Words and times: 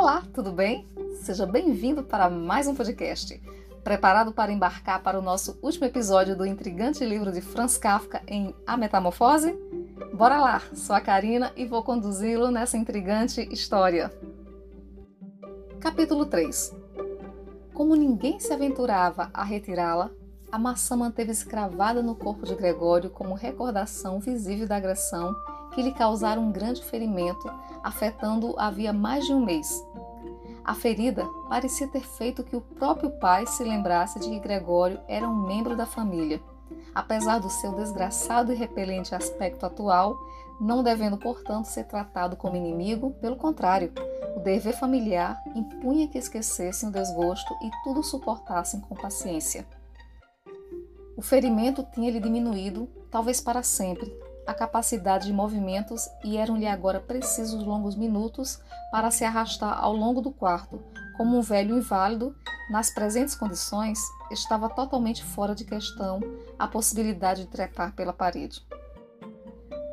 Olá, 0.00 0.22
tudo 0.32 0.52
bem? 0.52 0.86
Seja 1.22 1.44
bem-vindo 1.44 2.04
para 2.04 2.30
mais 2.30 2.68
um 2.68 2.74
podcast. 2.76 3.42
Preparado 3.82 4.30
para 4.30 4.52
embarcar 4.52 5.02
para 5.02 5.18
o 5.18 5.22
nosso 5.22 5.58
último 5.60 5.86
episódio 5.86 6.36
do 6.36 6.46
intrigante 6.46 7.04
livro 7.04 7.32
de 7.32 7.40
Franz 7.40 7.76
Kafka 7.76 8.22
em 8.28 8.54
A 8.64 8.76
Metamorfose? 8.76 9.58
Bora 10.14 10.38
lá, 10.38 10.62
sou 10.72 10.94
a 10.94 11.00
Karina 11.00 11.52
e 11.56 11.66
vou 11.66 11.82
conduzi-lo 11.82 12.48
nessa 12.48 12.76
intrigante 12.76 13.40
história. 13.52 14.12
Capítulo 15.80 16.26
3 16.26 16.76
Como 17.74 17.96
ninguém 17.96 18.38
se 18.38 18.52
aventurava 18.52 19.30
a 19.34 19.42
retirá-la, 19.42 20.12
a 20.52 20.60
maçã 20.60 20.96
manteve-se 20.96 21.44
cravada 21.44 22.04
no 22.04 22.14
corpo 22.14 22.46
de 22.46 22.54
Gregório 22.54 23.10
como 23.10 23.34
recordação 23.34 24.20
visível 24.20 24.68
da 24.68 24.76
agressão 24.76 25.34
que 25.78 25.82
lhe 25.82 25.92
causaram 25.92 26.42
um 26.42 26.52
grande 26.52 26.82
ferimento, 26.82 27.48
afetando-o 27.84 28.58
havia 28.58 28.92
mais 28.92 29.24
de 29.26 29.32
um 29.32 29.44
mês. 29.44 29.84
A 30.68 30.74
ferida 30.74 31.26
parecia 31.48 31.88
ter 31.88 32.02
feito 32.02 32.44
que 32.44 32.54
o 32.54 32.60
próprio 32.60 33.08
pai 33.08 33.46
se 33.46 33.64
lembrasse 33.64 34.20
de 34.20 34.28
que 34.28 34.38
Gregório 34.38 35.00
era 35.08 35.26
um 35.26 35.46
membro 35.46 35.74
da 35.74 35.86
família. 35.86 36.42
Apesar 36.94 37.38
do 37.38 37.48
seu 37.48 37.72
desgraçado 37.72 38.52
e 38.52 38.54
repelente 38.54 39.14
aspecto 39.14 39.64
atual, 39.64 40.14
não 40.60 40.82
devendo, 40.82 41.16
portanto, 41.16 41.64
ser 41.64 41.84
tratado 41.84 42.36
como 42.36 42.54
inimigo, 42.54 43.12
pelo 43.12 43.36
contrário, 43.36 43.90
o 44.36 44.40
dever 44.40 44.74
familiar 44.74 45.42
impunha 45.56 46.06
que 46.06 46.18
esquecessem 46.18 46.90
o 46.90 46.92
desgosto 46.92 47.54
e 47.62 47.70
tudo 47.82 48.02
suportassem 48.02 48.78
com 48.78 48.94
paciência. 48.94 49.66
O 51.16 51.22
ferimento 51.22 51.82
tinha-lhe 51.94 52.20
diminuído, 52.20 52.90
talvez 53.10 53.40
para 53.40 53.62
sempre, 53.62 54.14
a 54.48 54.54
capacidade 54.54 55.26
de 55.26 55.32
movimentos 55.32 56.08
e 56.24 56.38
eram-lhe 56.38 56.66
agora 56.66 56.98
precisos 56.98 57.62
longos 57.62 57.94
minutos 57.94 58.58
para 58.90 59.10
se 59.10 59.22
arrastar 59.22 59.78
ao 59.78 59.92
longo 59.92 60.22
do 60.22 60.30
quarto, 60.30 60.82
como 61.18 61.36
um 61.36 61.42
velho 61.42 61.76
inválido, 61.76 62.34
nas 62.70 62.88
presentes 62.88 63.34
condições, 63.34 63.98
estava 64.30 64.70
totalmente 64.70 65.22
fora 65.22 65.54
de 65.54 65.66
questão 65.66 66.18
a 66.58 66.66
possibilidade 66.66 67.42
de 67.42 67.50
trepar 67.50 67.94
pela 67.94 68.10
parede. 68.10 68.66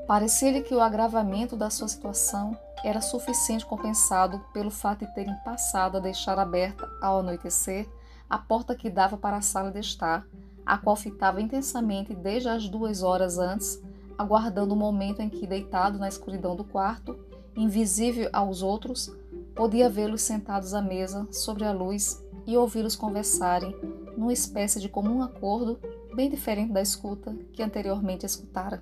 Parecia-lhe 0.08 0.62
que 0.62 0.74
o 0.74 0.80
agravamento 0.80 1.58
da 1.58 1.70
sua 1.70 1.90
situação 1.90 2.58
era 2.82 3.02
suficiente 3.02 3.66
compensado 3.66 4.40
pelo 4.54 4.72
fato 4.72 5.06
de 5.06 5.14
terem 5.14 5.36
passado 5.44 5.98
a 5.98 6.00
deixar 6.00 6.40
aberta, 6.40 6.90
ao 7.02 7.20
anoitecer, 7.20 7.90
a 8.30 8.38
porta 8.38 8.74
que 8.74 8.90
dava 8.90 9.18
para 9.18 9.36
a 9.36 9.42
sala 9.42 9.70
de 9.70 9.80
estar, 9.80 10.26
a 10.66 10.78
qual 10.78 10.96
fitava 10.96 11.42
intensamente 11.42 12.16
desde 12.16 12.48
as 12.48 12.70
duas 12.70 13.04
horas 13.04 13.38
antes, 13.38 13.84
aguardando 14.18 14.74
o 14.74 14.78
momento 14.78 15.22
em 15.22 15.30
que, 15.30 15.48
deitado 15.48 15.98
na 15.98 16.08
escuridão 16.08 16.56
do 16.56 16.64
quarto, 16.64 17.18
invisível 17.56 18.30
aos 18.34 18.62
outros, 18.62 19.16
podia 19.56 19.90
vê-los 19.90 20.22
sentados 20.22 20.74
à 20.74 20.82
mesa, 20.82 21.28
sobre 21.32 21.64
a 21.64 21.72
luz, 21.72 22.24
e 22.46 22.56
ouvi-los 22.58 22.96
conversarem, 22.96 23.76
numa 24.16 24.34
espécie 24.34 24.80
de 24.80 24.90
comum 24.90 25.22
acordo, 25.22 25.80
bem 26.14 26.30
diferente 26.30 26.72
da 26.72 26.82
escuta 26.82 27.36
que 27.52 27.64
anteriormente 27.64 28.26
escutara. 28.26 28.82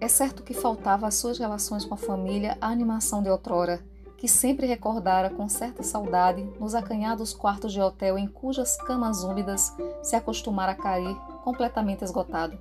É 0.00 0.08
certo 0.08 0.42
que 0.42 0.52
faltava 0.52 1.06
às 1.06 1.14
suas 1.14 1.38
relações 1.38 1.84
com 1.84 1.94
a 1.94 1.98
família 1.98 2.58
a 2.60 2.68
animação 2.68 3.22
de 3.22 3.30
outrora, 3.30 3.80
que 4.16 4.26
sempre 4.26 4.66
recordara 4.66 5.30
com 5.30 5.48
certa 5.48 5.82
saudade 5.82 6.42
nos 6.58 6.74
acanhados 6.74 7.32
quartos 7.32 7.72
de 7.72 7.80
hotel 7.80 8.18
em 8.18 8.26
cujas 8.26 8.76
camas 8.76 9.22
úmidas 9.22 9.76
se 10.02 10.16
acostumara 10.16 10.72
a 10.72 10.76
cair, 10.76 11.16
completamente 11.44 12.04
esgotado. 12.04 12.58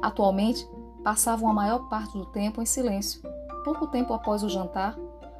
Atualmente, 0.00 0.68
passavam 1.02 1.48
a 1.48 1.52
maior 1.52 1.88
parte 1.88 2.16
do 2.16 2.26
tempo 2.26 2.62
em 2.62 2.66
silêncio. 2.66 3.20
Pouco 3.64 3.86
tempo 3.86 4.12
após 4.12 4.42
o 4.42 4.48
jantar, 4.48 4.96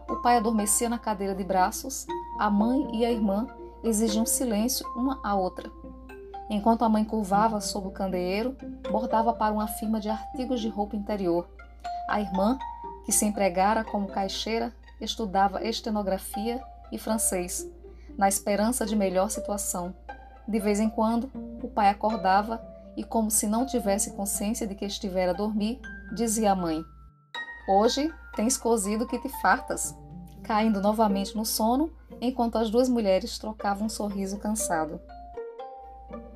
o 0.08 0.16
pai 0.16 0.36
adormecia 0.36 0.88
na 0.88 0.98
cadeira 0.98 1.34
de 1.34 1.44
braços, 1.44 2.06
a 2.38 2.50
mãe 2.50 2.88
e 2.92 3.04
a 3.04 3.10
irmã 3.10 3.46
exigiam 3.82 4.26
silêncio 4.26 4.86
uma 4.96 5.18
à 5.22 5.34
outra. 5.34 5.70
Enquanto 6.50 6.84
a 6.84 6.88
mãe 6.88 7.04
curvava 7.04 7.60
sob 7.60 7.88
o 7.88 7.90
candeeiro, 7.90 8.56
bordava 8.90 9.32
para 9.32 9.54
uma 9.54 9.66
firma 9.66 9.98
de 9.98 10.08
artigos 10.08 10.60
de 10.60 10.68
roupa 10.68 10.96
interior. 10.96 11.48
A 12.08 12.20
irmã, 12.20 12.58
que 13.04 13.12
se 13.12 13.24
empregara 13.24 13.82
como 13.82 14.06
caixeira, 14.06 14.72
estudava 15.00 15.64
estenografia 15.64 16.62
e 16.92 16.98
francês, 16.98 17.68
na 18.18 18.28
esperança 18.28 18.84
de 18.84 18.94
melhor 18.94 19.30
situação. 19.30 19.94
De 20.46 20.58
vez 20.58 20.78
em 20.78 20.90
quando, 20.90 21.30
o 21.62 21.68
pai 21.68 21.88
acordava 21.88 22.60
e, 22.96 23.04
como 23.04 23.30
se 23.30 23.46
não 23.46 23.66
tivesse 23.66 24.12
consciência 24.12 24.66
de 24.66 24.74
que 24.74 24.84
estivera 24.84 25.32
a 25.32 25.34
dormir, 25.34 25.80
dizia 26.14 26.52
à 26.52 26.56
mãe: 26.56 26.82
Hoje 27.68 28.12
tens 28.34 28.56
cozido 28.56 29.06
que 29.06 29.18
te 29.18 29.28
fartas, 29.40 29.94
caindo 30.42 30.80
novamente 30.80 31.36
no 31.36 31.44
sono, 31.44 31.92
enquanto 32.20 32.56
as 32.56 32.70
duas 32.70 32.88
mulheres 32.88 33.38
trocavam 33.38 33.86
um 33.86 33.90
sorriso 33.90 34.38
cansado. 34.38 35.00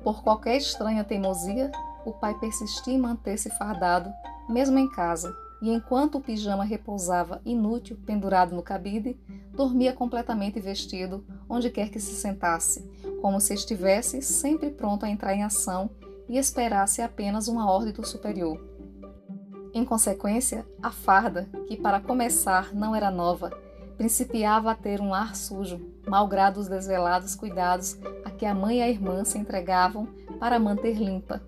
Por 0.03 0.23
qualquer 0.23 0.57
estranha 0.57 1.03
teimosia, 1.03 1.71
o 2.05 2.11
pai 2.11 2.33
persistia 2.39 2.93
em 2.93 2.97
manter-se 2.97 3.49
fardado, 3.51 4.11
mesmo 4.47 4.79
em 4.79 4.89
casa, 4.89 5.33
e 5.61 5.71
enquanto 5.71 6.15
o 6.15 6.21
pijama 6.21 6.63
repousava 6.63 7.41
inútil 7.43 7.97
pendurado 8.05 8.55
no 8.55 8.61
cabide, 8.61 9.19
dormia 9.53 9.91
completamente 9.91 10.59
vestido 10.59 11.25
onde 11.49 11.69
quer 11.69 11.89
que 11.89 11.99
se 11.99 12.13
sentasse, 12.13 12.89
como 13.21 13.41
se 13.41 13.53
estivesse 13.53 14.21
sempre 14.21 14.69
pronto 14.69 15.05
a 15.05 15.09
entrar 15.09 15.33
em 15.33 15.43
ação 15.43 15.89
e 16.27 16.37
esperasse 16.37 17.01
apenas 17.01 17.47
uma 17.47 17.69
ordem 17.71 17.93
do 17.93 18.05
superior. 18.05 18.59
Em 19.73 19.85
consequência, 19.85 20.65
a 20.81 20.91
farda, 20.91 21.47
que 21.67 21.77
para 21.77 21.99
começar 21.99 22.73
não 22.73 22.95
era 22.95 23.11
nova, 23.11 23.51
principiava 23.97 24.71
a 24.71 24.75
ter 24.75 25.01
um 25.01 25.13
ar 25.13 25.35
sujo, 25.35 25.79
malgrado 26.07 26.59
os 26.59 26.67
desvelados 26.67 27.35
cuidados 27.35 27.97
a 28.23 28.29
que 28.29 28.45
a 28.45 28.53
mãe 28.53 28.77
e 28.77 28.81
a 28.81 28.89
irmã 28.89 29.23
se 29.23 29.37
entregavam 29.37 30.07
para 30.39 30.59
manter 30.59 30.95
limpa. 30.95 31.41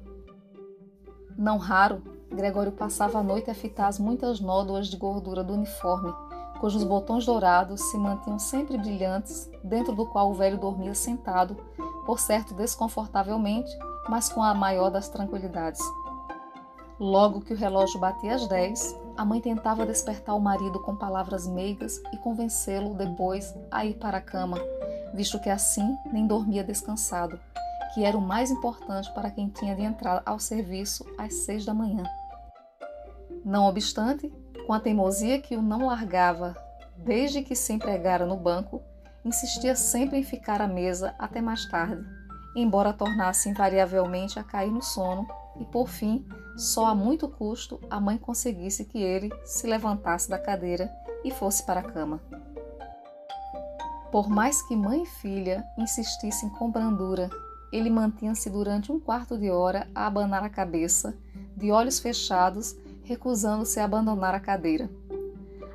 Não 1.38 1.57
raro, 1.57 2.01
Gregório 2.29 2.72
passava 2.72 3.19
a 3.19 3.23
noite 3.23 3.50
a 3.50 3.56
fitar 3.56 3.88
as 3.88 3.97
muitas 3.97 4.39
nódoas 4.39 4.88
de 4.88 4.97
gordura 4.97 5.44
do 5.44 5.53
uniforme, 5.53 6.13
cujos 6.59 6.84
botões 6.84 7.25
dourados 7.25 7.81
se 7.89 7.97
mantinham 7.97 8.38
sempre 8.38 8.78
brilhantes, 8.78 9.50
dentro 9.63 9.95
do 9.95 10.06
qual 10.06 10.29
o 10.29 10.34
velho 10.34 10.57
dormia 10.57 10.94
sentado, 10.94 11.56
por 12.06 12.19
certo 12.19 12.53
desconfortavelmente, 12.53 13.72
mas 14.08 14.30
com 14.30 14.42
a 14.42 14.54
maior 14.54 14.90
das 14.90 15.10
tranquilidades. 15.10 15.82
Logo 17.00 17.40
que 17.40 17.54
o 17.54 17.58
relógio 17.58 18.00
batia 18.00 18.36
às 18.36 18.46
dez, 18.48 18.94
a 19.16 19.24
mãe 19.24 19.40
tentava 19.40 19.86
despertar 19.86 20.36
o 20.36 20.42
marido 20.42 20.82
com 20.82 20.96
palavras 20.96 21.48
meigas 21.48 21.98
e 22.12 22.18
convencê-lo 22.18 22.94
depois 22.94 23.56
a 23.72 23.86
ir 23.86 23.94
para 23.96 24.18
a 24.18 24.22
cama, 24.22 24.58
visto 25.14 25.40
que 25.40 25.50
assim 25.50 25.98
nem 26.12 26.28
dormia 26.28 26.62
descansado, 26.62 27.40
que 27.94 28.04
era 28.04 28.18
o 28.18 28.22
mais 28.22 28.52
importante 28.52 29.10
para 29.14 29.32
quem 29.32 29.48
tinha 29.48 29.76
de 29.76 29.82
entrar 29.82 30.22
ao 30.26 30.40
serviço 30.40 31.06
às 31.18 31.34
seis 31.36 31.66
da 31.66 31.74
manhã. 31.74 32.04
Não 33.46 33.66
obstante, 33.66 34.30
com 34.68 34.74
a 34.74 34.80
teimosia 34.80 35.40
que 35.42 35.56
o 35.56 35.62
não 35.62 35.86
largava 35.86 36.54
desde 36.98 37.42
que 37.42 37.56
se 37.56 37.72
empregara 37.72 38.26
no 38.26 38.36
banco, 38.36 38.81
insistia 39.24 39.74
sempre 39.74 40.18
em 40.18 40.24
ficar 40.24 40.62
à 40.62 40.68
mesa 40.68 41.16
até 41.18 41.40
mais 41.40 41.66
tarde 41.66 42.19
embora 42.62 42.94
tornasse 42.94 43.50
invariavelmente 43.50 44.40
a 44.40 44.44
cair 44.44 44.72
no 44.72 44.81
sono, 44.81 45.28
e 45.59 45.66
por 45.66 45.90
fim, 45.90 46.25
só 46.58 46.86
a 46.86 46.96
muito 46.96 47.28
custo, 47.28 47.80
a 47.90 48.00
mãe 48.00 48.18
conseguisse 48.18 48.86
que 48.86 48.97
ele 48.97 49.30
se 49.46 49.68
levantasse 49.68 50.30
da 50.30 50.40
cadeira 50.40 50.92
e 51.24 51.31
fosse 51.31 51.64
para 51.64 51.81
a 51.81 51.84
cama. 51.84 52.22
Por 54.12 54.28
mais 54.28 54.62
que 54.62 54.75
mãe 54.75 55.03
e 55.03 55.06
filha 55.06 55.64
insistissem 55.78 56.50
com 56.50 56.72
brandura, 56.72 57.30
ele 57.72 57.90
mantinha-se 57.90 58.50
durante 58.50 58.92
um 58.92 59.00
quarto 59.00 59.38
de 59.38 59.52
hora 59.52 59.88
a 59.94 60.08
abanar 60.08 60.44
a 60.44 60.50
cabeça, 60.50 61.16
de 61.56 61.72
olhos 61.72 62.00
fechados, 62.00 62.75
recusando-se 63.03 63.80
a 63.80 63.86
abandonar 63.86 64.34
a 64.34 64.40
cadeira. 64.40 64.89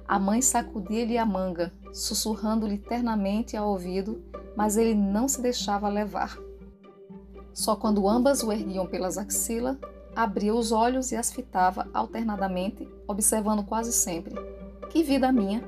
A 0.07 0.19
mãe 0.19 0.43
sacudia-lhe 0.43 1.17
a 1.17 1.25
manga, 1.25 1.73
sussurrando-lhe 1.93 2.79
ternamente 2.79 3.57
ao 3.57 3.69
ouvido, 3.71 4.23
mas 4.57 4.77
ele 4.77 4.95
não 4.95 5.29
se 5.29 5.41
deixava 5.41 5.89
levar. 5.89 6.37
Só 7.55 7.77
quando 7.77 8.09
ambas 8.09 8.43
o 8.43 8.53
erguiam 8.53 8.85
pelas 8.85 9.17
axilas, 9.17 9.77
abria 10.15 10.53
os 10.53 10.73
olhos 10.73 11.13
e 11.13 11.17
as 11.17 11.33
fitava 11.33 11.89
alternadamente, 11.95 12.89
observando 13.07 13.63
quase 13.63 13.93
sempre. 13.93 14.35
Que 14.91 15.05
vida 15.05 15.31
minha! 15.31 15.63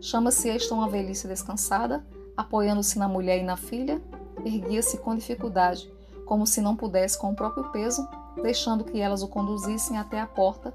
Chama-se 0.00 0.50
esta 0.50 0.74
uma 0.74 0.88
velhice 0.88 1.26
descansada, 1.26 2.04
apoiando-se 2.36 2.98
na 2.98 3.08
mulher 3.08 3.38
e 3.38 3.44
na 3.44 3.56
filha, 3.56 4.02
erguia-se 4.44 4.98
com 4.98 5.14
dificuldade, 5.14 5.90
como 6.26 6.46
se 6.46 6.60
não 6.60 6.76
pudesse 6.76 7.18
com 7.18 7.30
o 7.30 7.36
próprio 7.36 7.70
peso, 7.70 8.06
deixando 8.42 8.84
que 8.84 9.00
elas 9.00 9.22
o 9.22 9.28
conduzissem 9.28 9.96
até 9.96 10.20
a 10.20 10.26
porta, 10.26 10.74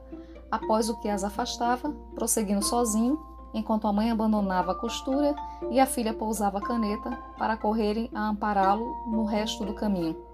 após 0.50 0.89
o 0.89 0.98
que 1.00 1.09
as 1.09 1.24
afastava, 1.24 1.92
prosseguindo 2.15 2.63
sozinho, 2.63 3.19
enquanto 3.54 3.88
a 3.88 3.94
mãe 3.94 4.09
abandonava 4.09 4.71
a 4.71 4.75
costura 4.75 5.36
e 5.69 5.80
a 5.80 5.86
filha 5.86 6.13
pousava 6.13 6.57
a 6.59 6.62
caneta 6.62 7.12
para 7.38 7.57
correrem 7.57 8.09
a 8.13 8.30
ampará-lo 8.30 8.86
no 9.07 9.25
resto 9.25 9.65
do 9.65 9.74
caminho. 9.74 10.26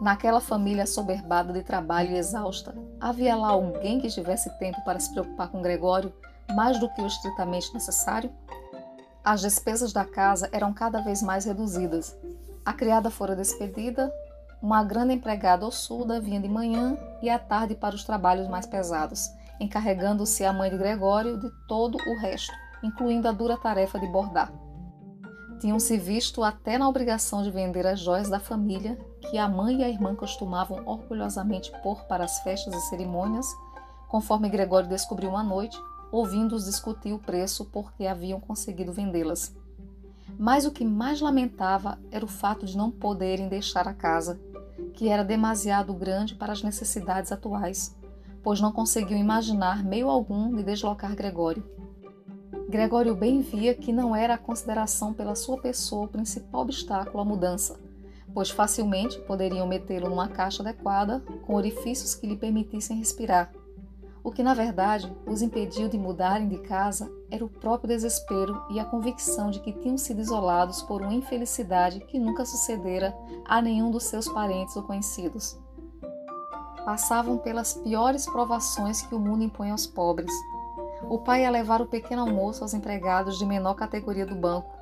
Naquela 0.00 0.40
família 0.40 0.86
soberbada 0.86 1.52
de 1.52 1.62
trabalho 1.62 2.12
e 2.12 2.18
exausta, 2.18 2.72
havia 3.00 3.34
lá 3.34 3.48
alguém 3.48 4.00
que 4.00 4.08
tivesse 4.08 4.48
tempo 4.58 4.80
para 4.84 5.00
se 5.00 5.10
preocupar 5.12 5.48
com 5.48 5.60
Gregório 5.60 6.12
mais 6.54 6.78
do 6.78 6.88
que 6.88 7.02
o 7.02 7.06
estritamente 7.06 7.74
necessário? 7.74 8.30
As 9.24 9.40
despesas 9.40 9.92
da 9.92 10.04
casa 10.04 10.48
eram 10.52 10.72
cada 10.72 11.00
vez 11.00 11.20
mais 11.20 11.44
reduzidas. 11.44 12.16
A 12.64 12.72
criada 12.72 13.10
fora 13.10 13.34
despedida, 13.34 14.12
uma 14.62 14.84
grande 14.84 15.14
empregada 15.14 15.66
ossuda 15.66 16.20
vinha 16.20 16.40
de 16.40 16.48
manhã 16.48 16.96
e 17.20 17.28
à 17.28 17.38
tarde 17.38 17.74
para 17.74 17.96
os 17.96 18.04
trabalhos 18.04 18.48
mais 18.48 18.66
pesados, 18.66 19.28
encarregando-se 19.58 20.44
a 20.44 20.52
mãe 20.52 20.70
de 20.70 20.78
Gregório 20.78 21.38
de 21.38 21.50
todo 21.66 21.98
o 21.98 22.18
resto, 22.20 22.54
incluindo 22.84 23.26
a 23.26 23.32
dura 23.32 23.56
tarefa 23.56 23.98
de 23.98 24.06
bordar. 24.06 24.52
Tinham-se 25.60 25.98
visto 25.98 26.44
até 26.44 26.78
na 26.78 26.88
obrigação 26.88 27.42
de 27.42 27.50
vender 27.50 27.84
as 27.84 27.98
joias 27.98 28.30
da 28.30 28.38
família 28.38 28.96
que 29.30 29.38
a 29.38 29.48
mãe 29.48 29.80
e 29.80 29.84
a 29.84 29.88
irmã 29.88 30.14
costumavam 30.14 30.82
orgulhosamente 30.86 31.72
pôr 31.82 32.04
para 32.04 32.24
as 32.24 32.40
festas 32.40 32.74
e 32.74 32.80
cerimônias, 32.88 33.46
conforme 34.08 34.48
Gregório 34.48 34.88
descobriu 34.88 35.30
uma 35.30 35.42
noite, 35.42 35.78
ouvindo-os 36.10 36.64
discutir 36.64 37.12
o 37.12 37.18
preço 37.18 37.66
porque 37.66 38.06
haviam 38.06 38.40
conseguido 38.40 38.92
vendê-las. 38.92 39.54
Mas 40.38 40.64
o 40.64 40.70
que 40.70 40.84
mais 40.84 41.20
lamentava 41.20 41.98
era 42.10 42.24
o 42.24 42.28
fato 42.28 42.64
de 42.64 42.76
não 42.76 42.90
poderem 42.90 43.48
deixar 43.48 43.86
a 43.86 43.94
casa, 43.94 44.40
que 44.94 45.08
era 45.08 45.22
demasiado 45.22 45.92
grande 45.92 46.34
para 46.34 46.52
as 46.52 46.62
necessidades 46.62 47.30
atuais, 47.30 47.94
pois 48.42 48.60
não 48.60 48.72
conseguiam 48.72 49.18
imaginar 49.20 49.84
meio 49.84 50.08
algum 50.08 50.54
de 50.54 50.62
deslocar 50.62 51.14
Gregório. 51.14 51.64
Gregório 52.68 53.14
bem 53.14 53.40
via 53.40 53.74
que 53.74 53.92
não 53.92 54.14
era 54.14 54.34
a 54.34 54.38
consideração 54.38 55.12
pela 55.12 55.34
sua 55.34 55.58
pessoa 55.58 56.04
o 56.04 56.08
principal 56.08 56.62
obstáculo 56.62 57.20
à 57.20 57.24
mudança, 57.24 57.78
pois 58.32 58.50
facilmente 58.50 59.18
poderiam 59.20 59.66
metê-lo 59.66 60.08
numa 60.08 60.28
caixa 60.28 60.62
adequada, 60.62 61.20
com 61.42 61.54
orifícios 61.54 62.14
que 62.14 62.26
lhe 62.26 62.36
permitissem 62.36 62.98
respirar, 62.98 63.52
o 64.28 64.30
que, 64.30 64.42
na 64.42 64.52
verdade, 64.52 65.10
os 65.26 65.40
impediu 65.40 65.88
de 65.88 65.96
mudarem 65.96 66.48
de 66.48 66.58
casa 66.58 67.10
era 67.30 67.42
o 67.42 67.48
próprio 67.48 67.88
desespero 67.88 68.60
e 68.68 68.78
a 68.78 68.84
convicção 68.84 69.50
de 69.50 69.58
que 69.58 69.72
tinham 69.72 69.96
sido 69.96 70.20
isolados 70.20 70.82
por 70.82 71.00
uma 71.00 71.14
infelicidade 71.14 72.00
que 72.00 72.18
nunca 72.18 72.44
sucedera 72.44 73.16
a 73.46 73.62
nenhum 73.62 73.90
dos 73.90 74.04
seus 74.04 74.28
parentes 74.28 74.76
ou 74.76 74.82
conhecidos. 74.82 75.58
Passavam 76.84 77.38
pelas 77.38 77.72
piores 77.72 78.26
provações 78.26 79.00
que 79.00 79.14
o 79.14 79.18
mundo 79.18 79.44
impõe 79.44 79.70
aos 79.70 79.86
pobres. 79.86 80.32
O 81.08 81.18
pai 81.18 81.44
ia 81.44 81.50
levar 81.50 81.80
o 81.80 81.86
pequeno 81.86 82.20
almoço 82.20 82.62
aos 82.62 82.74
empregados 82.74 83.38
de 83.38 83.46
menor 83.46 83.76
categoria 83.76 84.26
do 84.26 84.34
banco. 84.34 84.77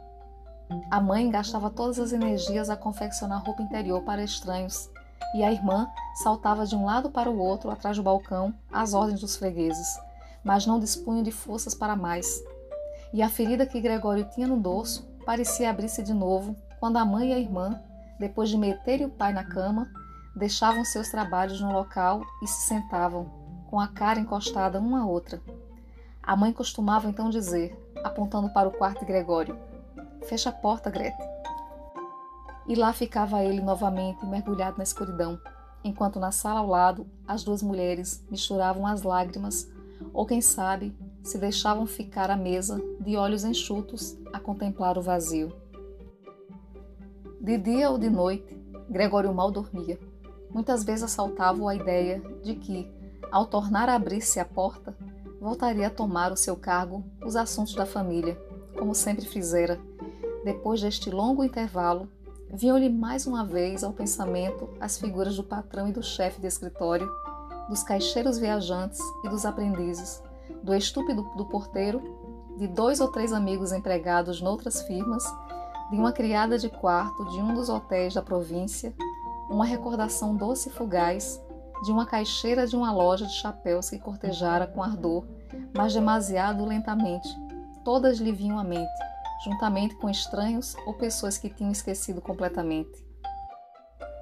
A 0.91 1.01
mãe 1.01 1.31
gastava 1.31 1.71
todas 1.71 1.99
as 1.99 2.13
energias 2.13 2.69
a 2.69 2.77
confeccionar 2.77 3.45
roupa 3.45 3.63
interior 3.63 4.03
para 4.03 4.23
estranhos 4.23 4.91
e 5.35 5.43
a 5.43 5.53
irmã 5.53 5.89
saltava 6.15 6.67
de 6.67 6.75
um 6.75 6.85
lado 6.85 7.11
para 7.11 7.31
o 7.31 7.39
outro 7.39 7.71
atrás 7.71 7.97
do 7.97 8.03
balcão 8.03 8.55
às 8.73 8.95
ordens 8.95 9.21
dos 9.21 9.37
fregueses, 9.37 9.99
mas 10.43 10.67
não 10.67 10.81
dispunham 10.81 11.23
de 11.23 11.31
forças 11.31 11.75
para 11.75 11.97
mais. 11.97 12.43
E 13.13 13.23
a 13.23 13.29
ferida 13.29 13.67
que 13.67 13.81
Gregório 13.81 14.25
tinha 14.25 14.47
no 14.47 14.57
dorso 14.57 15.07
parecia 15.25 15.71
abrir-se 15.71 16.03
de 16.03 16.15
novo 16.15 16.57
quando 16.81 16.97
a 16.97 17.05
mãe 17.05 17.31
e 17.31 17.33
a 17.33 17.39
irmã, 17.39 17.81
depois 18.19 18.49
de 18.49 18.59
meterem 18.59 19.07
o 19.07 19.11
pai 19.11 19.33
na 19.33 19.45
cama, 19.45 19.91
deixavam 20.35 20.85
seus 20.85 21.09
trabalhos 21.09 21.61
no 21.61 21.73
local 21.73 22.23
e 22.43 22.47
se 22.47 22.67
sentavam, 22.67 23.31
com 23.69 23.81
a 23.81 23.89
cara 23.89 24.21
encostada 24.21 24.79
uma 24.79 25.03
à 25.03 25.07
outra. 25.07 25.41
A 26.23 26.37
mãe 26.37 26.53
costumava 26.53 27.09
então 27.09 27.31
dizer, 27.31 27.77
apontando 28.05 28.51
para 28.51 28.69
o 28.69 28.73
quarto 28.73 29.01
de 29.01 29.07
Gregório: 29.07 29.59
Fecha 30.25 30.51
a 30.51 30.53
porta, 30.53 30.91
Grete. 30.91 31.23
E 32.67 32.75
lá 32.75 32.93
ficava 32.93 33.43
ele 33.45 33.61
novamente 33.61 34.25
mergulhado 34.27 34.79
na 34.79 34.85
escuridão, 34.85 35.39
enquanto 35.85 36.19
na 36.19 36.33
sala 36.33 36.61
ao 36.61 36.67
lado 36.67 37.07
as 37.27 37.45
duas 37.45 37.63
mulheres 37.63 38.25
misturavam 38.31 38.87
as 38.87 39.03
lágrimas, 39.03 39.71
ou 40.13 40.27
quem 40.27 40.41
sabe, 40.41 40.97
se 41.23 41.39
deixavam 41.39 41.87
ficar 41.87 42.31
à 42.31 42.37
mesa, 42.37 42.81
de 43.01 43.17
olhos 43.17 43.45
enxutos, 43.45 44.17
a 44.33 44.41
contemplar 44.41 44.99
o 44.99 45.03
vazio. 45.03 45.53
De 47.41 47.57
dia 47.59 47.91
ou 47.91 47.99
de 47.99 48.11
noite, 48.11 48.57
Gregório 48.89 49.33
mal 49.35 49.51
dormia. 49.51 49.99
Muitas 50.51 50.85
vezes 50.85 51.05
assaltava-o 51.05 51.69
a 51.69 51.75
ideia 51.75 52.21
de 52.43 52.55
que, 52.55 52.91
ao 53.31 53.47
tornar 53.47 53.89
a 53.89 53.95
abrir-se 53.95 54.41
a 54.41 54.45
porta, 54.45 54.97
voltaria 55.41 55.89
a 55.89 55.91
tomar 55.91 56.33
o 56.33 56.37
seu 56.37 56.57
cargo 56.57 57.05
os 57.25 57.37
assuntos 57.37 57.75
da 57.75 57.85
família, 57.85 58.41
como 58.79 58.95
sempre 58.95 59.27
fizera, 59.27 59.79
depois 60.47 60.81
deste 60.81 61.11
longo 61.11 61.43
intervalo 61.43 62.09
Vinham-lhe 62.49 62.89
mais 62.89 63.27
uma 63.27 63.45
vez 63.45 63.83
ao 63.83 63.93
pensamento 63.93 64.71
as 64.81 64.97
figuras 64.97 65.35
do 65.35 65.43
patrão 65.43 65.89
e 65.89 65.93
do 65.93 66.01
chefe 66.03 66.41
de 66.41 66.47
escritório, 66.47 67.11
dos 67.69 67.83
caixeiros 67.83 68.39
viajantes 68.39 69.01
e 69.25 69.29
dos 69.29 69.45
aprendizes, 69.45 70.23
do 70.63 70.73
estúpido 70.73 71.25
do 71.37 71.45
porteiro, 71.47 72.01
de 72.57 72.69
dois 72.69 73.01
ou 73.01 73.09
três 73.11 73.33
amigos 73.33 73.73
empregados 73.73 74.41
noutras 74.41 74.81
firmas, 74.83 75.25
de 75.91 75.97
uma 75.97 76.13
criada 76.13 76.57
de 76.57 76.69
quarto 76.69 77.25
de 77.25 77.41
um 77.41 77.53
dos 77.53 77.69
hotéis 77.69 78.15
da 78.15 78.23
província, 78.23 78.95
uma 79.51 79.65
recordação 79.65 80.37
doce 80.37 80.69
e 80.69 80.73
fugaz 80.73 81.43
de 81.83 81.91
uma 81.91 82.07
caixeira 82.07 82.65
de 82.65 82.77
uma 82.77 82.93
loja 82.93 83.27
de 83.27 83.35
chapéus 83.35 83.91
que 83.91 83.99
cortejara 83.99 84.69
com 84.69 84.81
ardor, 84.81 85.25
mas 85.77 85.93
demasiado 85.93 86.65
lentamente. 86.65 87.29
Todas 87.85 88.19
lhe 88.19 88.31
vinham 88.31 88.59
à 88.59 88.65
mente 88.65 89.16
juntamente 89.45 89.95
com 89.97 90.09
estranhos 90.09 90.77
ou 90.87 90.95
pessoas 90.95 91.39
que 91.39 91.51
tinham 91.51 91.73
esquecido 91.73 92.21
completamente. 92.21 93.05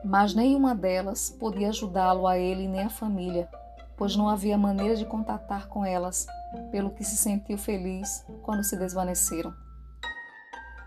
Mas 0.05 0.35
nenhuma 0.35 0.75
delas 0.75 1.31
podia 1.31 1.69
ajudá-lo 1.71 2.27
a 2.27 2.37
ele 2.37 2.69
nem 2.69 2.83
a 2.83 2.91
família, 2.91 3.49
pois 3.97 4.17
não 4.17 4.29
havia 4.29 4.59
maneira 4.59 4.97
de 4.97 5.07
contatar 5.07 5.69
com 5.69 5.85
elas, 5.85 6.27
pelo 6.71 6.91
que 6.91 7.05
se 7.05 7.17
sentiu 7.17 7.57
feliz 7.57 8.25
quando 8.43 8.65
se 8.65 8.77
desvaneceram. 8.77 9.55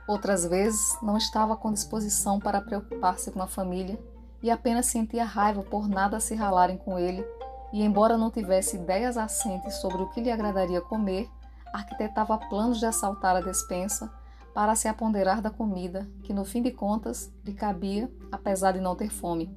Outras 0.07 0.45
vezes 0.45 0.97
não 1.01 1.17
estava 1.17 1.57
com 1.57 1.73
disposição 1.73 2.39
para 2.39 2.61
preocupar-se 2.61 3.31
com 3.31 3.41
a 3.41 3.47
família 3.47 3.99
e 4.41 4.49
apenas 4.49 4.85
sentia 4.85 5.25
raiva 5.25 5.63
por 5.63 5.87
nada 5.87 6.19
se 6.19 6.35
ralarem 6.35 6.77
com 6.77 6.97
ele, 6.97 7.25
e 7.73 7.83
embora 7.83 8.17
não 8.17 8.31
tivesse 8.31 8.77
ideias 8.77 9.17
assentes 9.17 9.75
sobre 9.75 10.01
o 10.01 10.09
que 10.09 10.21
lhe 10.21 10.31
agradaria 10.31 10.79
comer, 10.79 11.29
arquitetava 11.73 12.37
planos 12.37 12.79
de 12.79 12.85
assaltar 12.85 13.35
a 13.35 13.41
despensa 13.41 14.11
para 14.53 14.75
se 14.75 14.87
aponderar 14.87 15.41
da 15.41 15.49
comida, 15.49 16.09
que 16.23 16.33
no 16.33 16.43
fim 16.43 16.61
de 16.61 16.71
contas 16.71 17.31
lhe 17.45 17.53
cabia, 17.53 18.11
apesar 18.31 18.71
de 18.71 18.79
não 18.79 18.95
ter 18.95 19.09
fome. 19.09 19.55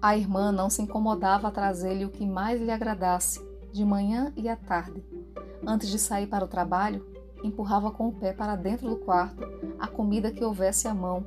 A 0.00 0.16
irmã 0.16 0.52
não 0.52 0.70
se 0.70 0.82
incomodava 0.82 1.48
a 1.48 1.50
trazer-lhe 1.50 2.04
o 2.04 2.10
que 2.10 2.26
mais 2.26 2.60
lhe 2.60 2.70
agradasse, 2.70 3.44
de 3.72 3.84
manhã 3.84 4.32
e 4.36 4.48
à 4.48 4.54
tarde. 4.54 5.04
Antes 5.66 5.88
de 5.88 5.98
sair 5.98 6.26
para 6.26 6.44
o 6.44 6.48
trabalho, 6.48 7.04
empurrava 7.42 7.90
com 7.90 8.08
o 8.08 8.12
pé 8.12 8.32
para 8.32 8.54
dentro 8.54 8.88
do 8.88 8.96
quarto 8.96 9.42
a 9.78 9.88
comida 9.88 10.30
que 10.30 10.44
houvesse 10.44 10.86
à 10.86 10.94
mão 10.94 11.26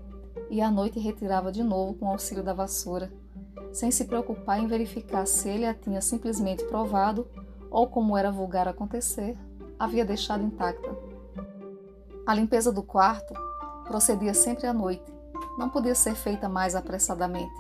e 0.50 0.62
à 0.62 0.72
noite 0.72 1.00
retirava 1.00 1.52
de 1.52 1.64
novo 1.64 1.96
com 1.96 2.06
o 2.06 2.12
auxílio 2.12 2.44
da 2.44 2.54
vassoura, 2.54 3.12
sem 3.74 3.92
se 3.92 4.06
preocupar 4.06 4.60
em 4.60 4.68
verificar 4.68 5.26
se 5.26 5.50
ele 5.50 5.66
a 5.66 5.74
tinha 5.74 6.00
simplesmente 6.00 6.64
provado 6.66 7.28
ou, 7.70 7.88
como 7.88 8.18
era 8.18 8.32
vulgar 8.32 8.68
acontecer, 8.68 9.38
havia 9.80 10.06
deixado 10.06 10.44
intacta. 10.44 10.90
A 12.26 12.34
limpeza 12.34 12.72
do 12.72 12.84
quarto 12.84 13.34
procedia 13.86 14.34
sempre 14.34 14.68
à 14.68 14.74
noite, 14.74 15.14
não 15.58 15.70
podia 15.70 15.96
ser 15.96 16.14
feita 16.16 16.48
mais 16.48 16.76
apressadamente. 16.76 17.54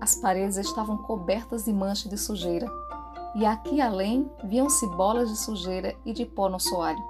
As 0.00 0.14
paredes 0.14 0.56
estavam 0.56 0.96
cobertas 0.96 1.64
de 1.64 1.72
manchas 1.72 2.08
de 2.08 2.16
sujeira, 2.16 2.70
e 3.34 3.44
aqui 3.44 3.80
além 3.80 4.30
viam-se 4.44 4.86
bolas 4.88 5.28
de 5.28 5.36
sujeira 5.36 5.94
e 6.04 6.12
de 6.12 6.24
pó 6.24 6.48
no 6.48 6.58
soalho. 6.58 7.02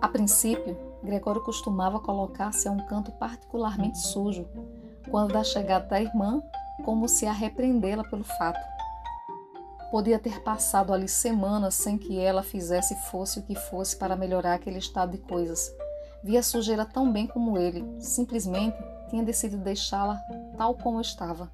A 0.00 0.08
princípio, 0.08 0.76
Gregório 1.02 1.42
costumava 1.42 2.00
colocar-se 2.00 2.68
a 2.68 2.72
um 2.72 2.84
canto 2.86 3.12
particularmente 3.12 3.98
sujo, 3.98 4.46
quando 5.10 5.32
da 5.32 5.44
chegada 5.44 5.86
da 5.86 6.00
irmã, 6.00 6.42
como 6.84 7.08
se 7.08 7.26
a 7.26 7.32
repreendê-la 7.32 8.02
pelo 8.04 8.24
fato. 8.24 8.75
Podia 9.96 10.18
ter 10.18 10.42
passado 10.42 10.92
ali 10.92 11.08
semanas 11.08 11.74
sem 11.74 11.96
que 11.96 12.20
ela 12.20 12.42
fizesse 12.42 12.94
fosse 13.10 13.38
o 13.38 13.42
que 13.42 13.54
fosse 13.54 13.96
para 13.96 14.14
melhorar 14.14 14.52
aquele 14.52 14.76
estado 14.76 15.12
de 15.12 15.16
coisas. 15.16 15.74
Via 16.22 16.42
sujeira 16.42 16.84
tão 16.84 17.10
bem 17.10 17.26
como 17.26 17.56
ele, 17.56 17.82
simplesmente 17.98 18.76
tinha 19.08 19.22
decidido 19.22 19.62
deixá-la 19.62 20.20
tal 20.58 20.74
como 20.74 21.00
estava. 21.00 21.50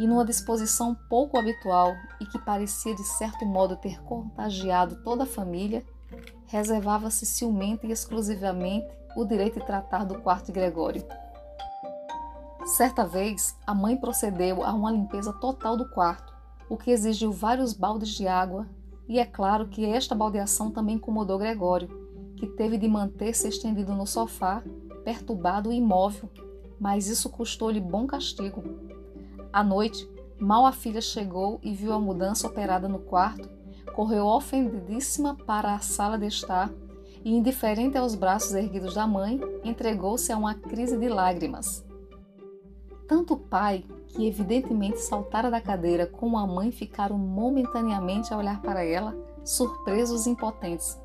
E 0.00 0.06
numa 0.06 0.24
disposição 0.24 0.96
pouco 1.10 1.36
habitual 1.36 1.92
e 2.18 2.24
que 2.24 2.38
parecia 2.38 2.94
de 2.94 3.04
certo 3.04 3.44
modo 3.44 3.76
ter 3.76 4.02
contagiado 4.02 5.04
toda 5.04 5.24
a 5.24 5.26
família, 5.26 5.84
reservava-se 6.46 7.26
ciumenta 7.26 7.86
e 7.86 7.92
exclusivamente 7.92 8.90
o 9.14 9.26
direito 9.26 9.60
de 9.60 9.66
tratar 9.66 10.06
do 10.06 10.22
quarto 10.22 10.46
de 10.46 10.52
Gregório. 10.52 11.04
Certa 12.64 13.04
vez, 13.04 13.54
a 13.66 13.74
mãe 13.74 13.94
procedeu 13.94 14.64
a 14.64 14.72
uma 14.72 14.90
limpeza 14.90 15.34
total 15.34 15.76
do 15.76 15.90
quarto 15.90 16.31
o 16.72 16.76
que 16.78 16.90
exigiu 16.90 17.30
vários 17.30 17.74
baldes 17.74 18.08
de 18.08 18.26
água, 18.26 18.66
e 19.06 19.18
é 19.18 19.26
claro 19.26 19.68
que 19.68 19.84
esta 19.84 20.14
baldeação 20.14 20.70
também 20.70 20.94
incomodou 20.94 21.36
Gregório, 21.36 21.90
que 22.34 22.46
teve 22.46 22.78
de 22.78 22.88
manter-se 22.88 23.46
estendido 23.46 23.92
no 23.92 24.06
sofá, 24.06 24.62
perturbado 25.04 25.70
e 25.70 25.76
imóvel, 25.76 26.30
mas 26.80 27.08
isso 27.08 27.28
custou-lhe 27.28 27.78
bom 27.78 28.06
castigo. 28.06 28.64
À 29.52 29.62
noite, 29.62 30.08
mal 30.40 30.64
a 30.64 30.72
filha 30.72 31.02
chegou 31.02 31.60
e 31.62 31.74
viu 31.74 31.92
a 31.92 32.00
mudança 32.00 32.46
operada 32.46 32.88
no 32.88 33.00
quarto, 33.00 33.50
correu 33.94 34.24
ofendidíssima 34.24 35.36
para 35.44 35.74
a 35.74 35.80
sala 35.80 36.18
de 36.18 36.26
estar 36.26 36.72
e, 37.22 37.36
indiferente 37.36 37.98
aos 37.98 38.14
braços 38.14 38.54
erguidos 38.54 38.94
da 38.94 39.06
mãe, 39.06 39.38
entregou-se 39.62 40.32
a 40.32 40.38
uma 40.38 40.54
crise 40.54 40.96
de 40.96 41.10
lágrimas. 41.10 41.84
Tanto 43.06 43.34
o 43.34 43.38
pai, 43.38 43.84
que 44.12 44.26
evidentemente 44.26 45.00
saltara 45.00 45.50
da 45.50 45.60
cadeira, 45.60 46.06
como 46.06 46.38
a 46.38 46.46
mãe 46.46 46.70
ficaram 46.70 47.18
momentaneamente 47.18 48.32
a 48.32 48.36
olhar 48.36 48.60
para 48.60 48.84
ela, 48.84 49.16
surpresos 49.42 50.26
e 50.26 50.30
impotentes. 50.30 51.00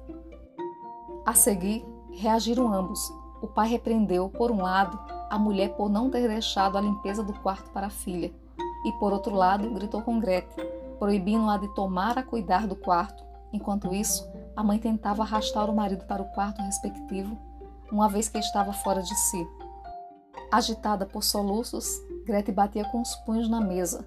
A 1.25 1.33
seguir, 1.33 1.85
reagiram 2.11 2.71
ambos. 2.73 3.11
O 3.41 3.47
pai 3.47 3.69
repreendeu, 3.69 4.29
por 4.29 4.51
um 4.51 4.61
lado, 4.61 4.99
a 5.29 5.39
mulher 5.39 5.75
por 5.75 5.89
não 5.89 6.09
ter 6.09 6.27
deixado 6.27 6.77
a 6.77 6.81
limpeza 6.81 7.23
do 7.23 7.33
quarto 7.33 7.71
para 7.71 7.87
a 7.87 7.91
filha, 7.91 8.33
e 8.85 8.91
por 8.93 9.13
outro 9.13 9.35
lado, 9.35 9.69
gritou 9.71 10.01
com 10.01 10.19
Grete, 10.19 10.55
proibindo-a 10.99 11.57
de 11.57 11.73
tomar 11.75 12.17
a 12.17 12.23
cuidar 12.23 12.67
do 12.67 12.75
quarto. 12.75 13.23
Enquanto 13.53 13.93
isso, 13.93 14.27
a 14.55 14.63
mãe 14.63 14.79
tentava 14.79 15.23
arrastar 15.23 15.69
o 15.69 15.75
marido 15.75 16.05
para 16.05 16.21
o 16.21 16.31
quarto 16.31 16.61
respectivo, 16.61 17.37
uma 17.91 18.09
vez 18.09 18.27
que 18.27 18.37
estava 18.37 18.73
fora 18.73 19.01
de 19.01 19.15
si. 19.15 19.47
Agitada 20.51 21.05
por 21.05 21.23
soluços, 21.23 22.01
Grete 22.27 22.51
batia 22.51 22.83
com 22.83 23.01
os 23.01 23.15
punhos 23.15 23.47
na 23.47 23.61
mesa. 23.61 24.05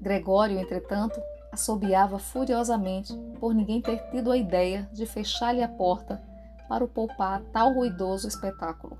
Gregório, 0.00 0.58
entretanto, 0.58 1.20
assobiava 1.52 2.18
furiosamente 2.18 3.14
por 3.38 3.54
ninguém 3.54 3.82
ter 3.82 3.98
tido 4.10 4.32
a 4.32 4.38
ideia 4.38 4.88
de 4.90 5.04
fechar-lhe 5.04 5.62
a 5.62 5.68
porta 5.68 6.22
para 6.66 6.82
o 6.82 6.88
poupar 6.88 7.42
tal 7.52 7.74
ruidoso 7.74 8.26
espetáculo. 8.26 8.96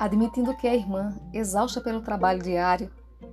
Admitindo 0.00 0.56
que 0.56 0.66
a 0.66 0.74
irmã, 0.74 1.14
exausta 1.30 1.78
pelo 1.78 2.00
trabalho 2.00 2.42
diário, 2.42 2.90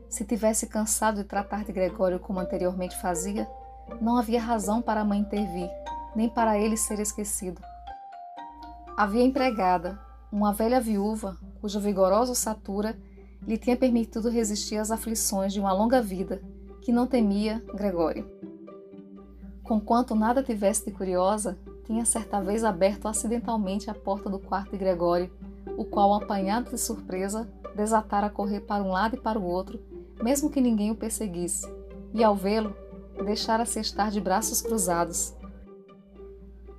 se 0.09 0.25
tivesse 0.25 0.67
cansado 0.67 1.19
de 1.19 1.23
tratar 1.23 1.63
de 1.63 1.71
Gregório 1.71 2.19
como 2.19 2.41
anteriormente 2.41 2.99
fazia, 2.99 3.49
não 4.01 4.17
havia 4.17 4.41
razão 4.41 4.81
para 4.81 4.99
a 4.99 5.05
mãe 5.05 5.19
intervir, 5.19 5.69
nem 6.13 6.27
para 6.27 6.59
ele 6.59 6.75
ser 6.75 6.99
esquecido. 6.99 7.61
Havia 8.97 9.23
empregada, 9.23 9.97
uma 10.29 10.51
velha 10.51 10.81
viúva, 10.81 11.37
cuja 11.61 11.79
vigorosa 11.79 12.33
ossatura 12.33 12.97
lhe 13.47 13.57
tinha 13.57 13.77
permitido 13.77 14.29
resistir 14.29 14.77
às 14.77 14.91
aflições 14.91 15.53
de 15.53 15.59
uma 15.59 15.73
longa 15.73 16.01
vida, 16.01 16.41
que 16.81 16.91
não 16.91 17.07
temia 17.07 17.63
Gregório. 17.73 18.29
Conquanto 19.63 20.15
nada 20.15 20.43
tivesse 20.43 20.85
de 20.85 20.91
curiosa, 20.91 21.57
tinha 21.85 22.05
certa 22.05 22.41
vez 22.41 22.63
aberto 22.63 23.07
acidentalmente 23.07 23.89
a 23.89 23.93
porta 23.93 24.29
do 24.29 24.39
quarto 24.39 24.71
de 24.71 24.77
Gregório, 24.77 25.31
o 25.77 25.83
qual, 25.83 26.13
apanhado 26.13 26.71
de 26.71 26.77
surpresa, 26.79 27.47
desatara 27.75 28.27
a 28.27 28.29
correr 28.29 28.61
para 28.61 28.83
um 28.83 28.89
lado 28.89 29.15
e 29.15 29.19
para 29.19 29.39
o 29.39 29.43
outro, 29.43 29.79
mesmo 30.21 30.49
que 30.49 30.61
ninguém 30.61 30.91
o 30.91 30.95
perseguisse, 30.95 31.67
e 32.13 32.23
ao 32.23 32.35
vê-lo, 32.35 32.75
deixara-se 33.23 33.79
estar 33.79 34.11
de 34.11 34.21
braços 34.21 34.61
cruzados. 34.61 35.33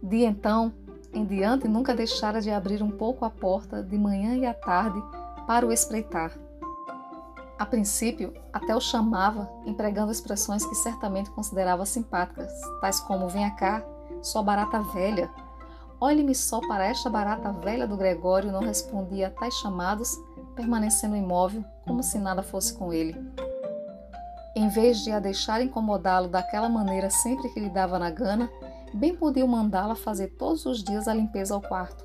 De 0.02 0.22
então 0.22 0.72
em 1.12 1.24
diante 1.24 1.66
nunca 1.66 1.94
deixara 1.94 2.40
de 2.40 2.50
abrir 2.50 2.82
um 2.82 2.90
pouco 2.90 3.24
a 3.24 3.30
porta 3.30 3.82
de 3.82 3.96
manhã 3.96 4.36
e 4.36 4.44
à 4.44 4.52
tarde 4.52 5.02
para 5.46 5.66
o 5.66 5.72
espreitar. 5.72 6.45
A 7.58 7.64
princípio, 7.64 8.34
até 8.52 8.76
o 8.76 8.80
chamava, 8.80 9.50
empregando 9.64 10.12
expressões 10.12 10.64
que 10.66 10.74
certamente 10.74 11.30
considerava 11.30 11.86
simpáticas, 11.86 12.52
tais 12.82 13.00
como: 13.00 13.28
Venha 13.28 13.50
cá, 13.52 13.82
sua 14.20 14.42
barata 14.42 14.82
velha. 14.82 15.30
Olhe-me 15.98 16.34
só 16.34 16.60
para 16.60 16.84
esta 16.84 17.08
barata 17.08 17.50
velha 17.52 17.86
do 17.86 17.96
Gregório, 17.96 18.52
não 18.52 18.60
respondia 18.60 19.28
a 19.28 19.30
tais 19.30 19.54
chamados, 19.54 20.18
permanecendo 20.54 21.16
imóvel, 21.16 21.64
como 21.86 22.02
se 22.02 22.18
nada 22.18 22.42
fosse 22.42 22.74
com 22.74 22.92
ele. 22.92 23.16
Em 24.54 24.68
vez 24.68 24.98
de 24.98 25.10
a 25.10 25.18
deixar 25.18 25.62
incomodá-lo 25.62 26.28
daquela 26.28 26.68
maneira 26.68 27.08
sempre 27.08 27.48
que 27.48 27.60
lhe 27.60 27.70
dava 27.70 27.98
na 27.98 28.10
gana, 28.10 28.50
bem 28.92 29.14
podiam 29.14 29.48
mandá-la 29.48 29.94
fazer 29.94 30.28
todos 30.38 30.66
os 30.66 30.84
dias 30.84 31.08
a 31.08 31.14
limpeza 31.14 31.54
ao 31.54 31.62
quarto. 31.62 32.04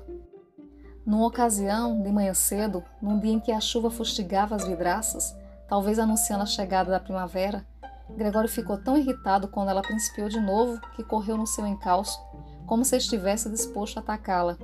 Numa 1.04 1.26
ocasião, 1.26 2.00
de 2.00 2.10
manhã 2.12 2.32
cedo, 2.32 2.82
num 3.00 3.18
dia 3.18 3.32
em 3.32 3.40
que 3.40 3.52
a 3.52 3.60
chuva 3.60 3.90
fustigava 3.90 4.54
as 4.54 4.66
vidraças, 4.66 5.34
talvez 5.72 5.98
anunciando 5.98 6.42
a 6.42 6.46
chegada 6.46 6.90
da 6.90 7.00
primavera, 7.00 7.66
Gregório 8.10 8.46
ficou 8.46 8.76
tão 8.76 8.94
irritado 8.94 9.48
quando 9.48 9.70
ela 9.70 9.80
principiou 9.80 10.28
de 10.28 10.38
novo 10.38 10.78
que 10.94 11.02
correu 11.02 11.34
no 11.34 11.46
seu 11.46 11.66
encalço, 11.66 12.20
como 12.66 12.84
se 12.84 12.94
estivesse 12.94 13.48
disposto 13.48 13.96
a 13.96 14.00
atacá-la, 14.00 14.58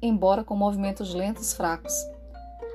embora 0.00 0.42
com 0.42 0.56
movimentos 0.56 1.12
lentos 1.12 1.52
fracos. 1.52 1.92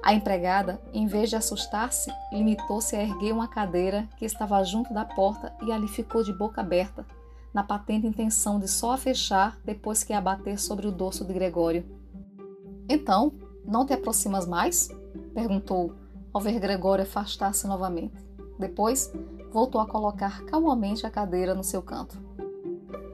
A 0.04 0.14
empregada, 0.14 0.80
em 0.94 1.08
vez 1.08 1.32
de 1.32 1.36
assustar-se, 1.36 2.14
limitou-se 2.32 2.96
a 2.96 3.02
erguer 3.02 3.34
uma 3.34 3.48
cadeira 3.48 4.08
que 4.18 4.26
estava 4.26 4.64
junto 4.64 4.94
da 4.94 5.04
porta 5.04 5.52
e 5.64 5.72
ali 5.72 5.88
ficou 5.88 6.24
de 6.24 6.32
boca 6.32 6.62
aberta, 6.62 7.04
na 7.52 7.64
patente 7.64 8.06
intenção 8.06 8.60
de 8.60 8.68
só 8.68 8.92
a 8.92 8.98
fechar 8.98 9.58
depois 9.66 10.04
que 10.04 10.14
a 10.14 10.22
bater 10.22 10.60
sobre 10.60 10.86
o 10.86 10.92
dorso 10.92 11.26
de 11.26 11.34
Gregório. 11.34 11.84
Então, 12.88 13.34
não 13.66 13.84
te 13.84 13.94
aproximas 13.94 14.46
mais? 14.46 14.90
perguntou, 15.34 16.03
ao 16.34 16.42
ver 16.42 16.60
Gregório 16.60 17.04
afastar-se 17.04 17.68
novamente. 17.68 18.16
Depois, 18.58 19.14
voltou 19.52 19.80
a 19.80 19.88
colocar 19.88 20.44
calmamente 20.46 21.06
a 21.06 21.12
cadeira 21.12 21.54
no 21.54 21.64
seu 21.64 21.82
canto. 21.82 22.18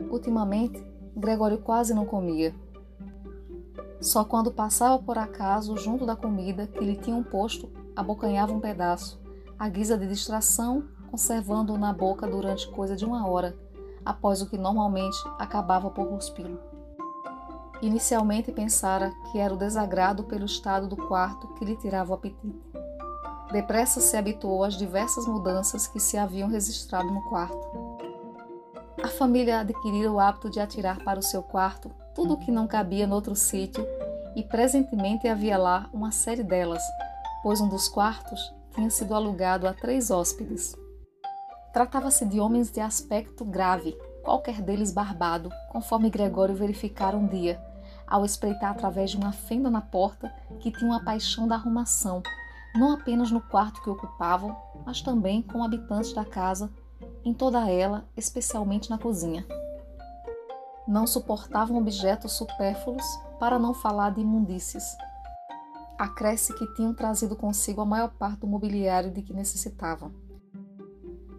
Ultimamente, 0.10 0.82
Gregório 1.16 1.58
quase 1.58 1.94
não 1.94 2.06
comia. 2.06 2.56
Só 4.00 4.24
quando 4.24 4.52
passava 4.52 4.98
por 4.98 5.18
acaso 5.18 5.76
junto 5.76 6.06
da 6.06 6.16
comida 6.16 6.68
que 6.68 6.84
lhe 6.84 6.96
tinham 6.96 7.22
posto, 7.22 7.70
abocanhava 7.94 8.54
um 8.54 8.60
pedaço, 8.60 9.20
à 9.58 9.68
guisa 9.68 9.98
de 9.98 10.08
distração, 10.08 10.86
conservando-o 11.12 11.78
na 11.78 11.92
boca 11.92 12.26
durante 12.26 12.70
coisa 12.70 12.96
de 12.96 13.04
uma 13.04 13.28
hora, 13.28 13.58
após 14.06 14.42
o 14.42 14.50
que 14.50 14.58
normalmente 14.58 15.18
acabava 15.38 15.90
por 15.90 16.08
cuspir. 16.08 16.50
Inicialmente 17.82 18.52
pensara 18.52 19.12
que 19.32 19.38
era 19.38 19.54
o 19.54 19.58
desagrado 19.58 20.24
pelo 20.24 20.46
estado 20.46 20.88
do 20.88 20.96
quarto 20.96 21.48
que 21.56 21.66
lhe 21.66 21.76
tirava 21.76 22.12
o 22.12 22.16
apetite. 22.16 22.79
Depressa 23.52 24.00
se 24.00 24.16
habituou 24.16 24.64
às 24.64 24.76
diversas 24.76 25.26
mudanças 25.26 25.88
que 25.88 26.00
se 26.00 26.18
haviam 26.18 26.48
registrado 26.48 27.10
no 27.10 27.22
quarto. 27.30 27.68
A 29.04 29.08
família 29.08 29.62
adquirira 29.62 30.12
o 30.12 30.20
hábito 30.20 30.50
de 30.50 30.60
atirar 30.60 31.04
para 31.04 31.20
o 31.20 31.24
seu 31.24 31.42
quarto 31.42 31.90
tudo 32.14 32.34
o 32.34 32.38
que 32.38 32.52
não 32.52 32.68
cabia 32.68 33.08
noutro 33.08 33.36
sítio, 33.36 33.88
e 34.36 34.44
presentemente 34.44 35.28
havia 35.28 35.58
lá 35.58 35.90
uma 35.92 36.12
série 36.12 36.44
delas, 36.44 36.84
pois 37.42 37.60
um 37.60 37.68
dos 37.68 37.88
quartos 37.88 38.54
tinha 38.76 38.90
sido 38.90 39.16
alugado 39.16 39.68
a 39.68 39.74
três 39.74 40.12
hóspedes. 40.12 40.76
Tratava-se 41.74 42.26
de 42.26 42.40
homens 42.40 42.70
de 42.70 42.80
aspecto 42.80 43.44
grave, 43.44 43.98
qualquer 44.24 44.62
deles 44.62 44.92
barbado, 44.92 45.50
conforme 45.72 46.10
Gregório 46.10 46.54
verificara 46.54 47.18
um 47.18 47.26
dia, 47.26 47.60
ao 48.06 48.26
espreitar 48.26 48.72
através 48.72 49.12
de 49.12 49.18
uma 49.18 49.32
fenda 49.32 49.70
na 49.70 49.82
porta 49.82 50.32
que 50.60 50.72
tinha 50.72 50.92
uma 50.92 51.04
paixão 51.04 51.48
da 51.48 51.56
arrumação, 51.56 52.22
não 52.76 52.92
apenas 52.92 53.32
no 53.32 53.42
quarto 53.42 53.82
que 53.82 53.90
ocupavam, 53.90 54.56
mas 54.86 55.02
também 55.02 55.42
com 55.42 55.64
habitantes 55.64 56.14
da 56.14 56.26
casa, 56.26 56.72
em 57.24 57.34
toda 57.34 57.70
ela, 57.70 58.06
especialmente 58.16 58.90
na 58.90 58.98
cozinha 58.98 59.46
não 60.90 61.06
suportavam 61.06 61.78
objetos 61.78 62.32
supérfluos, 62.34 63.06
para 63.40 63.60
não 63.60 63.76
falar 63.76 64.10
de 64.10 64.22
imundícies. 64.22 64.84
Acresce 65.98 66.52
que 66.58 66.74
tinham 66.74 66.96
trazido 66.96 67.36
consigo 67.36 67.80
a 67.80 67.86
maior 67.86 68.10
parte 68.10 68.40
do 68.40 68.48
mobiliário 68.48 69.12
de 69.12 69.22
que 69.22 69.32
necessitavam. 69.32 70.12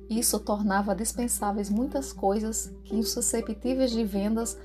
Isso 0.08 0.38
tornava 0.38 0.94
dispensáveis 0.94 1.68
muitas 1.68 2.12
coisas 2.12 2.72
que, 2.84 2.96
insusceptíveis 2.96 3.90
de 3.90 4.04
vendas, 4.04 4.56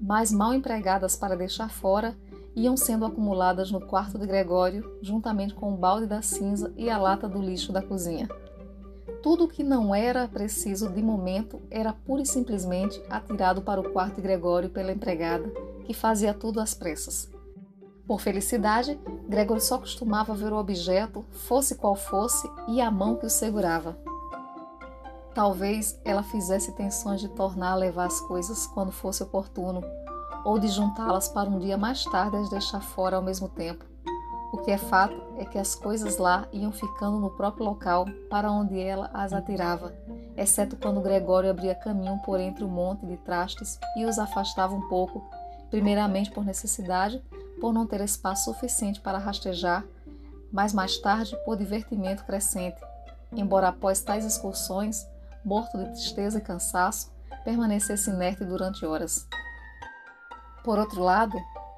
mas 0.00 0.32
mal 0.32 0.52
empregadas 0.52 1.14
para 1.14 1.36
deixar 1.36 1.70
fora, 1.70 2.18
iam 2.54 2.76
sendo 2.76 3.06
acumuladas 3.06 3.70
no 3.70 3.80
quarto 3.80 4.18
de 4.18 4.26
Gregório, 4.26 4.98
juntamente 5.00 5.54
com 5.54 5.72
o 5.72 5.76
balde 5.76 6.06
da 6.06 6.22
cinza 6.22 6.72
e 6.76 6.90
a 6.90 6.98
lata 6.98 7.28
do 7.28 7.40
lixo 7.40 7.72
da 7.72 7.82
cozinha. 7.82 8.28
Tudo 9.22 9.44
o 9.44 9.48
que 9.48 9.62
não 9.62 9.94
era 9.94 10.26
preciso 10.26 10.88
de 10.88 11.00
momento 11.00 11.60
era 11.70 11.92
pura 11.92 12.22
e 12.22 12.26
simplesmente 12.26 13.00
atirado 13.08 13.62
para 13.62 13.80
o 13.80 13.90
quarto 13.92 14.16
de 14.16 14.22
Gregório 14.22 14.68
pela 14.68 14.92
empregada, 14.92 15.48
que 15.84 15.94
fazia 15.94 16.34
tudo 16.34 16.60
às 16.60 16.74
pressas. 16.74 17.30
Por 18.06 18.20
felicidade, 18.20 18.98
Gregório 19.28 19.62
só 19.62 19.78
costumava 19.78 20.34
ver 20.34 20.52
o 20.52 20.58
objeto, 20.58 21.24
fosse 21.30 21.76
qual 21.76 21.94
fosse, 21.94 22.50
e 22.68 22.80
a 22.80 22.90
mão 22.90 23.16
que 23.16 23.26
o 23.26 23.30
segurava. 23.30 23.96
Talvez 25.34 25.98
ela 26.04 26.22
fizesse 26.22 26.72
tensões 26.72 27.20
de 27.20 27.28
tornar 27.28 27.72
a 27.72 27.76
levar 27.76 28.06
as 28.06 28.20
coisas 28.20 28.66
quando 28.66 28.92
fosse 28.92 29.22
oportuno, 29.22 29.82
ou 30.44 30.58
de 30.58 30.68
juntá-las 30.68 31.28
para 31.28 31.48
um 31.48 31.58
dia 31.58 31.76
mais 31.76 32.04
tarde 32.04 32.36
as 32.36 32.50
deixar 32.50 32.80
fora 32.80 33.16
ao 33.16 33.22
mesmo 33.22 33.48
tempo. 33.48 33.84
O 34.52 34.58
que 34.58 34.70
é 34.70 34.76
fato 34.76 35.16
é 35.38 35.46
que 35.46 35.58
as 35.58 35.74
coisas 35.74 36.18
lá 36.18 36.46
iam 36.52 36.70
ficando 36.70 37.18
no 37.18 37.30
próprio 37.30 37.64
local 37.64 38.04
para 38.28 38.52
onde 38.52 38.78
ela 38.78 39.10
as 39.14 39.32
atirava, 39.32 39.94
exceto 40.36 40.76
quando 40.76 41.00
Gregório 41.00 41.50
abria 41.50 41.74
caminho 41.74 42.18
por 42.18 42.38
entre 42.38 42.62
o 42.62 42.68
monte 42.68 43.06
de 43.06 43.16
trastes 43.16 43.78
e 43.96 44.04
os 44.04 44.18
afastava 44.18 44.74
um 44.74 44.88
pouco, 44.88 45.24
primeiramente 45.70 46.30
por 46.30 46.44
necessidade, 46.44 47.22
por 47.58 47.72
não 47.72 47.86
ter 47.86 48.02
espaço 48.02 48.52
suficiente 48.52 49.00
para 49.00 49.16
rastejar, 49.16 49.84
mas 50.52 50.74
mais 50.74 50.98
tarde 50.98 51.34
por 51.46 51.56
divertimento 51.56 52.24
crescente, 52.24 52.80
embora 53.32 53.68
após 53.68 54.02
tais 54.02 54.24
excursões, 54.24 55.06
morto 55.42 55.78
de 55.78 55.86
tristeza 55.92 56.38
e 56.38 56.42
cansaço, 56.42 57.10
permanecesse 57.42 58.10
inerte 58.10 58.44
durante 58.44 58.84
horas. 58.84 59.26
Por 60.64 60.78
outro 60.78 61.02
lado, 61.02 61.36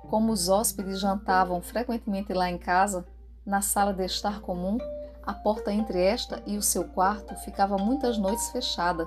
como 0.08 0.32
os 0.32 0.48
hóspedes 0.48 1.00
jantavam 1.00 1.62
frequentemente 1.62 2.32
lá 2.32 2.50
em 2.50 2.58
casa, 2.58 3.06
na 3.44 3.62
sala 3.62 3.92
de 3.92 4.04
estar 4.04 4.40
comum, 4.40 4.78
a 5.22 5.32
porta 5.32 5.72
entre 5.72 6.02
esta 6.02 6.42
e 6.46 6.56
o 6.56 6.62
seu 6.62 6.84
quarto 6.84 7.34
ficava 7.36 7.78
muitas 7.78 8.18
noites 8.18 8.50
fechada. 8.50 9.06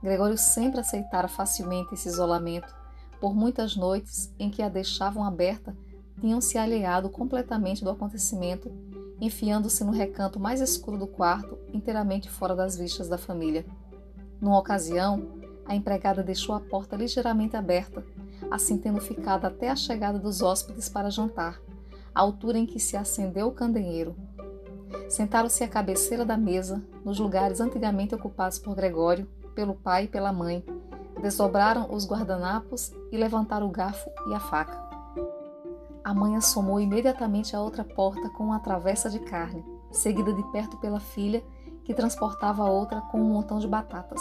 Gregório 0.00 0.38
sempre 0.38 0.80
aceitara 0.80 1.26
facilmente 1.26 1.94
esse 1.94 2.08
isolamento. 2.08 2.72
Por 3.20 3.34
muitas 3.34 3.74
noites 3.74 4.32
em 4.38 4.48
que 4.48 4.62
a 4.62 4.68
deixavam 4.68 5.24
aberta, 5.24 5.76
tinham-se 6.20 6.56
alheado 6.56 7.10
completamente 7.10 7.82
do 7.82 7.90
acontecimento, 7.90 8.70
enfiando-se 9.20 9.82
no 9.82 9.90
recanto 9.90 10.38
mais 10.38 10.60
escuro 10.60 10.96
do 10.96 11.06
quarto, 11.08 11.58
inteiramente 11.72 12.30
fora 12.30 12.54
das 12.54 12.76
vistas 12.76 13.08
da 13.08 13.18
família. 13.18 13.66
Numa 14.40 14.58
ocasião, 14.58 15.26
a 15.66 15.74
empregada 15.74 16.22
deixou 16.22 16.54
a 16.54 16.60
porta 16.60 16.96
ligeiramente 16.96 17.56
aberta, 17.56 18.04
assim 18.50 18.78
tendo 18.78 19.00
ficado 19.00 19.44
até 19.44 19.70
a 19.70 19.76
chegada 19.76 20.18
dos 20.18 20.42
hóspedes 20.42 20.88
para 20.88 21.10
jantar, 21.10 21.60
a 22.14 22.20
altura 22.20 22.58
em 22.58 22.66
que 22.66 22.80
se 22.80 22.96
acendeu 22.96 23.48
o 23.48 23.52
candeeiro. 23.52 24.16
Sentaram-se 25.08 25.62
à 25.64 25.68
cabeceira 25.68 26.24
da 26.24 26.36
mesa, 26.36 26.82
nos 27.04 27.18
lugares 27.18 27.60
antigamente 27.60 28.14
ocupados 28.14 28.58
por 28.58 28.74
Gregório, 28.74 29.28
pelo 29.54 29.74
pai 29.74 30.04
e 30.04 30.08
pela 30.08 30.32
mãe. 30.32 30.64
Desdobraram 31.20 31.88
os 31.90 32.06
guardanapos 32.06 32.92
e 33.10 33.16
levantaram 33.16 33.66
o 33.66 33.70
garfo 33.70 34.08
e 34.28 34.34
a 34.34 34.40
faca. 34.40 34.88
A 36.04 36.14
mãe 36.14 36.36
assomou 36.36 36.80
imediatamente 36.80 37.54
a 37.54 37.60
outra 37.60 37.84
porta 37.84 38.30
com 38.30 38.44
uma 38.44 38.60
travessa 38.60 39.10
de 39.10 39.18
carne, 39.18 39.64
seguida 39.90 40.32
de 40.32 40.42
perto 40.52 40.76
pela 40.78 41.00
filha, 41.00 41.42
que 41.84 41.92
transportava 41.92 42.62
a 42.62 42.70
outra 42.70 43.00
com 43.00 43.20
um 43.20 43.32
montão 43.32 43.58
de 43.58 43.66
batatas. 43.66 44.20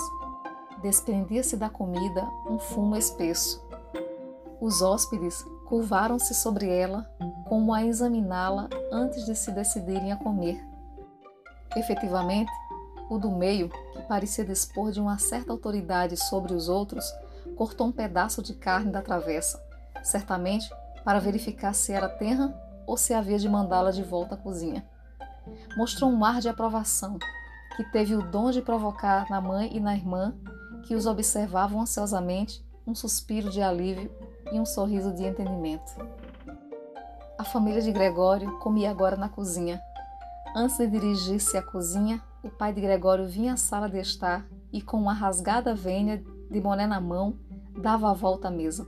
Desprendia-se 0.81 1.55
da 1.55 1.69
comida 1.69 2.27
um 2.49 2.59
fumo 2.59 2.95
espesso. 2.95 3.65
Os 4.59 4.81
hóspedes 4.81 5.43
curvaram-se 5.67 6.33
sobre 6.33 6.67
ela, 6.67 7.09
como 7.47 7.73
a 7.73 7.83
examiná-la 7.83 8.69
antes 8.91 9.25
de 9.25 9.35
se 9.35 9.51
decidirem 9.51 10.11
a 10.11 10.17
comer. 10.17 10.59
Efetivamente, 11.75 12.51
o 13.09 13.19
do 13.19 13.29
meio, 13.29 13.69
que 13.69 14.01
parecia 14.03 14.43
dispor 14.43 14.91
de 14.91 14.99
uma 14.99 15.19
certa 15.19 15.51
autoridade 15.51 16.17
sobre 16.17 16.53
os 16.53 16.67
outros, 16.69 17.05
cortou 17.55 17.87
um 17.87 17.91
pedaço 17.91 18.41
de 18.41 18.53
carne 18.53 18.91
da 18.91 19.01
travessa, 19.01 19.63
certamente 20.03 20.67
para 21.03 21.19
verificar 21.19 21.73
se 21.73 21.93
era 21.93 22.09
tenra 22.09 22.53
ou 22.85 22.97
se 22.97 23.13
havia 23.13 23.37
de 23.37 23.47
mandá-la 23.47 23.91
de 23.91 24.03
volta 24.03 24.35
à 24.35 24.37
cozinha. 24.37 24.85
Mostrou 25.77 26.09
um 26.09 26.25
ar 26.25 26.39
de 26.39 26.49
aprovação, 26.49 27.19
que 27.75 27.83
teve 27.91 28.15
o 28.15 28.23
dom 28.23 28.49
de 28.49 28.61
provocar 28.61 29.29
na 29.29 29.39
mãe 29.39 29.69
e 29.75 29.79
na 29.79 29.95
irmã, 29.95 30.35
que 30.83 30.95
os 30.95 31.05
observavam 31.05 31.81
ansiosamente, 31.81 32.65
um 32.85 32.95
suspiro 32.95 33.49
de 33.49 33.61
alívio 33.61 34.09
e 34.51 34.59
um 34.59 34.65
sorriso 34.65 35.13
de 35.13 35.23
entendimento. 35.23 35.93
A 37.37 37.43
família 37.43 37.81
de 37.81 37.91
Gregório 37.91 38.57
comia 38.59 38.89
agora 38.89 39.15
na 39.15 39.29
cozinha. 39.29 39.81
Antes 40.55 40.77
de 40.77 40.87
dirigir-se 40.87 41.57
à 41.57 41.61
cozinha, 41.61 42.21
o 42.43 42.49
pai 42.49 42.73
de 42.73 42.81
Gregório 42.81 43.27
vinha 43.27 43.53
à 43.53 43.57
sala 43.57 43.89
de 43.89 43.99
estar 43.99 44.45
e, 44.71 44.81
com 44.81 44.97
uma 44.97 45.13
rasgada 45.13 45.75
vênia 45.75 46.23
de 46.49 46.59
boné 46.59 46.87
na 46.87 46.99
mão, 46.99 47.37
dava 47.79 48.09
a 48.09 48.13
volta 48.13 48.47
à 48.47 48.51
mesa. 48.51 48.87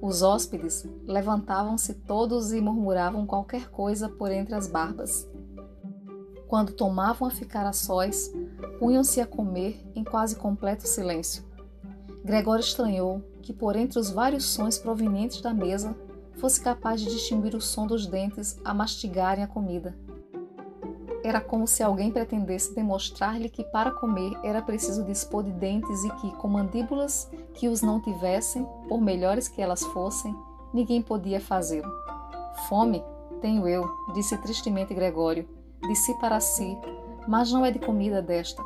Os 0.00 0.22
hóspedes 0.22 0.88
levantavam-se 1.04 1.94
todos 1.94 2.52
e 2.52 2.60
murmuravam 2.60 3.26
qualquer 3.26 3.70
coisa 3.70 4.08
por 4.08 4.30
entre 4.30 4.54
as 4.54 4.66
barbas. 4.66 5.28
Quando 6.48 6.72
tomavam 6.72 7.28
a 7.28 7.30
ficar 7.30 7.66
a 7.66 7.72
sós, 7.72 8.32
punham-se 8.78 9.20
a 9.20 9.26
comer 9.26 9.80
em 9.94 10.02
quase 10.02 10.34
completo 10.36 10.88
silêncio. 10.88 11.44
Gregório 12.24 12.60
estranhou 12.60 13.22
que, 13.42 13.52
por 13.52 13.76
entre 13.76 13.98
os 13.98 14.10
vários 14.10 14.44
sons 14.44 14.78
provenientes 14.78 15.40
da 15.40 15.54
mesa, 15.54 15.96
fosse 16.34 16.60
capaz 16.60 17.00
de 17.00 17.10
distinguir 17.10 17.54
o 17.54 17.60
som 17.60 17.86
dos 17.86 18.06
dentes 18.06 18.58
a 18.64 18.72
mastigarem 18.74 19.42
a 19.44 19.48
comida. 19.48 19.96
Era 21.22 21.40
como 21.40 21.66
se 21.66 21.82
alguém 21.82 22.10
pretendesse 22.10 22.74
demonstrar-lhe 22.74 23.48
que 23.48 23.64
para 23.64 23.90
comer 23.90 24.32
era 24.42 24.62
preciso 24.62 25.04
dispor 25.04 25.42
de 25.42 25.52
dentes 25.52 26.02
e 26.04 26.10
que, 26.16 26.30
com 26.36 26.48
mandíbulas 26.48 27.30
que 27.54 27.68
os 27.68 27.82
não 27.82 28.00
tivessem, 28.00 28.66
por 28.88 29.00
melhores 29.00 29.48
que 29.48 29.60
elas 29.60 29.84
fossem, 29.84 30.34
ninguém 30.72 31.02
podia 31.02 31.40
fazê-lo. 31.40 31.90
Fome 32.68 33.02
tenho 33.40 33.66
eu, 33.66 33.88
disse 34.14 34.36
tristemente 34.38 34.94
Gregório, 34.94 35.48
disse 35.88 36.14
para 36.18 36.40
si, 36.40 36.76
mas 37.26 37.50
não 37.50 37.64
é 37.64 37.70
de 37.70 37.78
comida 37.78 38.20
desta, 38.20 38.62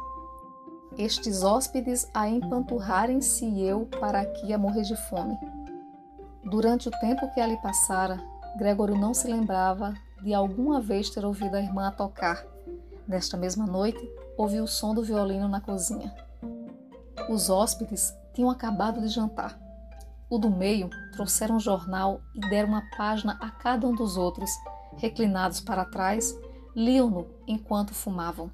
estes 0.96 1.42
hóspedes 1.42 2.08
a 2.14 2.28
empanturrarem-se 2.28 3.60
eu 3.60 3.86
para 4.00 4.20
aqui 4.20 4.52
a 4.52 4.58
morrer 4.58 4.82
de 4.82 4.96
fome. 4.96 5.38
Durante 6.44 6.88
o 6.88 6.92
tempo 7.00 7.32
que 7.32 7.40
ali 7.40 7.56
passara, 7.62 8.20
Gregório 8.56 8.96
não 8.96 9.14
se 9.14 9.26
lembrava 9.26 9.94
de 10.22 10.32
alguma 10.32 10.80
vez 10.80 11.10
ter 11.10 11.24
ouvido 11.24 11.54
a 11.54 11.60
irmã 11.60 11.88
a 11.88 11.92
tocar. 11.92 12.44
Nesta 13.06 13.36
mesma 13.36 13.66
noite, 13.66 14.00
ouviu 14.36 14.64
o 14.64 14.68
som 14.68 14.94
do 14.94 15.02
violino 15.02 15.48
na 15.48 15.60
cozinha. 15.60 16.14
Os 17.28 17.50
hóspedes 17.50 18.14
tinham 18.32 18.50
acabado 18.50 19.00
de 19.00 19.08
jantar. 19.08 19.58
O 20.30 20.38
do 20.38 20.50
meio 20.50 20.88
trouxeram 21.12 21.56
um 21.56 21.60
jornal 21.60 22.20
e 22.34 22.40
deram 22.48 22.70
uma 22.70 22.82
página 22.96 23.38
a 23.40 23.50
cada 23.50 23.86
um 23.86 23.94
dos 23.94 24.16
outros, 24.16 24.50
reclinados 24.96 25.60
para 25.60 25.84
trás, 25.84 26.36
liam-no 26.74 27.26
enquanto 27.46 27.94
fumavam. 27.94 28.50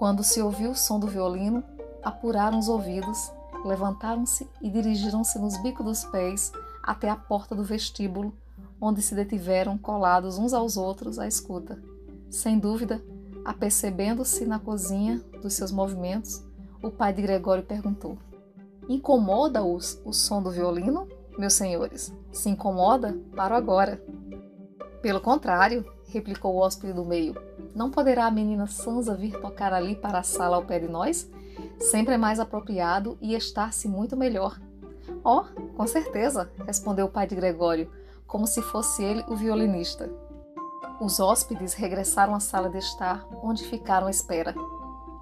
Quando 0.00 0.24
se 0.24 0.40
ouviu 0.40 0.70
o 0.70 0.74
som 0.74 0.98
do 0.98 1.06
violino, 1.06 1.62
apuraram 2.02 2.58
os 2.58 2.70
ouvidos, 2.70 3.30
levantaram-se 3.66 4.48
e 4.62 4.70
dirigiram-se 4.70 5.38
nos 5.38 5.58
bicos 5.58 5.84
dos 5.84 6.04
pés 6.04 6.50
até 6.82 7.10
a 7.10 7.14
porta 7.14 7.54
do 7.54 7.62
vestíbulo, 7.62 8.32
onde 8.80 9.02
se 9.02 9.14
detiveram 9.14 9.76
colados 9.76 10.38
uns 10.38 10.54
aos 10.54 10.78
outros 10.78 11.18
à 11.18 11.28
escuta. 11.28 11.78
Sem 12.30 12.58
dúvida, 12.58 13.04
apercebendo-se 13.44 14.46
na 14.46 14.58
cozinha 14.58 15.22
dos 15.42 15.52
seus 15.52 15.70
movimentos, 15.70 16.42
o 16.82 16.90
pai 16.90 17.12
de 17.12 17.20
Gregório 17.20 17.62
perguntou: 17.62 18.16
Incomoda-os 18.88 20.00
o 20.02 20.14
som 20.14 20.42
do 20.42 20.50
violino, 20.50 21.06
meus 21.36 21.52
senhores? 21.52 22.10
Se 22.32 22.48
incomoda, 22.48 23.20
paro 23.36 23.54
agora. 23.54 24.02
Pelo 25.02 25.20
contrário, 25.20 25.84
replicou 26.08 26.54
o 26.54 26.58
hóspede 26.60 26.94
do 26.94 27.04
meio, 27.04 27.34
não 27.74 27.90
poderá 27.90 28.26
a 28.26 28.30
menina 28.30 28.66
Sansa 28.66 29.14
vir 29.14 29.38
tocar 29.40 29.72
ali 29.72 29.94
para 29.94 30.18
a 30.18 30.22
sala 30.22 30.56
ao 30.56 30.64
pé 30.64 30.78
de 30.78 30.88
nós? 30.88 31.30
Sempre 31.78 32.14
é 32.14 32.18
mais 32.18 32.40
apropriado 32.40 33.16
e 33.20 33.34
estar-se 33.34 33.88
muito 33.88 34.16
melhor. 34.16 34.58
Oh, 35.24 35.42
com 35.76 35.86
certeza, 35.86 36.50
respondeu 36.66 37.06
o 37.06 37.10
pai 37.10 37.26
de 37.26 37.34
Gregório, 37.34 37.90
como 38.26 38.46
se 38.46 38.62
fosse 38.62 39.02
ele 39.02 39.24
o 39.28 39.36
violinista. 39.36 40.10
Os 41.00 41.18
hóspedes 41.18 41.74
regressaram 41.74 42.34
à 42.34 42.40
sala 42.40 42.68
de 42.68 42.78
estar, 42.78 43.26
onde 43.42 43.64
ficaram 43.64 44.06
à 44.06 44.10
espera. 44.10 44.54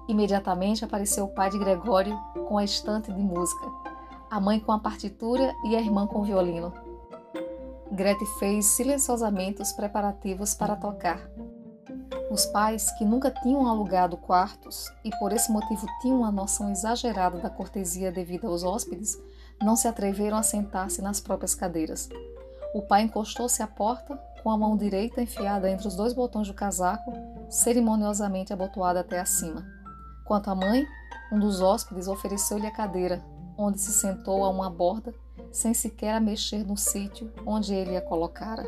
Imediatamente 0.07 0.83
apareceu 0.83 1.25
o 1.25 1.33
pai 1.33 1.49
de 1.49 1.57
Gregório 1.57 2.17
com 2.47 2.57
a 2.57 2.63
estante 2.63 3.11
de 3.11 3.21
música, 3.21 3.65
a 4.29 4.39
mãe 4.39 4.59
com 4.59 4.71
a 4.71 4.79
partitura 4.79 5.55
e 5.65 5.75
a 5.75 5.81
irmã 5.81 6.05
com 6.05 6.19
o 6.19 6.23
violino. 6.23 6.73
Grete 7.91 8.25
fez 8.37 8.65
silenciosamente 8.65 9.61
os 9.61 9.71
preparativos 9.71 10.53
para 10.53 10.75
tocar. 10.75 11.19
Os 12.29 12.45
pais, 12.45 12.91
que 12.91 13.03
nunca 13.03 13.31
tinham 13.31 13.67
alugado 13.67 14.15
quartos 14.15 14.85
e 15.03 15.09
por 15.17 15.33
esse 15.33 15.51
motivo 15.51 15.87
tinham 16.01 16.19
uma 16.19 16.31
noção 16.31 16.71
exagerada 16.71 17.39
da 17.39 17.49
cortesia 17.49 18.11
devida 18.11 18.47
aos 18.47 18.63
hóspedes, 18.63 19.17
não 19.61 19.75
se 19.75 19.87
atreveram 19.87 20.37
a 20.37 20.43
sentar-se 20.43 21.01
nas 21.01 21.19
próprias 21.19 21.55
cadeiras. 21.55 22.07
O 22.73 22.83
pai 22.83 23.01
encostou-se 23.01 23.63
à 23.63 23.67
porta, 23.67 24.15
com 24.43 24.51
a 24.51 24.57
mão 24.57 24.77
direita 24.77 25.21
enfiada 25.21 25.69
entre 25.69 25.87
os 25.87 25.95
dois 25.95 26.13
botões 26.13 26.47
do 26.47 26.53
casaco, 26.53 27.11
cerimoniosamente 27.49 28.53
abotoada 28.53 28.99
até 28.99 29.19
acima. 29.19 29.65
Quanto 30.23 30.51
à 30.51 30.55
mãe, 30.55 30.85
um 31.31 31.39
dos 31.39 31.61
hóspedes 31.61 32.07
ofereceu-lhe 32.07 32.67
a 32.67 32.71
cadeira, 32.71 33.23
onde 33.57 33.81
se 33.81 33.91
sentou 33.91 34.45
a 34.45 34.49
uma 34.49 34.69
borda, 34.69 35.13
sem 35.51 35.73
sequer 35.73 36.13
a 36.13 36.19
mexer 36.19 36.63
no 36.63 36.77
sítio 36.77 37.33
onde 37.43 37.73
ele 37.73 37.97
a 37.97 38.01
colocara. 38.01 38.63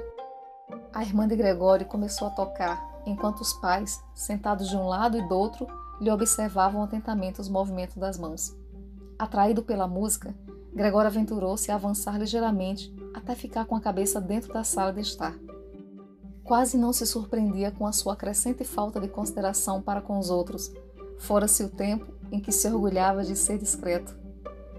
A 0.92 1.04
irmã 1.04 1.28
de 1.28 1.36
Gregório 1.36 1.86
começou 1.86 2.28
a 2.28 2.32
tocar, 2.32 2.91
enquanto 3.06 3.42
os 3.42 3.54
pais, 3.54 4.04
sentados 4.14 4.70
de 4.70 4.76
um 4.76 4.88
lado 4.88 5.18
e 5.18 5.28
do 5.28 5.36
outro, 5.36 5.68
lhe 6.00 6.10
observavam 6.10 6.82
atentamente 6.82 7.40
os 7.40 7.50
movimentos 7.50 7.96
das 7.98 8.18
mãos. 8.18 8.56
Atraído 9.18 9.62
pela 9.62 9.88
música, 9.88 10.36
Gregório 10.74 11.08
aventurou-se 11.08 11.72
a 11.72 11.76
avançar 11.76 12.18
ligeiramente 12.18 12.94
até 13.14 13.36
ficar 13.36 13.66
com 13.66 13.76
a 13.76 13.82
cabeça 13.82 14.22
dentro 14.22 14.54
da 14.54 14.64
sala 14.64 14.94
de 14.94 15.02
estar. 15.02 15.36
Quase 16.44 16.78
não 16.78 16.92
se 16.92 17.06
surpreendia 17.06 17.72
com 17.72 17.86
a 17.86 17.92
sua 17.92 18.16
crescente 18.16 18.64
falta 18.64 19.00
de 19.00 19.08
consideração 19.08 19.82
para 19.82 20.02
com 20.02 20.18
os 20.18 20.30
outros, 20.30 20.72
fora-se 21.20 21.64
o 21.64 21.70
tempo 21.70 22.12
em 22.32 22.40
que 22.40 22.52
se 22.52 22.68
orgulhava 22.68 23.24
de 23.24 23.36
ser 23.36 23.58
discreto. 23.58 24.16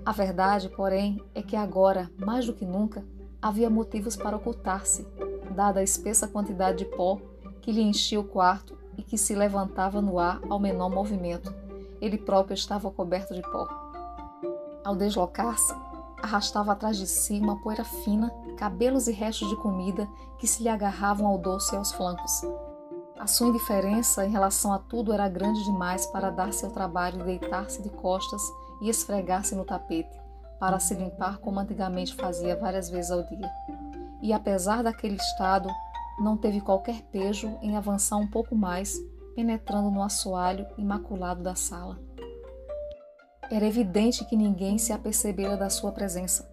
A 0.04 0.10
verdade, 0.10 0.68
porém, 0.70 1.22
é 1.34 1.42
que 1.42 1.54
agora, 1.54 2.10
mais 2.18 2.46
do 2.46 2.52
que 2.52 2.64
nunca, 2.64 3.04
havia 3.40 3.70
motivos 3.70 4.16
para 4.16 4.36
ocultar-se, 4.36 5.06
dada 5.54 5.80
a 5.80 5.84
espessa 5.84 6.26
quantidade 6.26 6.78
de 6.78 6.84
pó 6.84 7.20
que 7.62 7.72
lhe 7.72 7.80
enchia 7.80 8.20
o 8.20 8.24
quarto 8.24 8.76
e 8.98 9.02
que 9.02 9.16
se 9.16 9.34
levantava 9.34 10.02
no 10.02 10.18
ar 10.18 10.40
ao 10.50 10.58
menor 10.58 10.90
movimento. 10.90 11.54
Ele 12.00 12.18
próprio 12.18 12.54
estava 12.54 12.90
coberto 12.90 13.32
de 13.32 13.42
pó. 13.42 13.66
Ao 14.84 14.94
deslocar-se, 14.94 15.72
arrastava 16.20 16.72
atrás 16.72 16.96
de 16.96 17.06
si 17.06 17.38
uma 17.38 17.60
poeira 17.62 17.84
fina, 17.84 18.30
cabelos 18.56 19.06
e 19.06 19.12
restos 19.12 19.48
de 19.48 19.56
comida 19.56 20.08
que 20.38 20.46
se 20.46 20.62
lhe 20.62 20.68
agarravam 20.68 21.26
ao 21.26 21.38
dorso 21.38 21.74
e 21.74 21.78
aos 21.78 21.92
flancos. 21.92 22.42
A 23.18 23.26
sua 23.28 23.48
indiferença 23.48 24.26
em 24.26 24.30
relação 24.30 24.72
a 24.72 24.80
tudo 24.80 25.12
era 25.12 25.28
grande 25.28 25.62
demais 25.64 26.06
para 26.06 26.30
dar-se 26.30 26.64
ao 26.64 26.72
trabalho 26.72 27.18
de 27.18 27.24
deitar-se 27.24 27.80
de 27.80 27.88
costas 27.88 28.42
e 28.80 28.88
esfregar-se 28.88 29.54
no 29.54 29.64
tapete, 29.64 30.20
para 30.58 30.80
se 30.80 30.94
limpar 30.94 31.38
como 31.38 31.60
antigamente 31.60 32.14
fazia 32.16 32.56
várias 32.56 32.90
vezes 32.90 33.12
ao 33.12 33.22
dia. 33.22 33.48
E 34.20 34.32
apesar 34.32 34.82
daquele 34.82 35.16
estado, 35.16 35.68
não 36.18 36.36
teve 36.36 36.60
qualquer 36.60 37.02
pejo 37.10 37.58
em 37.62 37.76
avançar 37.76 38.16
um 38.16 38.26
pouco 38.26 38.54
mais, 38.54 38.98
penetrando 39.34 39.90
no 39.90 40.02
assoalho 40.02 40.66
imaculado 40.76 41.42
da 41.42 41.54
sala. 41.54 41.98
Era 43.50 43.66
evidente 43.66 44.24
que 44.24 44.36
ninguém 44.36 44.78
se 44.78 44.92
apercebera 44.92 45.56
da 45.56 45.68
sua 45.68 45.92
presença. 45.92 46.50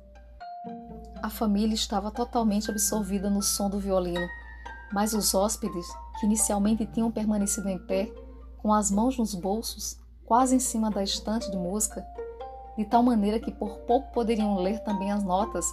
A 1.22 1.30
família 1.30 1.74
estava 1.74 2.12
totalmente 2.12 2.70
absorvida 2.70 3.30
no 3.30 3.42
som 3.42 3.70
do 3.70 3.80
violino, 3.80 4.28
mas 4.92 5.14
os 5.14 5.34
hóspedes, 5.34 5.86
que 6.20 6.26
inicialmente 6.26 6.86
tinham 6.86 7.12
permanecido 7.12 7.70
em 7.70 7.78
pé, 7.78 8.12
com 8.58 8.74
as 8.74 8.90
mãos 8.90 9.18
nos 9.18 9.36
bolsos, 9.36 10.00
quase 10.26 10.56
em 10.56 10.60
cima 10.60 10.90
da 10.90 11.04
estante 11.04 11.50
de 11.52 11.58
música, 11.58 12.06
de 12.78 12.86
tal 12.86 13.04
maneira 13.04 13.40
que 13.40 13.52
por 13.52 13.80
pouco 13.80 14.12
poderiam 14.12 14.56
ler 14.58 14.80
também 14.80 15.12
as 15.12 15.24
notas, 15.24 15.66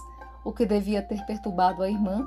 o 0.43 0.51
que 0.51 0.65
devia 0.65 1.01
ter 1.01 1.25
perturbado 1.25 1.83
a 1.83 1.89
irmã, 1.89 2.25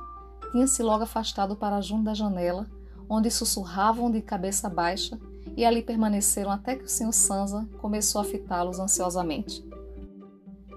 tinha-se 0.51 0.83
logo 0.83 1.05
afastado 1.05 1.57
para 1.57 1.81
junto 1.81 2.05
da 2.05 2.15
janela, 2.15 2.67
onde 3.09 3.31
sussurravam 3.31 4.11
de 4.11 4.21
cabeça 4.23 4.69
baixa 4.69 5.19
e 5.57 5.65
ali 5.65 5.83
permaneceram 5.83 6.51
até 6.51 6.77
que 6.77 6.85
o 6.85 6.89
Sr. 6.89 7.13
Sansa 7.13 7.69
começou 7.79 8.21
a 8.21 8.25
fitá-los 8.25 8.79
ansiosamente. 8.79 9.65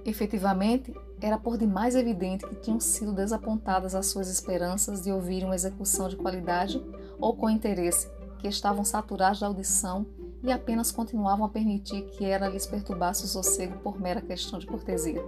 Efetivamente, 0.06 0.94
era 1.22 1.38
por 1.38 1.58
demais 1.58 1.96
evidente 1.96 2.46
que 2.46 2.56
tinham 2.56 2.80
sido 2.80 3.14
desapontadas 3.14 3.96
as 3.96 4.08
suas 4.08 4.30
esperanças 4.30 5.02
de 5.02 5.12
ouvir 5.12 5.46
uma 5.46 5.56
execução 5.56 6.10
de 6.10 6.18
qualidade 6.18 6.84
ou 7.18 7.36
com 7.36 7.50
interesse, 7.50 8.10
que 8.40 8.48
estavam 8.48 8.84
saturados 8.84 9.40
de 9.40 9.46
audição 9.46 10.06
e 10.44 10.52
apenas 10.52 10.92
continuavam 10.92 11.46
a 11.46 11.50
permitir 11.50 12.02
que 12.12 12.26
ela 12.26 12.50
lhes 12.50 12.66
perturbasse 12.66 13.24
o 13.24 13.28
sossego 13.28 13.80
por 13.80 14.02
mera 14.02 14.22
questão 14.22 14.60
de 14.60 14.66
cortesia. 14.66 15.24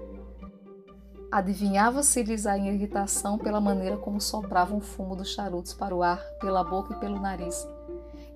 Adivinhava-se-lhes 1.32 2.46
a 2.46 2.58
irritação 2.58 3.38
pela 3.38 3.60
maneira 3.60 3.98
como 3.98 4.22
sopravam 4.22 4.78
o 4.78 4.82
fumo 4.82 5.16
dos 5.16 5.34
charutos 5.34 5.74
para 5.74 5.96
o 5.96 6.02
ar, 6.02 6.20
pela 6.40 6.64
boca 6.64 6.94
e 6.94 7.00
pelo 7.00 7.20
nariz, 7.20 7.68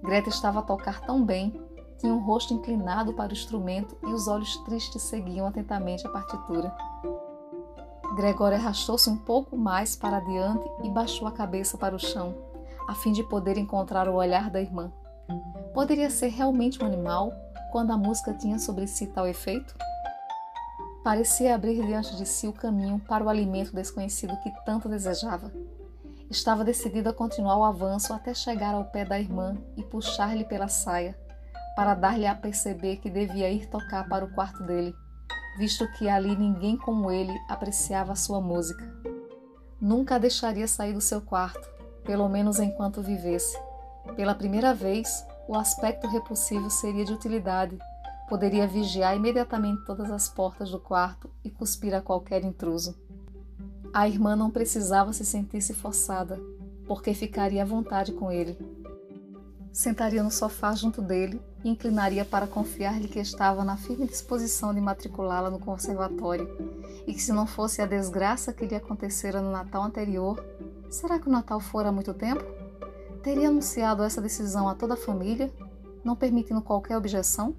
Greta 0.02 0.30
estava 0.30 0.60
a 0.60 0.64
tocar 0.64 1.02
tão 1.02 1.24
bem, 1.24 1.62
tinha 1.98 2.14
o 2.14 2.20
rosto 2.20 2.54
inclinado 2.54 3.14
para 3.14 3.30
o 3.30 3.34
instrumento 3.34 3.98
e 4.04 4.08
os 4.08 4.28
olhos 4.28 4.56
tristes 4.64 5.02
seguiam 5.02 5.46
atentamente 5.46 6.08
a 6.08 6.10
partitura. 6.10 6.74
Gregório 8.16 8.58
arrastou-se 8.58 9.10
um 9.10 9.18
pouco 9.18 9.58
mais 9.58 9.96
para 9.96 10.18
adiante 10.18 10.66
e 10.84 10.90
baixou 10.90 11.28
a 11.28 11.32
cabeça 11.32 11.78
para 11.78 11.96
o 11.96 12.00
chão, 12.00 12.34
a 12.88 12.96
fim 12.96 13.12
de 13.12 13.24
poder 13.24 13.58
encontrar 13.58 14.08
o 14.08 14.16
olhar 14.16 14.50
da 14.50 14.62
irmã. 14.62 14.92
Poderia 15.74 16.10
ser 16.10 16.30
realmente 16.30 16.82
um 16.82 16.88
animal 16.88 17.32
quando 17.72 17.92
a 17.92 17.98
música 17.98 18.34
tinha 18.34 18.58
sobre 18.58 18.88
si 18.88 19.06
tal 19.08 19.28
efeito? 19.28 19.76
Parecia 21.04 21.56
abrir 21.56 21.86
diante 21.86 22.16
de 22.18 22.26
si 22.26 22.48
o 22.48 22.54
caminho 22.54 23.00
para 23.00 23.24
o 23.24 23.30
alimento 23.30 23.74
desconhecido 23.74 24.38
que 24.44 24.52
tanto 24.66 24.90
desejava. 24.90 25.52
Estava 26.30 26.64
decidido 26.64 27.10
a 27.10 27.14
continuar 27.14 27.58
o 27.58 27.64
avanço 27.64 28.14
até 28.14 28.34
chegar 28.34 28.76
ao 28.76 28.86
pé 28.86 29.06
da 29.06 29.20
irmã 29.20 29.58
e 29.78 29.84
puxar-lhe 29.84 30.44
pela 30.44 30.68
saia, 30.68 31.18
para 31.76 31.96
dar-lhe 31.96 32.28
a 32.28 32.36
perceber 32.36 32.98
que 32.98 33.10
devia 33.10 33.50
ir 33.50 33.68
tocar 33.68 34.08
para 34.08 34.26
o 34.26 34.34
quarto 34.34 34.62
dele, 34.64 34.94
visto 35.58 35.90
que 35.94 36.10
ali 36.10 36.36
ninguém 36.36 36.78
como 36.78 37.10
ele 37.10 37.34
apreciava 37.48 38.16
sua 38.16 38.42
música. 38.42 38.84
Nunca 39.82 40.16
a 40.16 40.20
deixaria 40.20 40.68
sair 40.68 40.94
do 40.94 41.02
seu 41.02 41.22
quarto, 41.22 41.68
pelo 42.04 42.28
menos 42.28 42.60
enquanto 42.60 43.02
vivesse. 43.02 43.58
Pela 44.16 44.36
primeira 44.36 44.74
vez, 44.74 45.26
o 45.48 45.56
aspecto 45.56 46.08
repulsivo 46.08 46.70
seria 46.70 47.06
de 47.06 47.14
utilidade. 47.14 47.78
Poderia 48.30 48.68
vigiar 48.68 49.18
imediatamente 49.18 49.84
todas 49.86 50.12
as 50.12 50.30
portas 50.30 50.70
do 50.70 50.80
quarto 50.80 51.28
e 51.44 51.50
cuspir 51.50 51.96
a 51.96 52.02
qualquer 52.02 52.44
intruso. 52.46 52.96
A 53.92 54.08
irmã 54.08 54.36
não 54.36 54.52
precisava 54.52 55.12
se 55.12 55.26
sentir-se 55.26 55.74
forçada, 55.74 56.40
porque 56.86 57.16
ficaria 57.16 57.64
à 57.64 57.66
vontade 57.66 58.12
com 58.12 58.32
ele. 58.32 58.56
Sentaria 59.74 60.22
no 60.22 60.30
sofá 60.30 60.76
junto 60.76 61.02
dele 61.02 61.42
e 61.64 61.70
inclinaria 61.70 62.24
para 62.24 62.46
confiar-lhe 62.46 63.08
que 63.08 63.20
estava 63.20 63.64
na 63.64 63.76
firme 63.78 64.06
disposição 64.06 64.76
de 64.76 64.80
matriculá-la 64.80 65.50
no 65.50 65.58
conservatório 65.58 66.48
e 67.08 67.14
que, 67.16 67.22
se 67.22 67.34
não 67.34 67.48
fosse 67.48 67.82
a 67.82 67.88
desgraça 67.88 68.54
que 68.54 68.68
lhe 68.68 68.76
acontecera 68.76 69.42
no 69.42 69.52
Natal 69.52 69.82
anterior, 69.82 70.44
será 70.88 71.18
que 71.18 71.28
o 71.28 71.32
Natal 71.32 71.60
fora 71.60 71.90
há 71.90 71.92
muito 71.92 72.14
tempo? 72.14 72.44
Teria 73.24 73.50
anunciado 73.50 74.04
essa 74.04 74.22
decisão 74.22 74.70
a 74.70 74.76
toda 74.76 74.94
a 74.94 74.98
família, 74.98 75.52
não 76.04 76.16
permitindo 76.16 76.62
qualquer 76.62 76.96
objeção? 76.96 77.56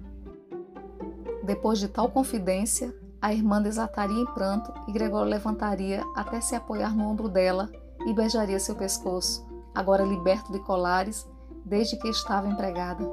Depois 1.43 1.79
de 1.79 1.87
tal 1.87 2.09
confidência, 2.09 2.93
a 3.21 3.33
irmã 3.33 3.61
desataria 3.61 4.19
em 4.19 4.25
pranto 4.25 4.73
e 4.87 4.91
Gregório 4.91 5.29
levantaria 5.29 6.03
até 6.15 6.41
se 6.41 6.55
apoiar 6.55 6.95
no 6.95 7.07
ombro 7.07 7.29
dela 7.29 7.69
e 8.05 8.13
beijaria 8.13 8.59
seu 8.59 8.75
pescoço, 8.75 9.45
agora 9.73 10.03
liberto 10.03 10.51
de 10.51 10.59
colares 10.59 11.27
desde 11.65 11.97
que 11.97 12.07
estava 12.07 12.47
empregada. 12.47 13.09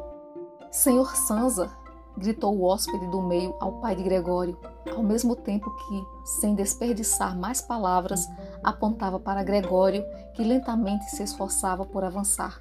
Senhor 0.71 1.15
Sansa! 1.17 1.71
gritou 2.17 2.57
o 2.57 2.65
hóspede 2.65 3.07
do 3.07 3.23
meio 3.23 3.55
ao 3.61 3.81
pai 3.81 3.95
de 3.95 4.03
Gregório, 4.03 4.59
ao 4.91 5.03
mesmo 5.03 5.37
tempo 5.37 5.71
que, 5.71 6.05
sem 6.41 6.55
desperdiçar 6.55 7.39
mais 7.39 7.61
palavras, 7.61 8.27
apontava 8.63 9.21
para 9.21 9.45
Gregório, 9.45 10.05
que 10.35 10.43
lentamente 10.43 11.05
se 11.11 11.23
esforçava 11.23 11.87
por 11.87 12.03
avançar. 12.03 12.59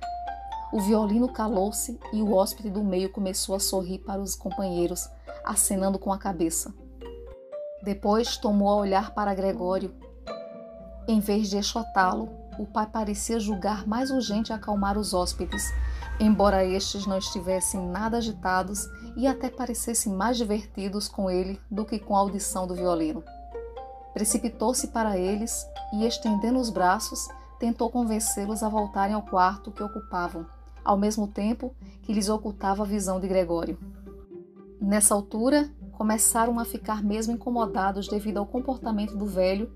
O 0.71 0.79
violino 0.81 1.31
calou-se 1.31 1.99
e 2.13 2.21
o 2.21 2.33
hóspede 2.33 2.69
do 2.69 2.83
meio 2.83 3.11
começou 3.11 3.55
a 3.55 3.59
sorrir 3.59 3.99
para 3.99 4.21
os 4.21 4.35
companheiros, 4.35 5.09
acenando 5.47 5.97
com 5.97 6.11
a 6.11 6.17
cabeça. 6.17 6.73
Depois 7.83 8.37
tomou 8.37 8.69
a 8.69 8.75
olhar 8.75 9.13
para 9.13 9.33
Gregório. 9.33 9.95
Em 11.07 11.19
vez 11.19 11.49
de 11.49 11.57
exotá-lo, 11.57 12.29
o 12.59 12.65
pai 12.65 12.87
parecia 12.87 13.39
julgar 13.39 13.87
mais 13.87 14.11
urgente 14.11 14.51
acalmar 14.51 14.97
os 14.97 15.13
hóspedes, 15.13 15.63
embora 16.19 16.65
estes 16.65 17.05
não 17.05 17.17
estivessem 17.17 17.79
nada 17.79 18.17
agitados 18.17 18.87
e 19.15 19.27
até 19.27 19.49
parecessem 19.49 20.11
mais 20.11 20.37
divertidos 20.37 21.07
com 21.07 21.29
ele 21.29 21.59
do 21.69 21.85
que 21.85 21.99
com 21.99 22.15
a 22.15 22.19
audição 22.19 22.67
do 22.67 22.75
violino. 22.75 23.23
Precipitou-se 24.13 24.87
para 24.87 25.17
eles 25.17 25.65
e, 25.93 26.05
estendendo 26.05 26.59
os 26.59 26.69
braços, 26.69 27.27
tentou 27.59 27.89
convencê-los 27.89 28.63
a 28.63 28.69
voltarem 28.69 29.15
ao 29.15 29.21
quarto 29.21 29.71
que 29.71 29.83
ocupavam, 29.83 30.45
ao 30.83 30.97
mesmo 30.97 31.27
tempo 31.27 31.75
que 32.01 32.13
lhes 32.13 32.27
ocultava 32.27 32.83
a 32.83 32.85
visão 32.85 33.19
de 33.19 33.27
Gregório. 33.27 33.77
Nessa 34.79 35.15
altura, 35.15 35.69
começaram 35.91 36.59
a 36.59 36.65
ficar 36.65 37.03
mesmo 37.03 37.33
incomodados 37.33 38.07
devido 38.07 38.37
ao 38.37 38.45
comportamento 38.45 39.17
do 39.17 39.25
velho 39.25 39.71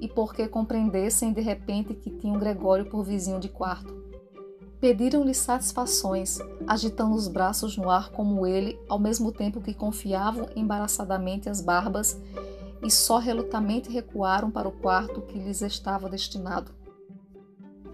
e 0.00 0.08
porque 0.08 0.48
compreendessem 0.48 1.32
de 1.32 1.40
repente 1.40 1.94
que 1.94 2.10
tinham 2.10 2.38
Gregório 2.38 2.86
por 2.86 3.02
vizinho 3.02 3.38
de 3.38 3.48
quarto. 3.48 3.94
Pediram-lhe 4.80 5.34
satisfações, 5.34 6.38
agitando 6.66 7.14
os 7.14 7.28
braços 7.28 7.76
no 7.76 7.90
ar 7.90 8.10
como 8.10 8.46
ele, 8.46 8.78
ao 8.88 8.98
mesmo 8.98 9.32
tempo 9.32 9.60
que 9.60 9.74
confiavam 9.74 10.48
embaraçadamente 10.54 11.48
as 11.48 11.60
barbas 11.60 12.20
e 12.82 12.90
só 12.90 13.18
relutamente 13.18 13.90
recuaram 13.90 14.50
para 14.50 14.68
o 14.68 14.72
quarto 14.72 15.22
que 15.22 15.38
lhes 15.38 15.62
estava 15.62 16.08
destinado. 16.08 16.72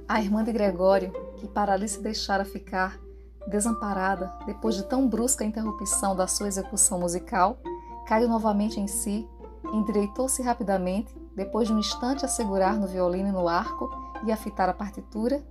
A 0.08 0.20
irmã 0.20 0.42
de 0.44 0.52
Gregório, 0.52 1.12
que 1.36 1.48
para 1.48 1.72
ali 1.72 1.88
se 1.88 2.00
deixara 2.00 2.44
ficar, 2.44 3.00
desamparada 3.46 4.32
depois 4.46 4.74
de 4.74 4.84
tão 4.84 5.08
brusca 5.08 5.44
interrupção 5.44 6.14
da 6.14 6.26
sua 6.26 6.48
execução 6.48 7.00
musical, 7.00 7.58
caiu 8.06 8.28
novamente 8.28 8.80
em 8.80 8.86
si, 8.86 9.28
endireitou-se 9.72 10.42
rapidamente, 10.42 11.14
depois 11.34 11.68
de 11.68 11.74
um 11.74 11.78
instante 11.78 12.24
a 12.24 12.28
segurar 12.28 12.76
no 12.78 12.86
violino 12.86 13.28
e 13.28 13.32
no 13.32 13.48
arco 13.48 13.90
e 14.24 14.30
a 14.32 14.36
fitar 14.36 14.68
a 14.68 14.74
partitura, 14.74 15.42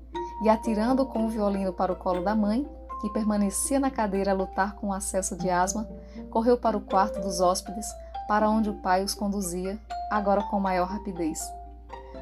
e 0.44 0.50
atirando 0.50 1.06
com 1.06 1.26
o 1.26 1.30
violino 1.30 1.74
para 1.74 1.92
o 1.92 1.96
colo 1.96 2.24
da 2.24 2.36
mãe, 2.36 2.68
que 3.02 3.10
permanecia 3.10 3.80
na 3.80 3.90
cadeira 3.90 4.32
a 4.32 4.36
lutar 4.36 4.76
com 4.76 4.90
o 4.90 4.94
acesso 4.94 5.36
de 5.36 5.50
asma, 5.50 5.88
correu 6.30 6.58
para 6.58 6.78
o 6.78 6.82
quarto 6.82 7.20
dos 7.20 7.42
hóspedes, 7.42 7.88
para 8.28 8.50
onde 8.50 8.70
o 8.70 8.76
pai 8.76 9.04
os 9.04 9.14
conduzia, 9.14 9.80
agora 10.10 10.44
com 10.44 10.60
maior 10.60 10.88
rapidez. 10.88 11.42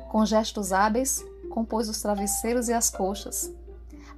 Com 0.09 0.25
gestos 0.25 0.71
hábeis, 0.71 1.23
compôs 1.49 1.89
os 1.89 2.01
travesseiros 2.01 2.69
e 2.69 2.73
as 2.73 2.89
coxas. 2.89 3.53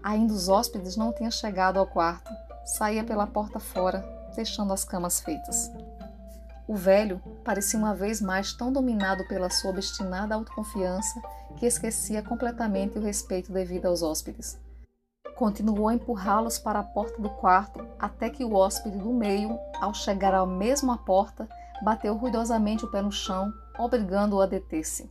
Ainda 0.04 0.34
os 0.34 0.50
hóspedes 0.50 0.96
não 0.96 1.14
tinham 1.14 1.32
chegado 1.32 1.78
ao 1.78 1.88
quarto. 1.88 2.32
Saía 2.66 3.04
pela 3.04 3.28
porta 3.28 3.60
fora, 3.60 4.04
deixando 4.36 4.74
as 4.74 4.84
camas 4.84 5.20
feitas. 5.20 5.72
O 6.68 6.76
velho 6.76 7.22
parecia 7.44 7.78
uma 7.78 7.94
vez 7.94 8.22
mais 8.22 8.54
tão 8.54 8.72
dominado 8.72 9.28
pela 9.28 9.50
sua 9.50 9.72
obstinada 9.72 10.36
autoconfiança 10.36 11.22
que 11.58 11.66
esquecia 11.66 12.22
completamente 12.24 12.98
o 12.98 13.02
respeito 13.02 13.52
devido 13.52 13.88
aos 13.88 14.02
hóspedes. 14.02 14.58
Continuou 15.36 15.90
a 15.90 15.94
empurrá-los 15.94 16.58
para 16.60 16.80
a 16.80 16.84
porta 16.84 17.22
do 17.22 17.30
quarto 17.30 17.86
até 18.00 18.30
que 18.30 18.44
o 18.44 18.54
hóspede 18.54 18.98
do 18.98 19.12
meio, 19.12 19.60
ao 19.82 19.94
chegar 19.94 20.34
à 20.34 20.46
mesma 20.46 20.98
porta, 20.98 21.50
bateu 21.84 22.16
ruidosamente 22.16 22.86
o 22.86 22.92
pé 22.92 23.02
no 23.02 23.12
chão, 23.12 23.52
obrigando-o 23.78 24.42
a 24.42 24.46
deter-se. 24.46 25.10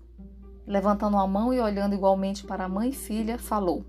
Levantando 0.67 1.17
a 1.17 1.27
mão 1.27 1.53
e 1.53 1.61
olhando 1.61 1.95
igualmente 1.95 2.47
para 2.47 2.65
a 2.65 2.69
mãe 2.69 2.91
e 2.91 2.95
filha, 2.95 3.39
falou: 3.39 3.85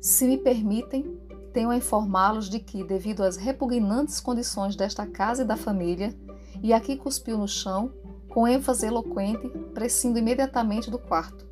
Se 0.00 0.26
me 0.26 0.38
permitem, 0.38 1.18
tenho 1.52 1.70
a 1.70 1.76
informá-los 1.76 2.48
de 2.48 2.58
que, 2.60 2.84
devido 2.84 3.22
às 3.22 3.36
repugnantes 3.36 4.20
condições 4.20 4.76
desta 4.76 5.06
casa 5.06 5.42
e 5.42 5.46
da 5.46 5.56
família, 5.56 6.14
e 6.62 6.72
aqui 6.72 6.96
cuspiu 6.96 7.38
no 7.38 7.48
chão, 7.48 7.90
com 8.28 8.46
ênfase 8.46 8.86
eloquente, 8.86 9.48
prescindo 9.72 10.18
imediatamente 10.18 10.90
do 10.90 10.98
quarto. 10.98 11.46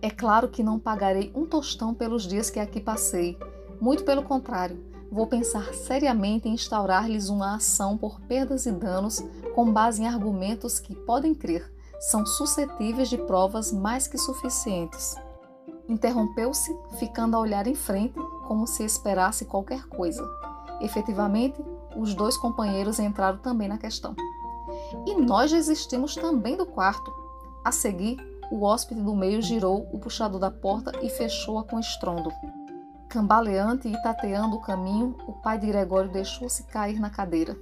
É 0.00 0.08
claro 0.08 0.48
que 0.48 0.62
não 0.62 0.78
pagarei 0.78 1.30
um 1.34 1.44
tostão 1.44 1.92
pelos 1.92 2.26
dias 2.26 2.48
que 2.48 2.58
aqui 2.58 2.80
passei, 2.80 3.38
muito 3.80 4.04
pelo 4.04 4.22
contrário, 4.22 4.82
vou 5.10 5.26
pensar 5.26 5.74
seriamente 5.74 6.48
em 6.48 6.54
instaurar-lhes 6.54 7.28
uma 7.28 7.56
ação 7.56 7.98
por 7.98 8.20
perdas 8.22 8.66
e 8.66 8.72
danos 8.72 9.22
com 9.54 9.70
base 9.70 10.02
em 10.02 10.06
argumentos 10.06 10.78
que, 10.78 10.94
podem 10.94 11.34
crer, 11.34 11.70
são 11.98 12.24
suscetíveis 12.24 13.10
de 13.10 13.18
provas 13.18 13.72
mais 13.72 14.06
que 14.06 14.16
suficientes. 14.16 15.16
Interrompeu-se, 15.90 16.78
ficando 17.00 17.36
a 17.36 17.40
olhar 17.40 17.66
em 17.66 17.74
frente, 17.74 18.14
como 18.46 18.64
se 18.64 18.84
esperasse 18.84 19.44
qualquer 19.44 19.88
coisa. 19.88 20.24
Efetivamente, 20.80 21.60
os 21.96 22.14
dois 22.14 22.36
companheiros 22.36 23.00
entraram 23.00 23.38
também 23.38 23.66
na 23.66 23.76
questão. 23.76 24.14
E 25.04 25.16
nós 25.16 25.50
desistimos 25.50 26.14
também 26.14 26.56
do 26.56 26.64
quarto. 26.64 27.12
A 27.64 27.72
seguir, 27.72 28.16
o 28.52 28.62
hóspede 28.62 29.02
do 29.02 29.16
meio 29.16 29.42
girou 29.42 29.88
o 29.92 29.98
puxador 29.98 30.38
da 30.38 30.50
porta 30.50 30.92
e 31.02 31.10
fechou-a 31.10 31.64
com 31.64 31.80
estrondo. 31.80 32.30
Cambaleante 33.08 33.88
e 33.88 34.02
tateando 34.02 34.56
o 34.56 34.60
caminho, 34.60 35.16
o 35.26 35.32
pai 35.32 35.58
de 35.58 35.66
Gregório 35.66 36.12
deixou-se 36.12 36.62
cair 36.68 37.00
na 37.00 37.10
cadeira. 37.10 37.56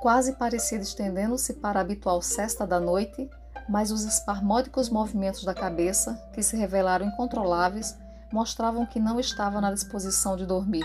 Quase 0.00 0.32
parecia 0.36 0.78
estendendo-se 0.78 1.54
para 1.54 1.78
a 1.78 1.82
habitual 1.82 2.22
cesta 2.22 2.66
da 2.66 2.80
noite, 2.80 3.28
mas 3.68 3.90
os 3.90 4.04
espasmódicos 4.04 4.88
movimentos 4.88 5.44
da 5.44 5.54
cabeça, 5.54 6.14
que 6.32 6.42
se 6.42 6.56
revelaram 6.56 7.06
incontroláveis, 7.06 7.96
mostravam 8.32 8.86
que 8.86 8.98
não 8.98 9.20
estava 9.20 9.60
na 9.60 9.72
disposição 9.72 10.36
de 10.36 10.46
dormir. 10.46 10.84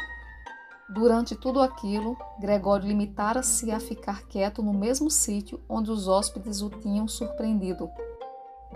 Durante 0.89 1.35
tudo 1.35 1.61
aquilo, 1.61 2.17
Gregório 2.39 2.87
limitara-se 2.87 3.71
a 3.71 3.79
ficar 3.79 4.23
quieto 4.27 4.61
no 4.61 4.73
mesmo 4.73 5.09
sítio 5.09 5.59
onde 5.67 5.89
os 5.89 6.07
hóspedes 6.07 6.61
o 6.61 6.69
tinham 6.69 7.07
surpreendido. 7.07 7.89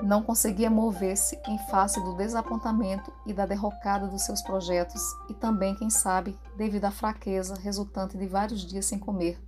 Não 0.01 0.23
conseguia 0.23 0.69
mover-se 0.69 1.39
em 1.47 1.57
face 1.69 2.01
do 2.03 2.15
desapontamento 2.15 3.11
e 3.25 3.33
da 3.33 3.45
derrocada 3.45 4.07
dos 4.07 4.23
seus 4.23 4.41
projetos, 4.41 5.01
e 5.29 5.33
também, 5.33 5.75
quem 5.75 5.89
sabe, 5.89 6.37
devido 6.55 6.85
à 6.85 6.91
fraqueza 6.91 7.55
resultante 7.55 8.17
de 8.17 8.27
vários 8.27 8.65
dias 8.65 8.85
sem 8.85 8.99
comer. 8.99 9.41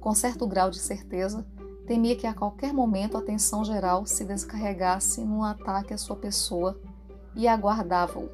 Com 0.00 0.14
certo 0.14 0.46
grau 0.46 0.70
de 0.70 0.78
certeza, 0.78 1.46
temia 1.86 2.16
que 2.16 2.26
a 2.26 2.34
qualquer 2.34 2.72
momento 2.72 3.16
a 3.16 3.20
atenção 3.20 3.64
geral 3.64 4.06
se 4.06 4.24
descarregasse 4.24 5.24
num 5.24 5.42
ataque 5.42 5.92
à 5.92 5.98
sua 5.98 6.16
pessoa 6.16 6.80
e 7.34 7.48
aguardava-o. 7.48 8.28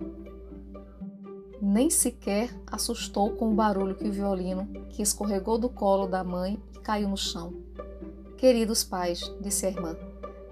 Nem 1.60 1.90
sequer 1.90 2.54
assustou 2.70 3.32
com 3.32 3.50
o 3.50 3.54
barulho 3.54 3.96
que 3.96 4.08
o 4.08 4.12
violino, 4.12 4.66
que 4.90 5.02
escorregou 5.02 5.58
do 5.58 5.68
colo 5.68 6.06
da 6.06 6.22
mãe 6.22 6.62
e 6.74 6.78
caiu 6.78 7.08
no 7.08 7.16
chão. 7.16 7.52
Queridos 8.36 8.84
pais, 8.84 9.20
disse 9.40 9.66
a 9.66 9.70
irmã, 9.70 9.96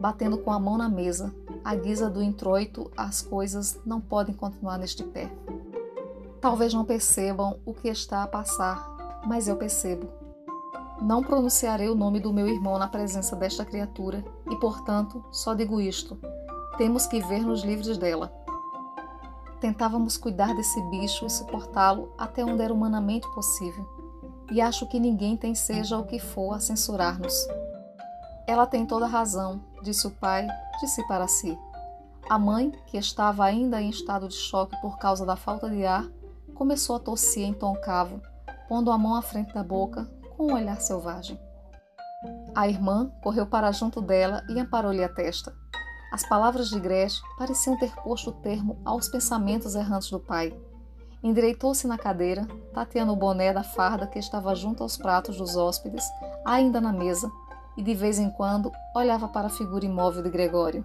batendo 0.00 0.38
com 0.38 0.50
a 0.50 0.59
mão 0.59 0.76
na 0.76 0.88
mesa, 0.88 1.32
à 1.64 1.74
guisa 1.74 2.11
do 2.11 2.22
introito, 2.22 2.90
as 2.96 3.22
coisas 3.22 3.78
não 3.87 4.00
podem 4.00 4.35
continuar 4.35 4.78
neste 4.78 5.04
pé. 5.04 5.30
Talvez 6.40 6.74
não 6.74 6.85
percebam 6.85 7.61
o 7.64 7.72
que 7.72 7.88
está 7.88 8.22
a 8.22 8.28
passar, 8.28 9.22
mas 9.26 9.46
eu 9.46 9.56
percebo. 9.56 10.25
Não 11.00 11.22
pronunciarei 11.22 11.88
o 11.88 11.94
nome 11.94 12.20
do 12.20 12.32
meu 12.32 12.48
irmão 12.48 12.78
na 12.78 12.88
presença 12.88 13.37
desta 13.37 13.64
criatura 13.64 14.24
e, 14.50 14.56
portanto, 14.56 15.24
só 15.30 15.52
digo 15.54 15.80
isto: 15.80 16.18
temos 16.78 17.06
que 17.06 17.20
ver-nos 17.20 17.62
livres 17.62 17.98
dela. 17.98 18.32
Tentávamos 19.61 20.16
cuidar 20.16 20.54
desse 20.54 20.80
bicho 20.90 21.26
e 21.26 21.30
suportá-lo 21.30 22.12
até 22.18 22.44
onde 22.44 22.62
era 22.62 22.72
humanamente 22.72 23.26
possível, 23.35 23.87
e 24.50 24.61
acho 24.61 24.87
que 24.87 25.00
ninguém 25.00 25.37
tem 25.37 25.54
seja 25.54 25.98
o 25.98 26.04
que 26.04 26.18
for 26.18 26.52
a 26.52 26.61
censurar-nos. 26.61 27.35
Ela 28.46 28.66
tem 28.66 28.87
toda 28.87 29.06
razão, 29.06 29.61
disse 29.82 30.06
o 30.06 30.11
pai, 30.11 30.46
disse 30.80 31.06
para 31.09 31.26
si. 31.26 31.59
A 32.28 32.38
mãe, 32.38 32.72
que 32.87 32.96
estava 32.96 33.44
ainda 33.44 33.80
em 33.80 33.88
estado 33.88 34.28
de 34.28 34.35
choque 34.35 34.80
por 34.80 34.98
causa 34.98 35.24
da 35.24 35.37
falta 35.37 35.68
de 35.68 35.85
ar, 35.85 36.06
começou 36.54 36.96
a 36.96 37.00
tossir 37.00 37.44
em 37.44 37.52
tom 37.52 37.74
cavo, 37.76 38.20
pondo 38.68 38.90
a 38.90 38.98
mão 38.98 39.14
à 39.14 39.22
frente 39.22 39.54
da 39.54 39.62
boca, 39.62 40.09
com 40.37 40.49
um 40.49 40.55
olhar 40.55 40.81
selvagem. 40.81 41.38
A 42.55 42.68
irmã 42.68 43.11
correu 43.22 43.46
para 43.46 43.72
junto 43.72 44.01
dela 44.01 44.44
e 44.49 44.59
amparou-lhe 44.59 45.03
a 45.03 45.09
testa. 45.09 45.55
As 46.12 46.27
palavras 46.29 46.68
de 46.68 46.79
Gretchen 46.81 47.22
pareciam 47.37 47.77
ter 47.77 47.94
posto 47.96 48.33
termo 48.33 48.81
aos 48.85 49.09
pensamentos 49.09 49.75
errantes 49.75 50.11
do 50.11 50.20
pai. 50.20 50.57
Endireitou-se 51.22 51.87
na 51.87 51.99
cadeira, 51.99 52.46
tateando 52.72 53.12
o 53.12 53.16
boné 53.16 53.53
da 53.53 53.62
farda 53.62 54.07
que 54.07 54.18
estava 54.18 54.55
junto 54.55 54.83
aos 54.83 54.96
pratos 54.96 55.37
dos 55.38 55.57
hóspedes, 55.57 56.05
ainda 56.44 56.81
na 56.81 56.92
mesa, 56.92 57.31
e 57.77 57.83
de 57.83 57.94
vez 57.94 58.18
em 58.18 58.31
quando 58.31 58.72
olhava 58.94 59.29
para 59.29 59.49
a 59.49 59.51
figura 59.51 59.85
imóvel 59.85 60.22
de 60.22 60.31
Gregório. 60.31 60.85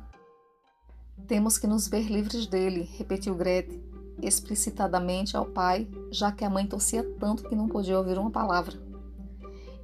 Temos 1.28 1.58
que 1.58 1.68
nos 1.68 1.88
ver 1.88 2.12
livres 2.12 2.48
dele, 2.48 2.90
repetiu 2.98 3.36
Grete, 3.36 3.82
explicitadamente 4.22 5.38
ao 5.38 5.46
pai, 5.46 5.88
já 6.12 6.32
que 6.32 6.44
a 6.44 6.50
mãe 6.50 6.66
tossia 6.66 7.04
tanto 7.20 7.44
que 7.44 7.56
não 7.56 7.68
podia 7.68 7.98
ouvir 7.98 8.18
uma 8.18 8.32
palavra. 8.32 8.91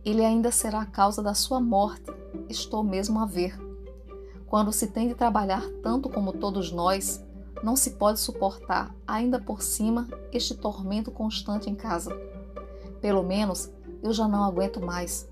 Ele 0.08 0.24
ainda 0.24 0.54
será 0.54 0.84
a 0.84 0.86
causa 0.86 1.22
da 1.22 1.34
sua 1.34 1.60
morte, 1.60 2.10
estou 2.48 2.82
mesmo 2.82 3.20
a 3.20 3.26
ver. 3.26 3.60
Quando 4.46 4.72
se 4.72 4.88
tem 4.88 5.10
de 5.10 5.14
trabalhar 5.14 5.62
tanto 5.84 6.08
como 6.08 6.32
todos 6.32 6.72
nós, 6.72 7.22
não 7.62 7.76
se 7.76 7.92
pode 7.92 8.18
suportar, 8.18 8.96
ainda 9.06 9.38
por 9.38 9.62
cima, 9.62 10.08
este 10.32 10.56
tormento 10.56 11.12
constante 11.12 11.70
em 11.70 11.76
casa. 11.76 12.18
Pelo 13.02 13.22
menos 13.22 13.70
eu 14.02 14.14
já 14.14 14.30
não 14.30 14.46
aguento 14.46 14.80
mais. 14.80 15.30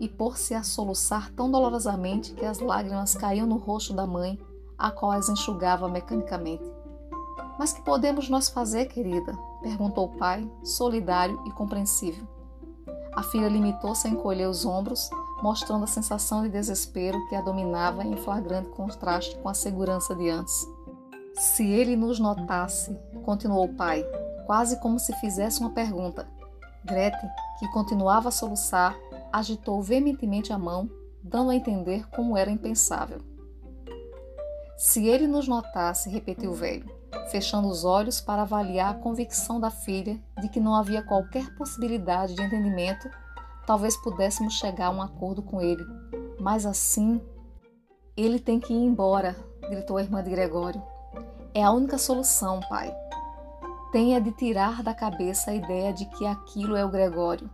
E 0.00 0.08
por-se 0.08 0.52
a 0.52 0.64
soluçar 0.64 1.30
tão 1.30 1.48
dolorosamente 1.48 2.34
que 2.34 2.44
as 2.44 2.58
lágrimas 2.58 3.14
caíam 3.14 3.46
no 3.46 3.56
rosto 3.56 3.92
da 3.92 4.04
mãe, 4.04 4.36
a 4.76 4.90
qual 4.90 5.12
as 5.12 5.28
enxugava 5.28 5.88
mecanicamente. 5.88 6.68
Mas 7.56 7.72
que 7.72 7.82
podemos 7.82 8.28
nós 8.28 8.48
fazer, 8.48 8.86
querida? 8.86 9.32
perguntou 9.62 10.06
o 10.06 10.18
pai, 10.18 10.50
solidário 10.64 11.40
e 11.46 11.52
compreensível. 11.52 12.26
A 13.16 13.22
filha 13.22 13.48
limitou-se 13.48 14.06
a 14.06 14.10
encolher 14.10 14.46
os 14.46 14.66
ombros, 14.66 15.08
mostrando 15.42 15.84
a 15.84 15.88
sensação 15.88 16.42
de 16.42 16.50
desespero 16.50 17.26
que 17.28 17.34
a 17.34 17.40
dominava 17.40 18.04
em 18.04 18.14
flagrante 18.14 18.68
contraste 18.68 19.38
com 19.38 19.48
a 19.48 19.54
segurança 19.54 20.14
de 20.14 20.28
antes. 20.28 20.68
Se 21.34 21.66
ele 21.66 21.96
nos 21.96 22.20
notasse, 22.20 22.94
continuou 23.24 23.64
o 23.64 23.74
pai, 23.74 24.04
quase 24.44 24.78
como 24.80 24.98
se 24.98 25.14
fizesse 25.14 25.60
uma 25.60 25.70
pergunta. 25.70 26.28
Gretchen, 26.84 27.30
que 27.58 27.66
continuava 27.72 28.28
a 28.28 28.32
soluçar, 28.32 28.94
agitou 29.32 29.82
veementemente 29.82 30.52
a 30.52 30.58
mão, 30.58 30.88
dando 31.22 31.50
a 31.50 31.54
entender 31.54 32.06
como 32.10 32.36
era 32.36 32.50
impensável. 32.50 33.20
Se 34.76 35.06
ele 35.06 35.26
nos 35.26 35.48
notasse, 35.48 36.10
repetiu 36.10 36.50
o 36.50 36.54
velho, 36.54 36.88
fechando 37.30 37.68
os 37.68 37.84
olhos 37.84 38.20
para 38.20 38.42
avaliar 38.42 38.90
a 38.90 38.98
convicção 38.98 39.58
da 39.58 39.70
filha 39.70 40.20
de 40.40 40.48
que 40.48 40.60
não 40.60 40.74
havia 40.74 41.02
qualquer 41.02 41.54
possibilidade 41.56 42.34
de 42.34 42.42
entendimento, 42.42 43.10
talvez 43.66 43.96
pudéssemos 43.96 44.54
chegar 44.54 44.86
a 44.86 44.90
um 44.90 45.02
acordo 45.02 45.42
com 45.42 45.60
ele. 45.60 45.84
Mas 46.40 46.66
assim. 46.66 47.20
Ele 48.16 48.38
tem 48.38 48.58
que 48.58 48.72
ir 48.72 48.82
embora, 48.82 49.36
gritou 49.68 49.98
a 49.98 50.02
irmã 50.02 50.22
de 50.22 50.30
Gregório. 50.30 50.82
É 51.52 51.62
a 51.62 51.70
única 51.70 51.98
solução, 51.98 52.60
pai. 52.66 52.94
Tenha 53.92 54.18
de 54.18 54.32
tirar 54.32 54.82
da 54.82 54.94
cabeça 54.94 55.50
a 55.50 55.54
ideia 55.54 55.92
de 55.92 56.06
que 56.06 56.24
aquilo 56.24 56.74
é 56.76 56.84
o 56.84 56.90
Gregório. 56.90 57.50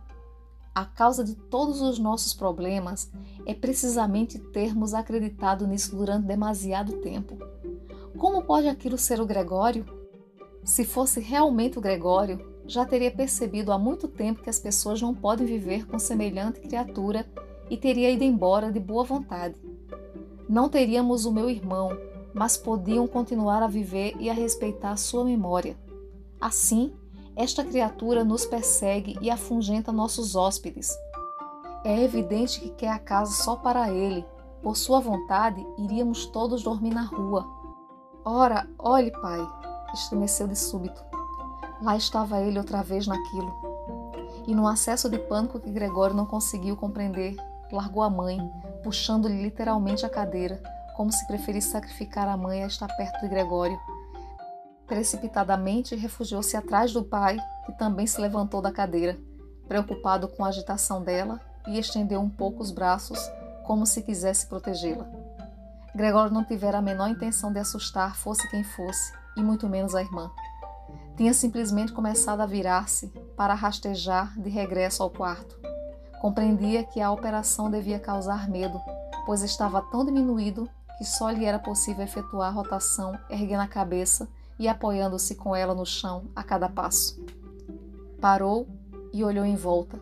A 0.73 0.85
causa 0.85 1.23
de 1.23 1.35
todos 1.35 1.81
os 1.81 1.99
nossos 1.99 2.33
problemas 2.33 3.11
é 3.45 3.53
precisamente 3.53 4.39
termos 4.39 4.93
acreditado 4.93 5.67
nisso 5.67 5.95
durante 5.95 6.25
demasiado 6.25 6.93
tempo. 7.01 7.37
Como 8.17 8.43
pode 8.43 8.67
aquilo 8.67 8.97
ser 8.97 9.19
o 9.19 9.25
Gregório? 9.25 9.85
Se 10.63 10.85
fosse 10.85 11.19
realmente 11.19 11.77
o 11.77 11.81
Gregório, 11.81 12.53
já 12.65 12.85
teria 12.85 13.11
percebido 13.11 13.71
há 13.71 13.77
muito 13.77 14.07
tempo 14.07 14.41
que 14.41 14.49
as 14.49 14.59
pessoas 14.59 15.01
não 15.01 15.13
podem 15.13 15.45
viver 15.45 15.85
com 15.87 15.97
semelhante 15.97 16.61
criatura 16.61 17.25
e 17.69 17.75
teria 17.75 18.11
ido 18.11 18.23
embora 18.23 18.71
de 18.71 18.79
boa 18.79 19.03
vontade. 19.03 19.55
Não 20.47 20.69
teríamos 20.69 21.25
o 21.25 21.31
meu 21.31 21.49
irmão, 21.49 21.89
mas 22.33 22.55
podiam 22.55 23.07
continuar 23.07 23.63
a 23.63 23.67
viver 23.67 24.15
e 24.19 24.29
a 24.29 24.33
respeitar 24.33 24.95
sua 24.95 25.25
memória. 25.25 25.75
Assim, 26.39 26.93
esta 27.35 27.63
criatura 27.63 28.23
nos 28.23 28.45
persegue 28.45 29.17
e 29.21 29.29
afugenta 29.29 29.91
nossos 29.91 30.35
hóspedes. 30.35 30.95
É 31.83 32.01
evidente 32.01 32.61
que 32.61 32.69
quer 32.69 32.89
a 32.89 32.99
casa 32.99 33.31
só 33.31 33.55
para 33.55 33.91
ele. 33.91 34.23
Por 34.61 34.77
sua 34.77 34.99
vontade, 34.99 35.65
iríamos 35.77 36.27
todos 36.27 36.63
dormir 36.63 36.93
na 36.93 37.03
rua 37.03 37.62
Ora, 38.25 38.65
olhe, 38.79 39.11
pai, 39.11 39.45
estremeceu 39.93 40.47
de 40.47 40.55
súbito. 40.55 41.03
Lá 41.81 41.97
estava 41.97 42.39
ele 42.39 42.57
outra 42.57 42.81
vez 42.81 43.05
naquilo. 43.05 43.53
E 44.47 44.55
no 44.55 44.65
acesso 44.65 45.09
de 45.09 45.19
pânico 45.19 45.59
que 45.59 45.69
Gregório 45.69 46.15
não 46.15 46.25
conseguiu 46.25 46.77
compreender, 46.77 47.35
largou 47.69 48.01
a 48.01 48.09
mãe, 48.09 48.39
puxando-lhe 48.81 49.43
literalmente 49.43 50.05
a 50.05 50.09
cadeira, 50.09 50.63
como 50.95 51.11
se 51.11 51.27
preferisse 51.27 51.71
sacrificar 51.71 52.29
a 52.29 52.37
mãe 52.37 52.63
a 52.63 52.67
estar 52.67 52.87
perto 52.95 53.19
de 53.19 53.27
Gregório. 53.27 53.77
Precipitadamente 54.87 55.93
refugiou-se 55.93 56.55
atrás 56.55 56.93
do 56.93 57.03
pai, 57.03 57.37
que 57.65 57.73
também 57.73 58.07
se 58.07 58.21
levantou 58.21 58.61
da 58.61 58.71
cadeira, 58.71 59.17
preocupado 59.67 60.29
com 60.29 60.45
a 60.45 60.47
agitação 60.47 61.01
dela, 61.01 61.41
e 61.67 61.77
estendeu 61.77 62.21
um 62.21 62.29
pouco 62.29 62.63
os 62.63 62.71
braços, 62.71 63.19
como 63.65 63.85
se 63.85 64.01
quisesse 64.01 64.47
protegê-la. 64.47 65.32
Gregório 65.95 66.33
não 66.33 66.43
tivera 66.43 66.79
a 66.79 66.81
menor 66.81 67.07
intenção 67.09 67.53
de 67.53 67.59
assustar, 67.59 68.15
fosse 68.15 68.49
quem 68.49 68.63
fosse, 68.63 69.13
e 69.37 69.43
muito 69.43 69.69
menos 69.69 69.93
a 69.93 70.01
irmã. 70.01 70.31
Tinha 71.15 71.33
simplesmente 71.33 71.93
começado 71.93 72.41
a 72.41 72.47
virar-se 72.47 73.07
para 73.37 73.53
rastejar 73.53 74.33
de 74.39 74.49
regresso 74.49 75.03
ao 75.03 75.09
quarto. 75.11 75.59
Compreendia 76.19 76.83
que 76.83 76.99
a 76.99 77.11
operação 77.11 77.69
devia 77.69 77.99
causar 77.99 78.49
medo, 78.49 78.81
pois 79.25 79.43
estava 79.43 79.81
tão 79.81 80.03
diminuído 80.03 80.67
que 80.97 81.05
só 81.05 81.29
lhe 81.29 81.45
era 81.45 81.59
possível 81.59 82.03
efetuar 82.03 82.49
a 82.49 82.51
rotação 82.51 83.17
erguendo 83.29 83.61
a 83.61 83.67
cabeça 83.67 84.27
e 84.57 84.67
apoiando-se 84.67 85.35
com 85.35 85.55
ela 85.55 85.75
no 85.75 85.85
chão 85.85 86.25
a 86.35 86.43
cada 86.43 86.69
passo. 86.69 87.23
Parou 88.19 88.67
e 89.11 89.23
olhou 89.23 89.45
em 89.45 89.55
volta. 89.55 89.99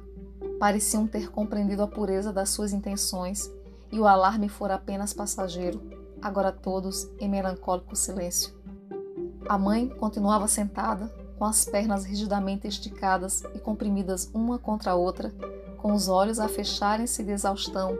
Pareciam 0.59 1.07
ter 1.07 1.29
compreendido 1.31 1.83
a 1.83 1.87
pureza 1.87 2.31
das 2.31 2.49
suas 2.49 2.71
intenções 2.71 3.51
e 3.91 3.99
o 3.99 4.07
alarme 4.07 4.47
fora 4.47 4.75
apenas 4.75 5.13
passageiro, 5.13 5.81
agora 6.21 6.51
todos 6.51 7.09
em 7.19 7.27
melancólico 7.27 7.95
silêncio. 7.95 8.53
A 9.49 9.57
mãe 9.57 9.89
continuava 9.89 10.47
sentada, 10.47 11.07
com 11.37 11.45
as 11.45 11.65
pernas 11.65 12.05
rigidamente 12.05 12.67
esticadas 12.67 13.43
e 13.55 13.59
comprimidas 13.59 14.29
uma 14.33 14.59
contra 14.59 14.91
a 14.91 14.95
outra, 14.95 15.33
com 15.77 15.93
os 15.93 16.07
olhos 16.07 16.39
a 16.39 16.47
fecharem-se 16.47 17.23
de 17.23 17.31
exaustão. 17.31 17.97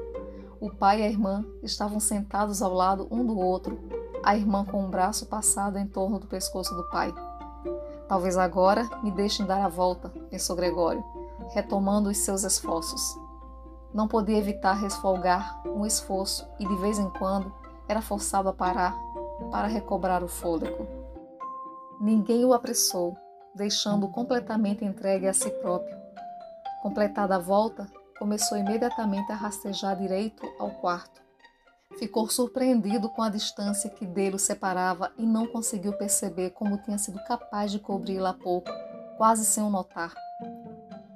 O 0.60 0.70
pai 0.70 1.02
e 1.02 1.04
a 1.04 1.10
irmã 1.10 1.44
estavam 1.64 2.00
sentados 2.00 2.62
ao 2.62 2.72
lado 2.72 3.08
um 3.10 3.26
do 3.26 3.38
outro, 3.38 3.80
a 4.24 4.38
irmã 4.38 4.64
com 4.64 4.86
o 4.86 4.88
braço 4.88 5.26
passado 5.26 5.80
em 5.80 5.88
torno 5.88 6.20
do 6.20 6.28
pescoço 6.28 6.74
do 6.76 6.88
pai. 6.90 7.12
Talvez 8.08 8.38
agora 8.38 8.88
me 9.02 9.10
deixem 9.10 9.46
dar 9.46 9.66
a 9.66 9.70
volta, 9.70 10.10
pensou 10.30 10.56
Gregório, 10.56 11.04
retomando 11.54 12.10
os 12.10 12.18
seus 12.20 12.44
esforços. 12.44 13.18
Não 13.94 14.08
podia 14.08 14.38
evitar 14.38 14.74
resfolgar 14.74 15.62
um 15.68 15.86
esforço 15.86 16.48
e 16.60 16.68
de 16.68 16.76
vez 16.78 16.98
em 16.98 17.10
quando 17.10 17.54
era 17.88 18.02
forçado 18.02 18.48
a 18.48 18.54
parar 18.54 18.96
para 19.52 19.68
recobrar 19.68 20.24
o 20.24 20.28
fôlego. 20.28 20.88
Ninguém 22.00 22.46
o 22.46 22.54
apressou, 22.54 23.18
deixando-o 23.54 24.10
completamente 24.10 24.86
entregue 24.86 25.28
a 25.28 25.34
si 25.34 25.50
próprio. 25.50 25.96
Completada 26.82 27.36
a 27.36 27.40
volta, 27.40 27.88
começou 28.18 28.58
imediatamente 28.58 29.32
a 29.32 29.36
rastejar 29.36 29.98
direito 29.98 30.48
ao 30.58 30.72
quarto. 30.72 31.22
Ficou 32.00 32.30
surpreendido 32.30 33.10
com 33.10 33.22
a 33.22 33.30
distância 33.30 33.90
que 33.90 34.06
dele 34.06 34.36
o 34.36 34.40
separava 34.40 35.12
e 35.18 35.26
não 35.26 35.46
conseguiu 35.46 35.94
perceber 35.94 36.52
como 36.52 36.78
tinha 36.78 36.98
sido 36.98 37.22
capaz 37.26 37.72
de 37.72 37.80
cobri-la 37.80 38.30
há 38.30 38.34
pouco, 38.34 38.72
quase 39.18 39.44
sem 39.44 39.62
o 39.62 39.70
notar. 39.70 40.14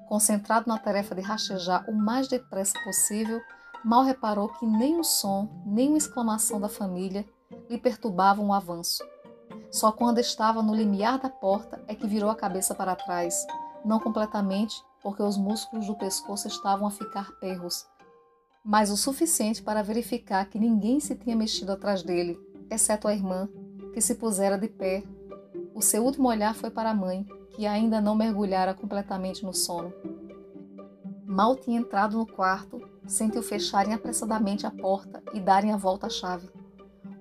Concentrado 0.08 0.68
na 0.68 0.78
tarefa 0.78 1.16
de 1.16 1.22
rastejar 1.22 1.90
o 1.90 1.94
mais 1.94 2.28
depressa 2.28 2.74
possível, 2.84 3.42
mal 3.84 4.04
reparou 4.04 4.50
que 4.50 4.66
nem 4.66 5.00
o 5.00 5.04
som, 5.04 5.64
nem 5.66 5.90
uma 5.90 5.98
exclamação 5.98 6.60
da 6.60 6.70
família 6.70 7.26
lhe 7.70 7.78
perturbavam 7.78 8.48
o 8.48 8.54
avanço. 8.54 9.04
Só 9.72 9.92
quando 9.92 10.20
estava 10.20 10.62
no 10.62 10.74
limiar 10.74 11.20
da 11.20 11.30
porta 11.30 11.84
é 11.88 11.96
que 11.96 12.08
virou 12.08 12.30
a 12.30 12.36
cabeça 12.36 12.74
para 12.74 12.96
trás, 12.96 13.46
não 13.84 14.00
completamente, 14.00 14.76
porque 15.02 15.22
os 15.22 15.38
músculos 15.38 15.88
do 15.88 15.96
pescoço 15.96 16.48
estavam 16.48 16.88
a 16.88 16.92
ficar 16.92 17.32
perros, 17.40 17.86
mas 18.64 18.90
o 18.90 18.98
suficiente 18.98 19.62
para 19.62 19.84
verificar 19.84 20.50
que 20.50 20.58
ninguém 20.58 21.00
se 21.00 21.16
tinha 21.16 21.36
mexido 21.36 21.72
atrás 21.72 22.02
dele, 22.02 22.40
exceto 22.68 23.08
a 23.08 23.14
irmã, 23.14 23.48
que 23.94 24.02
se 24.02 24.16
pusera 24.16 24.58
de 24.58 24.68
pé. 24.68 25.04
O 25.76 25.82
seu 25.82 26.04
último 26.04 26.28
olhar 26.28 26.56
foi 26.56 26.72
para 26.72 26.90
a 26.90 26.94
mãe, 26.96 27.28
que 27.56 27.66
ainda 27.66 28.02
não 28.02 28.16
mergulhara 28.16 28.74
completamente 28.74 29.46
no 29.46 29.54
sono. 29.54 29.94
Mal 31.26 31.56
tinha 31.56 31.80
entrado 31.80 32.18
no 32.18 32.28
quarto, 32.28 32.82
sentiu 33.08 33.42
fecharem 33.42 33.94
apressadamente 33.94 34.68
a 34.68 34.72
porta 34.72 35.24
e 35.34 35.40
darem 35.40 35.72
a 35.72 35.78
volta 35.78 36.08
à 36.08 36.10
chave. 36.10 36.50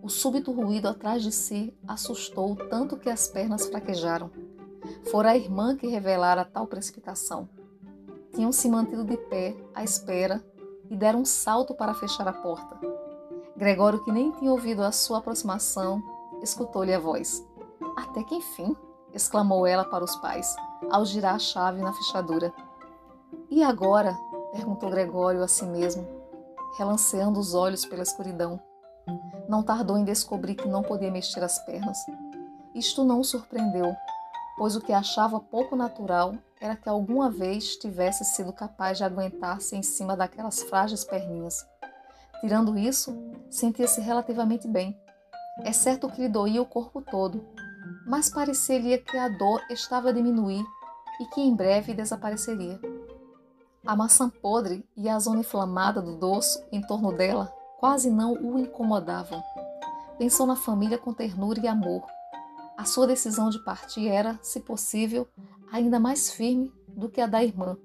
O 0.02 0.08
súbito 0.08 0.52
ruído 0.52 0.88
atrás 0.88 1.22
de 1.22 1.32
si 1.32 1.72
assustou 1.86 2.56
tanto 2.56 2.96
que 2.96 3.08
as 3.08 3.28
pernas 3.28 3.66
fraquejaram. 3.66 4.30
Fora 5.10 5.30
a 5.30 5.36
irmã 5.36 5.76
que 5.76 5.86
revelara 5.86 6.44
tal 6.44 6.66
precipitação. 6.66 7.48
Tinham 8.34 8.52
se 8.52 8.68
mantido 8.68 9.04
de 9.04 9.16
pé, 9.16 9.56
à 9.74 9.82
espera, 9.82 10.44
e 10.90 10.96
deram 10.96 11.20
um 11.20 11.24
salto 11.24 11.74
para 11.74 11.94
fechar 11.94 12.28
a 12.28 12.32
porta. 12.32 12.78
Gregório, 13.56 14.04
que 14.04 14.12
nem 14.12 14.32
tinha 14.32 14.50
ouvido 14.50 14.82
a 14.82 14.92
sua 14.92 15.18
aproximação, 15.18 16.02
escutou-lhe 16.42 16.92
a 16.92 16.98
voz. 16.98 17.46
Até 17.96 18.22
que 18.24 18.34
enfim! 18.34 18.76
Exclamou 19.14 19.66
ela 19.66 19.84
para 19.84 20.04
os 20.04 20.16
pais, 20.16 20.54
ao 20.90 21.04
girar 21.04 21.36
a 21.36 21.38
chave 21.38 21.80
na 21.80 21.92
fechadura. 21.92 22.52
E 23.50 23.62
agora? 23.62 24.16
perguntou 24.52 24.90
Gregório 24.90 25.42
a 25.42 25.48
si 25.48 25.64
mesmo, 25.64 26.06
relanceando 26.76 27.40
os 27.40 27.54
olhos 27.54 27.84
pela 27.86 28.02
escuridão. 28.02 28.60
Não 29.48 29.62
tardou 29.62 29.96
em 29.96 30.04
descobrir 30.04 30.54
que 30.54 30.68
não 30.68 30.82
podia 30.82 31.10
mexer 31.10 31.42
as 31.42 31.58
pernas. 31.64 31.98
Isto 32.74 33.04
não 33.04 33.20
o 33.20 33.24
surpreendeu, 33.24 33.94
pois 34.56 34.76
o 34.76 34.80
que 34.80 34.92
achava 34.92 35.40
pouco 35.40 35.76
natural 35.76 36.34
era 36.60 36.76
que 36.76 36.88
alguma 36.88 37.30
vez 37.30 37.76
tivesse 37.76 38.24
sido 38.24 38.52
capaz 38.52 38.98
de 38.98 39.04
aguentar-se 39.04 39.76
em 39.76 39.82
cima 39.82 40.16
daquelas 40.16 40.62
frágeis 40.62 41.04
perninhas. 41.04 41.66
Tirando 42.40 42.78
isso, 42.78 43.16
sentia-se 43.50 44.00
relativamente 44.00 44.66
bem. 44.66 44.98
É 45.62 45.72
certo 45.72 46.08
que 46.08 46.22
lhe 46.22 46.28
doía 46.28 46.60
o 46.62 46.66
corpo 46.66 47.00
todo, 47.00 47.44
mas 48.06 48.28
parecia-lhe 48.28 48.98
que 48.98 49.16
a 49.16 49.28
dor 49.28 49.62
estava 49.70 50.10
a 50.10 50.12
diminuir 50.12 50.64
e 51.20 51.26
que 51.26 51.40
em 51.40 51.54
breve 51.54 51.94
desapareceria. 51.94 52.80
A 53.86 53.94
maçã 53.94 54.30
podre 54.30 54.84
e 54.96 55.08
a 55.08 55.18
zona 55.18 55.40
inflamada 55.40 56.00
do 56.00 56.16
dorso 56.16 56.62
em 56.72 56.80
torno 56.80 57.12
dela 57.12 57.52
quase 57.78 58.10
não 58.10 58.32
o 58.32 58.58
incomodavam. 58.58 59.42
Pensou 60.18 60.46
na 60.46 60.56
família 60.56 60.96
com 60.96 61.12
ternura 61.12 61.60
e 61.60 61.68
amor. 61.68 62.02
A 62.76 62.84
sua 62.84 63.06
decisão 63.06 63.50
de 63.50 63.62
partir 63.62 64.08
era, 64.08 64.38
se 64.42 64.60
possível, 64.60 65.28
ainda 65.70 66.00
mais 66.00 66.30
firme 66.30 66.72
do 66.88 67.08
que 67.08 67.20
a 67.20 67.26
da 67.26 67.44
irmã. 67.44 67.76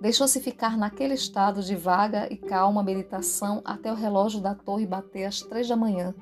Deixou-se 0.00 0.40
ficar 0.40 0.76
naquele 0.76 1.14
estado 1.14 1.62
de 1.62 1.76
vaga 1.76 2.30
e 2.32 2.36
calma 2.36 2.82
meditação 2.82 3.62
até 3.64 3.90
o 3.90 3.94
relógio 3.96 4.40
da 4.40 4.54
torre 4.54 4.86
bater 4.86 5.24
às 5.24 5.40
três 5.40 5.68
da 5.68 5.76
manhã. 5.76 6.14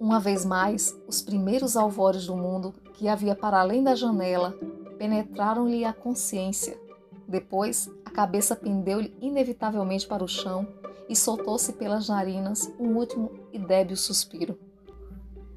Uma 0.00 0.20
vez 0.20 0.44
mais, 0.44 0.96
os 1.08 1.20
primeiros 1.20 1.76
alvores 1.76 2.26
do 2.26 2.36
mundo 2.36 2.72
que 2.94 3.08
havia 3.08 3.34
para 3.34 3.60
além 3.60 3.82
da 3.82 3.96
janela 3.96 4.54
penetraram-lhe 4.96 5.84
a 5.84 5.92
consciência. 5.92 6.80
Depois, 7.26 7.90
a 8.04 8.10
cabeça 8.10 8.54
pendeu-lhe 8.54 9.16
inevitavelmente 9.20 10.06
para 10.06 10.22
o 10.22 10.28
chão 10.28 10.66
e 11.08 11.16
soltou-se 11.16 11.72
pelas 11.72 12.08
narinas 12.08 12.72
um 12.78 12.96
último 12.96 13.30
e 13.52 13.58
débil 13.58 13.96
suspiro. 13.96 14.56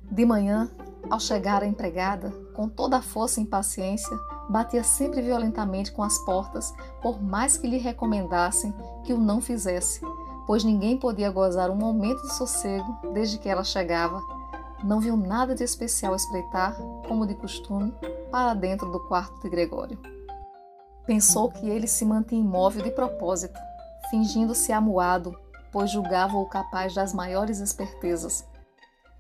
De 0.10 0.26
manhã, 0.26 0.72
ao 1.10 1.20
chegar 1.20 1.62
a 1.62 1.68
empregada, 1.68 2.32
com 2.54 2.68
toda 2.68 2.98
a 2.98 3.02
força 3.02 3.40
e 3.40 3.44
impaciência, 3.44 4.18
batia 4.50 4.84
sempre 4.84 5.22
violentamente 5.22 5.92
com 5.92 6.04
as 6.04 6.18
portas, 6.26 6.74
por 7.02 7.22
mais 7.22 7.58
que 7.58 7.68
lhe 7.68 7.78
recomendassem 7.78 8.74
que 9.04 9.14
o 9.14 9.20
não 9.20 9.40
fizesse, 9.40 10.02
pois 10.46 10.64
ninguém 10.64 10.98
podia 10.98 11.32
gozar 11.32 11.70
um 11.70 11.76
momento 11.76 12.22
de 12.22 12.34
sossego 12.34 12.98
desde 13.14 13.38
que 13.38 13.50
ela 13.50 13.64
chegava. 13.64 14.22
Não 14.84 15.00
viu 15.00 15.16
nada 15.16 15.54
de 15.54 15.64
especial 15.64 16.16
espreitar, 16.16 16.76
como 17.08 17.28
de 17.28 17.36
costume, 17.36 17.94
para 18.32 18.54
dentro 18.54 18.92
do 18.92 19.00
quarto 19.08 19.39
de 19.42 19.50
Gregório. 19.50 20.00
Pensou 21.06 21.52
que 21.52 21.68
ele 21.70 21.88
se 21.88 22.06
mantinha 22.06 22.42
imóvel 22.42 22.84
de 22.84 22.92
propósito, 22.92 23.60
fingindo-se 24.10 24.72
amuado, 24.72 25.38
pois 25.72 25.92
julgava-o 25.92 26.46
capaz 26.48 26.94
das 26.94 27.14
maiores 27.14 27.60
espertezas. 27.60 28.46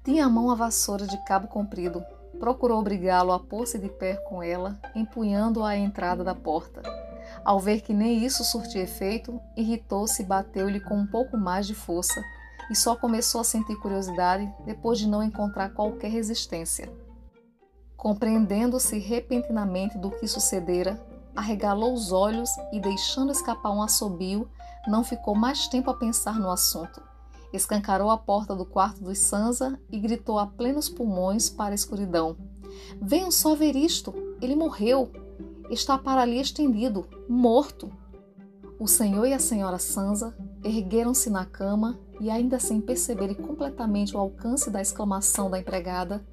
Tinha 0.03 0.25
à 0.25 0.29
mão 0.29 0.49
a 0.49 0.55
vassoura 0.55 1.05
de 1.05 1.17
cabo 1.25 1.47
comprido. 1.47 2.03
Procurou 2.39 2.79
obrigá-lo 2.79 3.31
a 3.31 3.39
pôr-se 3.39 3.77
de 3.77 3.87
pé 3.87 4.15
com 4.15 4.41
ela, 4.41 4.79
empunhando-a 4.95 5.69
à 5.69 5.77
entrada 5.77 6.23
da 6.23 6.33
porta. 6.33 6.81
Ao 7.43 7.59
ver 7.59 7.81
que 7.81 7.93
nem 7.93 8.23
isso 8.23 8.43
surtia 8.43 8.83
efeito, 8.83 9.39
irritou-se 9.57 10.21
e 10.21 10.25
bateu-lhe 10.25 10.79
com 10.79 10.95
um 10.95 11.07
pouco 11.07 11.37
mais 11.37 11.65
de 11.65 11.73
força, 11.73 12.23
e 12.69 12.75
só 12.75 12.95
começou 12.95 13.41
a 13.41 13.43
sentir 13.43 13.75
curiosidade 13.77 14.49
depois 14.65 14.99
de 14.99 15.07
não 15.07 15.23
encontrar 15.23 15.69
qualquer 15.69 16.09
resistência. 16.09 16.91
Compreendendo-se 17.97 18.97
repentinamente 18.97 19.97
do 19.97 20.11
que 20.11 20.27
sucedera, 20.27 20.99
arregalou 21.35 21.93
os 21.93 22.11
olhos 22.11 22.49
e, 22.71 22.79
deixando 22.79 23.31
escapar 23.31 23.71
um 23.71 23.81
assobio, 23.81 24.49
não 24.87 25.03
ficou 25.03 25.35
mais 25.35 25.67
tempo 25.67 25.89
a 25.89 25.93
pensar 25.93 26.39
no 26.39 26.49
assunto. 26.49 27.01
Escancarou 27.53 28.09
a 28.09 28.17
porta 28.17 28.55
do 28.55 28.65
quarto 28.65 29.03
dos 29.03 29.19
Sansa 29.19 29.79
e 29.91 29.99
gritou 29.99 30.39
a 30.39 30.47
plenos 30.47 30.87
pulmões 30.87 31.49
para 31.49 31.73
a 31.73 31.75
escuridão: 31.75 32.37
Venham 33.01 33.29
só 33.29 33.55
ver 33.55 33.75
isto! 33.75 34.13
Ele 34.41 34.55
morreu! 34.55 35.11
Está 35.73 35.97
para 35.97 36.21
ali 36.21 36.39
estendido, 36.39 37.07
morto. 37.29 37.89
O 38.77 38.87
senhor 38.87 39.25
e 39.25 39.33
a 39.33 39.39
senhora 39.39 39.79
Sansa 39.79 40.35
ergueram-se 40.63 41.29
na 41.29 41.45
cama 41.45 41.97
e, 42.19 42.29
ainda 42.29 42.59
sem 42.59 42.81
perceberem 42.81 43.35
completamente 43.35 44.15
o 44.15 44.19
alcance 44.19 44.69
da 44.69 44.81
exclamação 44.81 45.49
da 45.49 45.57
empregada, 45.57 46.25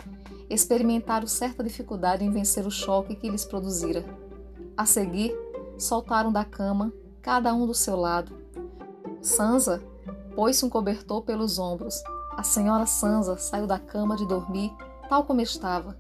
experimentaram 0.51 1.27
certa 1.27 1.63
dificuldade 1.63 2.25
em 2.25 2.31
vencer 2.31 2.67
o 2.67 2.71
choque 2.71 3.15
que 3.15 3.31
lhes 3.31 3.45
produzira. 3.45 4.05
A 4.77 4.85
seguir, 4.85 5.33
soltaram 5.79 6.33
da 6.33 6.45
cama, 6.45 6.93
cada 7.23 7.55
um 7.55 7.67
do 7.67 7.75
seu 7.75 7.97
lado. 7.97 8.37
Sansa 9.23 9.83
pôs-se 10.35 10.65
um 10.65 10.71
cobertor 10.71 11.23
pelos 11.23 11.59
ombros. 11.59 12.03
A 12.37 12.43
senhora 12.43 12.87
Sansa 12.87 13.37
saiu 13.37 13.67
da 13.67 13.79
cama 13.79 14.17
de 14.17 14.27
dormir, 14.27 14.73
tal 15.09 15.25
como 15.25 15.41
estava, 15.41 15.99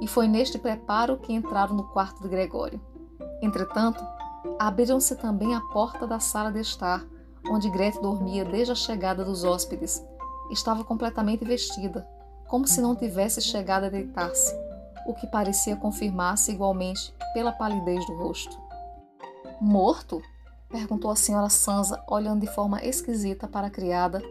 e 0.00 0.06
foi 0.06 0.28
neste 0.28 0.58
preparo 0.58 1.18
que 1.18 1.32
entraram 1.32 1.74
no 1.74 1.84
quarto 1.84 2.22
de 2.22 2.28
Gregório. 2.28 2.80
Entretanto, 3.42 4.04
abriram-se 4.58 5.16
também 5.16 5.54
a 5.54 5.60
porta 5.60 6.06
da 6.06 6.20
sala 6.20 6.52
de 6.52 6.60
estar, 6.60 7.04
onde 7.50 7.70
Grete 7.70 8.00
dormia 8.00 8.44
desde 8.44 8.72
a 8.72 8.74
chegada 8.74 9.24
dos 9.24 9.44
hóspedes. 9.44 10.04
Estava 10.50 10.84
completamente 10.84 11.44
vestida, 11.44 12.06
como 12.46 12.66
se 12.66 12.80
não 12.80 12.96
tivesse 12.96 13.40
chegado 13.40 13.84
a 13.84 13.88
deitar-se, 13.88 14.54
o 15.06 15.14
que 15.14 15.26
parecia 15.26 15.76
confirmar-se 15.76 16.52
igualmente 16.52 17.14
pela 17.32 17.52
palidez 17.52 18.04
do 18.06 18.14
rosto. 18.14 18.58
Morto? 19.60 20.20
perguntou 20.68 21.10
a 21.10 21.16
senhora 21.16 21.48
Sansa, 21.48 22.02
olhando 22.06 22.42
de 22.42 22.46
forma 22.46 22.84
esquisita 22.84 23.48
para 23.48 23.68
a 23.68 23.70
criada, 23.70 24.22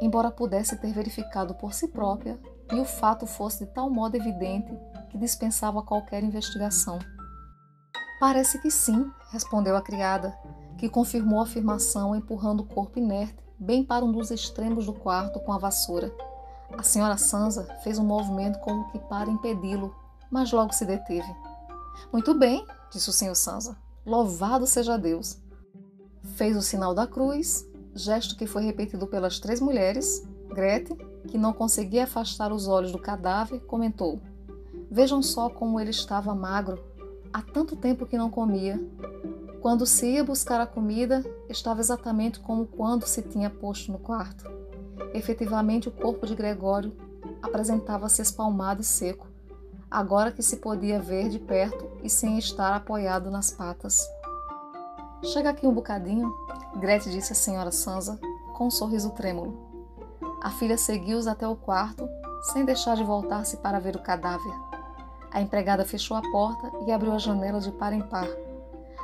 embora 0.00 0.30
pudesse 0.30 0.76
ter 0.76 0.92
verificado 0.92 1.54
por 1.54 1.74
si 1.74 1.86
própria 1.86 2.38
e 2.72 2.80
o 2.80 2.84
fato 2.84 3.26
fosse 3.26 3.64
de 3.64 3.70
tal 3.70 3.90
modo 3.90 4.16
evidente 4.16 4.72
que 5.12 5.18
dispensava 5.18 5.82
qualquer 5.82 6.24
investigação. 6.24 6.98
Parece 8.18 8.58
que 8.58 8.70
sim, 8.70 9.10
respondeu 9.30 9.76
a 9.76 9.82
criada, 9.82 10.34
que 10.78 10.88
confirmou 10.88 11.40
a 11.40 11.42
afirmação 11.42 12.16
empurrando 12.16 12.60
o 12.60 12.66
corpo 12.66 12.98
inerte 12.98 13.42
bem 13.58 13.84
para 13.84 14.04
um 14.04 14.10
dos 14.10 14.30
extremos 14.30 14.86
do 14.86 14.94
quarto 14.94 15.38
com 15.40 15.52
a 15.52 15.58
vassoura. 15.58 16.12
A 16.76 16.82
senhora 16.82 17.18
Sansa 17.18 17.64
fez 17.84 17.98
um 17.98 18.04
movimento 18.04 18.58
como 18.60 18.90
que 18.90 18.98
para 18.98 19.30
impedi-lo, 19.30 19.94
mas 20.30 20.50
logo 20.50 20.72
se 20.72 20.86
deteve. 20.86 21.32
Muito 22.10 22.34
bem, 22.34 22.66
disse 22.90 23.10
o 23.10 23.12
senhor 23.12 23.36
Sansa. 23.36 23.76
Louvado 24.04 24.66
seja 24.66 24.96
Deus. 24.96 25.38
Fez 26.36 26.56
o 26.56 26.62
sinal 26.62 26.94
da 26.94 27.06
cruz, 27.06 27.68
gesto 27.94 28.34
que 28.34 28.46
foi 28.46 28.62
repetido 28.62 29.06
pelas 29.06 29.38
três 29.38 29.60
mulheres. 29.60 30.26
Grete, 30.48 30.94
que 31.28 31.38
não 31.38 31.52
conseguia 31.52 32.04
afastar 32.04 32.50
os 32.50 32.66
olhos 32.66 32.90
do 32.90 32.98
cadáver, 32.98 33.60
comentou: 33.66 34.20
Vejam 34.92 35.22
só 35.22 35.48
como 35.48 35.80
ele 35.80 35.88
estava 35.88 36.34
magro. 36.34 36.78
Há 37.32 37.40
tanto 37.40 37.74
tempo 37.74 38.04
que 38.04 38.18
não 38.18 38.28
comia. 38.28 38.78
Quando 39.62 39.86
se 39.86 40.06
ia 40.06 40.22
buscar 40.22 40.60
a 40.60 40.66
comida, 40.66 41.24
estava 41.48 41.80
exatamente 41.80 42.38
como 42.38 42.66
quando 42.66 43.06
se 43.06 43.22
tinha 43.22 43.48
posto 43.48 43.90
no 43.90 43.98
quarto. 43.98 44.44
Efetivamente, 45.14 45.88
o 45.88 45.90
corpo 45.90 46.26
de 46.26 46.34
Gregório 46.34 46.94
apresentava-se 47.40 48.20
espalmado 48.20 48.82
e 48.82 48.84
seco, 48.84 49.26
agora 49.90 50.30
que 50.30 50.42
se 50.42 50.58
podia 50.58 51.00
ver 51.00 51.30
de 51.30 51.38
perto 51.38 51.90
e 52.02 52.10
sem 52.10 52.36
estar 52.36 52.74
apoiado 52.74 53.30
nas 53.30 53.50
patas. 53.50 54.06
Chega 55.22 55.48
aqui 55.48 55.66
um 55.66 55.72
bocadinho, 55.72 56.30
Grete 56.76 57.10
disse 57.10 57.32
à 57.32 57.34
senhora 57.34 57.72
Sansa, 57.72 58.20
com 58.52 58.66
um 58.66 58.70
sorriso 58.70 59.08
trêmulo. 59.12 59.56
A 60.42 60.50
filha 60.50 60.76
seguiu-os 60.76 61.26
até 61.26 61.48
o 61.48 61.56
quarto, 61.56 62.06
sem 62.52 62.66
deixar 62.66 62.94
de 62.94 63.04
voltar-se 63.04 63.56
para 63.56 63.80
ver 63.80 63.96
o 63.96 64.02
cadáver. 64.02 64.71
A 65.32 65.40
empregada 65.40 65.84
fechou 65.84 66.16
a 66.16 66.22
porta 66.30 66.70
e 66.86 66.92
abriu 66.92 67.12
a 67.12 67.18
janela 67.18 67.58
de 67.58 67.72
par 67.72 67.92
em 67.92 68.02
par. 68.02 68.28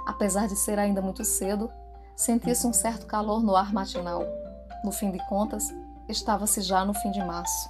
Apesar 0.06 0.46
de 0.46 0.56
ser 0.56 0.78
ainda 0.78 1.00
muito 1.00 1.24
cedo, 1.24 1.70
sentia-se 2.14 2.66
um 2.66 2.72
certo 2.72 3.06
calor 3.06 3.42
no 3.42 3.56
ar 3.56 3.72
matinal. 3.72 4.22
No 4.84 4.92
fim 4.92 5.10
de 5.10 5.18
contas, 5.26 5.74
estava-se 6.08 6.60
já 6.60 6.84
no 6.84 6.92
fim 6.92 7.10
de 7.10 7.24
março. 7.24 7.68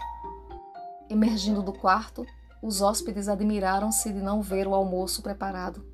Emergindo 1.09 1.62
do 1.62 1.72
quarto, 1.72 2.26
os 2.61 2.82
hóspedes 2.82 3.28
admiraram-se 3.28 4.12
de 4.12 4.20
não 4.20 4.42
ver 4.42 4.66
o 4.66 4.74
almoço 4.74 5.22
preparado. 5.22 5.84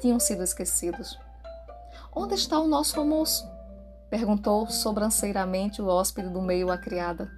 Tinham 0.00 0.18
sido 0.18 0.42
esquecidos. 0.42 1.16
Onde 2.14 2.34
está 2.34 2.58
o 2.58 2.66
nosso 2.66 2.98
almoço? 2.98 3.48
perguntou 4.10 4.66
sobranceiramente 4.66 5.80
o 5.80 5.86
hóspede 5.86 6.28
do 6.28 6.42
meio 6.42 6.70
à 6.70 6.76
criada. 6.76 7.30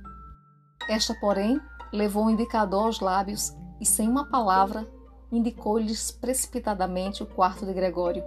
Esta, 0.88 1.14
porém, 1.20 1.60
levou 1.92 2.26
o 2.26 2.30
indicador 2.30 2.86
aos 2.86 2.98
lábios 2.98 3.54
e, 3.80 3.86
sem 3.86 4.08
uma 4.08 4.26
palavra, 4.26 4.88
indicou-lhes 5.30 6.10
precipitadamente 6.10 7.22
o 7.22 7.26
quarto 7.26 7.66
de 7.66 7.72
Gregório. 7.72 8.22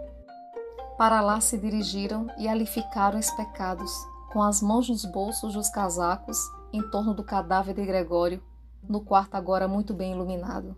Para 0.98 1.22
lá 1.22 1.39
se 1.39 1.58
dirigiram 1.58 2.28
e 2.38 2.48
ali 2.48 2.66
ficaram 2.66 3.20
especados, 3.20 3.91
com 4.32 4.41
as 4.41 4.62
mãos 4.62 4.89
nos 4.89 5.06
bolsos 5.06 5.54
dos 5.54 5.70
casacos, 5.70 6.38
em 6.74 6.82
torno 6.89 7.14
do 7.14 7.24
cadáver 7.24 7.74
de 7.74 7.86
Gregório, 7.86 8.41
no 8.88 9.02
quarto 9.02 9.36
agora 9.36 9.68
muito 9.68 9.93
bem 9.93 10.14
iluminado. 10.14 10.76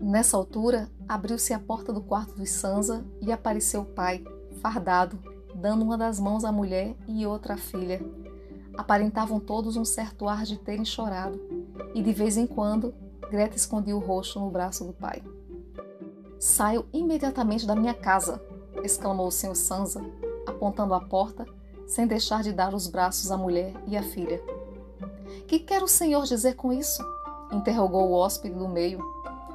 Nessa 0.00 0.36
altura, 0.36 0.90
abriu-se 1.08 1.54
a 1.54 1.58
porta 1.58 1.92
do 1.92 2.02
quarto 2.02 2.34
dos 2.34 2.50
Sansa 2.50 3.04
e 3.20 3.32
apareceu 3.32 3.82
o 3.82 3.86
pai, 3.86 4.22
fardado, 4.60 5.18
dando 5.54 5.82
uma 5.82 5.96
das 5.96 6.18
mãos 6.18 6.44
à 6.44 6.52
mulher 6.52 6.94
e 7.06 7.26
outra 7.26 7.54
à 7.54 7.56
filha. 7.56 8.04
Aparentavam 8.76 9.38
todos 9.38 9.76
um 9.76 9.84
certo 9.84 10.28
ar 10.28 10.44
de 10.44 10.58
terem 10.58 10.84
chorado, 10.84 11.40
e 11.94 12.02
de 12.02 12.12
vez 12.12 12.36
em 12.36 12.46
quando 12.46 12.92
Greta 13.30 13.56
escondia 13.56 13.96
o 13.96 14.00
rosto 14.00 14.38
no 14.40 14.50
braço 14.50 14.84
do 14.84 14.92
pai. 14.92 15.22
Saio 16.38 16.86
imediatamente 16.92 17.66
da 17.66 17.74
minha 17.74 17.94
casa, 17.94 18.42
exclamou 18.82 19.28
o 19.28 19.32
senhor 19.32 19.54
Sansa, 19.54 20.04
apontando 20.46 20.94
a 20.94 21.00
porta, 21.00 21.46
sem 21.86 22.06
deixar 22.06 22.42
de 22.42 22.52
dar 22.52 22.74
os 22.74 22.86
braços 22.86 23.30
à 23.30 23.36
mulher 23.36 23.72
e 23.86 23.96
à 23.96 24.02
filha. 24.02 24.42
Que 25.46 25.58
quer 25.58 25.82
o 25.82 25.88
senhor 25.88 26.24
dizer 26.24 26.54
com 26.54 26.72
isso? 26.72 27.02
interrogou 27.52 28.10
o 28.10 28.14
hóspede 28.14 28.54
do 28.54 28.68
meio, 28.68 29.00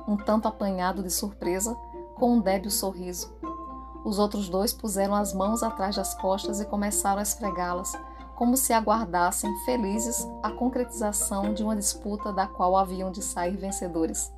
um 0.07 0.15
tanto 0.15 0.47
apanhado 0.47 1.03
de 1.03 1.09
surpresa, 1.09 1.75
com 2.15 2.35
um 2.35 2.41
débil 2.41 2.71
sorriso. 2.71 3.31
Os 4.03 4.17
outros 4.17 4.49
dois 4.49 4.73
puseram 4.73 5.13
as 5.13 5.33
mãos 5.33 5.61
atrás 5.61 5.95
das 5.95 6.13
costas 6.15 6.59
e 6.59 6.65
começaram 6.65 7.19
a 7.19 7.23
esfregá-las, 7.23 7.93
como 8.39 8.55
se 8.55 8.71
aguardassem 8.71 9.53
felizes 9.65 10.25
a 10.41 10.49
concretização 10.49 11.53
de 11.53 11.61
uma 11.61 11.75
disputa 11.75 12.31
da 12.31 12.47
qual 12.47 12.77
haviam 12.77 13.11
de 13.11 13.21
sair 13.21 13.57
vencedores. 13.57 14.31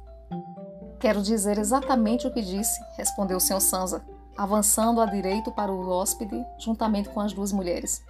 Quero 0.99 1.21
dizer 1.21 1.59
exatamente 1.59 2.25
o 2.25 2.33
que 2.33 2.41
disse, 2.41 2.81
respondeu 2.97 3.37
o 3.37 3.39
Sr. 3.39 3.61
Sansa, 3.61 4.03
avançando 4.35 5.01
à 5.01 5.05
direito 5.05 5.51
para 5.51 5.71
o 5.71 5.87
hóspede, 5.87 6.43
juntamente 6.57 7.09
com 7.09 7.19
as 7.19 7.31
duas 7.31 7.51
mulheres. 7.51 8.03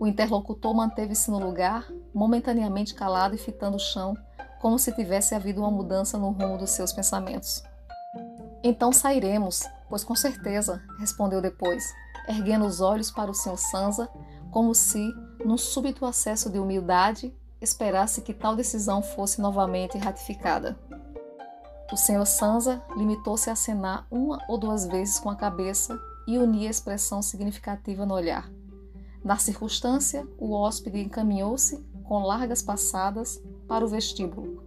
O 0.00 0.06
interlocutor 0.06 0.72
manteve-se 0.72 1.28
no 1.32 1.44
lugar, 1.44 1.84
momentaneamente 2.14 2.94
calado 2.94 3.34
e 3.34 3.38
fitando 3.38 3.76
o 3.76 3.80
chão, 3.80 4.16
como 4.60 4.78
se 4.78 4.92
tivesse 4.92 5.34
havido 5.34 5.62
uma 5.62 5.70
mudança 5.70 6.16
no 6.16 6.30
rumo 6.30 6.58
dos 6.58 6.70
seus 6.70 6.92
pensamentos. 6.92 7.60
Então 8.62 8.92
sairemos, 8.92 9.64
pois 9.90 10.04
com 10.04 10.14
certeza, 10.14 10.80
respondeu 11.00 11.42
depois, 11.42 11.92
erguendo 12.28 12.64
os 12.64 12.80
olhos 12.80 13.10
para 13.10 13.32
o 13.32 13.34
Sr. 13.34 13.56
Sansa, 13.56 14.08
como 14.54 14.72
se, 14.72 15.12
num 15.44 15.58
súbito 15.58 16.06
acesso 16.06 16.50
de 16.50 16.58
humildade, 16.58 17.34
esperasse 17.60 18.22
que 18.22 18.32
tal 18.32 18.56
decisão 18.56 19.02
fosse 19.02 19.40
novamente 19.40 19.98
ratificada. 19.98 20.78
O 21.92 21.96
senhor 21.96 22.26
Sansa 22.26 22.82
limitou-se 22.96 23.48
a 23.50 23.52
acenar 23.52 24.06
uma 24.10 24.42
ou 24.48 24.58
duas 24.58 24.86
vezes 24.86 25.18
com 25.18 25.30
a 25.30 25.36
cabeça 25.36 25.98
e 26.26 26.38
unia 26.38 26.70
expressão 26.70 27.20
significativa 27.22 28.06
no 28.06 28.14
olhar. 28.14 28.50
Na 29.22 29.36
circunstância, 29.36 30.26
o 30.38 30.52
hóspede 30.52 31.00
encaminhou-se, 31.00 31.82
com 32.04 32.22
largas 32.24 32.62
passadas, 32.62 33.40
para 33.68 33.84
o 33.84 33.88
vestíbulo. 33.88 34.62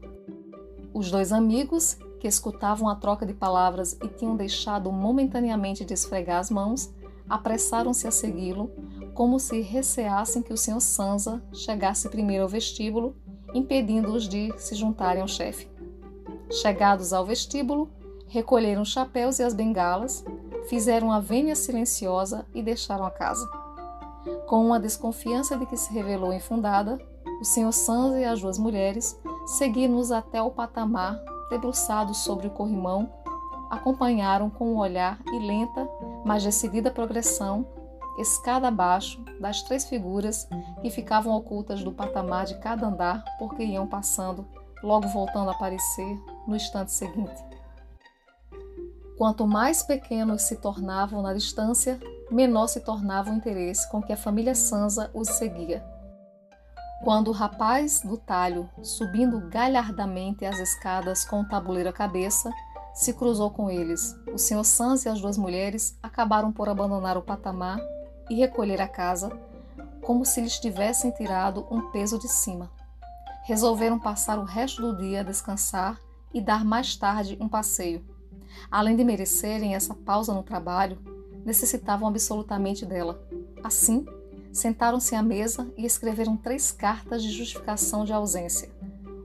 Os 0.93 1.11
dois 1.11 1.31
amigos, 1.31 1.97
que 2.19 2.27
escutavam 2.27 2.89
a 2.89 2.95
troca 2.95 3.25
de 3.25 3.33
palavras 3.33 3.97
e 4.01 4.07
tinham 4.07 4.35
deixado 4.35 4.91
momentaneamente 4.91 5.85
de 5.85 5.93
esfregar 5.93 6.39
as 6.39 6.49
mãos, 6.49 6.91
apressaram-se 7.29 8.07
a 8.07 8.11
segui-lo, 8.11 8.71
como 9.17 9.39
se 9.39 9.61
receassem 9.61 10.43
que 10.43 10.53
o 10.53 10.57
Sr. 10.57 10.79
Sansa 10.79 11.41
chegasse 11.51 12.07
primeiro 12.07 12.43
ao 12.43 12.49
vestíbulo, 12.49 13.15
impedindo-os 13.51 14.29
de 14.29 14.53
se 14.59 14.75
juntarem 14.75 15.23
ao 15.23 15.27
chefe. 15.27 15.67
Chegados 16.51 17.11
ao 17.11 17.25
vestíbulo, 17.25 17.89
recolheram 18.27 18.83
os 18.83 18.89
chapéus 18.89 19.39
e 19.39 19.43
as 19.43 19.55
bengalas, 19.55 20.23
fizeram 20.69 21.11
a 21.11 21.19
vênia 21.19 21.55
silenciosa 21.55 22.45
e 22.53 22.61
deixaram 22.61 23.07
a 23.07 23.09
casa. 23.09 23.49
Com 24.45 24.63
uma 24.63 24.79
desconfiança 24.79 25.57
de 25.57 25.65
que 25.65 25.77
se 25.77 25.91
revelou 25.91 26.31
infundada, 26.31 26.99
o 27.41 27.43
Sr. 27.43 27.73
Sansa 27.73 28.19
e 28.19 28.23
as 28.23 28.39
duas 28.39 28.59
mulheres 28.59 29.19
seguiram-nos 29.47 30.11
até 30.11 30.43
o 30.43 30.51
patamar, 30.51 31.19
debruçados 31.49 32.19
sobre 32.19 32.45
o 32.45 32.51
corrimão, 32.51 33.11
acompanharam 33.71 34.47
com 34.47 34.73
um 34.73 34.77
olhar 34.77 35.19
e 35.33 35.39
lenta, 35.39 35.89
mas 36.23 36.43
decidida 36.43 36.91
progressão 36.91 37.65
escada 38.17 38.67
abaixo 38.67 39.23
das 39.39 39.61
três 39.61 39.85
figuras 39.85 40.47
que 40.81 40.89
ficavam 40.89 41.33
ocultas 41.35 41.83
do 41.83 41.91
patamar 41.91 42.45
de 42.45 42.55
cada 42.55 42.87
andar 42.87 43.23
porque 43.37 43.63
iam 43.63 43.87
passando, 43.87 44.47
logo 44.83 45.07
voltando 45.07 45.49
a 45.49 45.53
aparecer 45.53 46.19
no 46.47 46.55
instante 46.55 46.91
seguinte. 46.91 47.45
Quanto 49.17 49.47
mais 49.47 49.81
pequenos 49.81 50.43
se 50.43 50.57
tornavam 50.57 51.21
na 51.21 51.33
distância, 51.33 51.99
menor 52.31 52.67
se 52.67 52.81
tornava 52.81 53.31
o 53.31 53.33
interesse 53.33 53.89
com 53.89 54.01
que 54.01 54.13
a 54.13 54.17
família 54.17 54.53
Sansa 54.53 55.09
os 55.13 55.27
seguia. 55.29 55.83
Quando 57.03 57.29
o 57.29 57.31
rapaz 57.31 58.01
do 58.01 58.17
talho, 58.17 58.69
subindo 58.83 59.47
galhardamente 59.49 60.45
as 60.45 60.59
escadas 60.59 61.25
com 61.25 61.41
o 61.41 61.47
tabuleiro 61.47 61.89
à 61.89 61.93
cabeça, 61.93 62.51
se 62.93 63.13
cruzou 63.13 63.51
com 63.51 63.69
eles, 63.69 64.15
o 64.33 64.37
Sr. 64.37 64.63
Sansa 64.63 65.07
e 65.07 65.11
as 65.11 65.21
duas 65.21 65.37
mulheres 65.37 65.97
acabaram 66.01 66.51
por 66.51 66.67
abandonar 66.67 67.17
o 67.17 67.21
patamar 67.21 67.79
e 68.29 68.35
recolher 68.35 68.81
a 68.81 68.87
casa, 68.87 69.31
como 70.01 70.25
se 70.25 70.41
lhes 70.41 70.59
tivessem 70.59 71.11
tirado 71.11 71.65
um 71.69 71.91
peso 71.91 72.17
de 72.17 72.27
cima. 72.27 72.71
Resolveram 73.43 73.99
passar 73.99 74.37
o 74.39 74.43
resto 74.43 74.81
do 74.81 74.97
dia 74.97 75.21
a 75.21 75.23
descansar 75.23 75.99
e 76.33 76.41
dar 76.41 76.65
mais 76.65 76.95
tarde 76.95 77.37
um 77.39 77.47
passeio 77.47 78.03
Além 78.69 78.95
de 78.95 79.03
merecerem 79.03 79.75
essa 79.75 79.93
pausa 79.93 80.33
no 80.33 80.43
trabalho, 80.43 80.97
necessitavam 81.45 82.07
absolutamente 82.07 82.85
dela. 82.85 83.21
Assim, 83.63 84.05
sentaram-se 84.51 85.15
à 85.15 85.21
mesa 85.21 85.71
e 85.77 85.85
escreveram 85.85 86.35
três 86.35 86.71
cartas 86.71 87.23
de 87.23 87.31
justificação 87.31 88.03
de 88.03 88.13
ausência. 88.13 88.69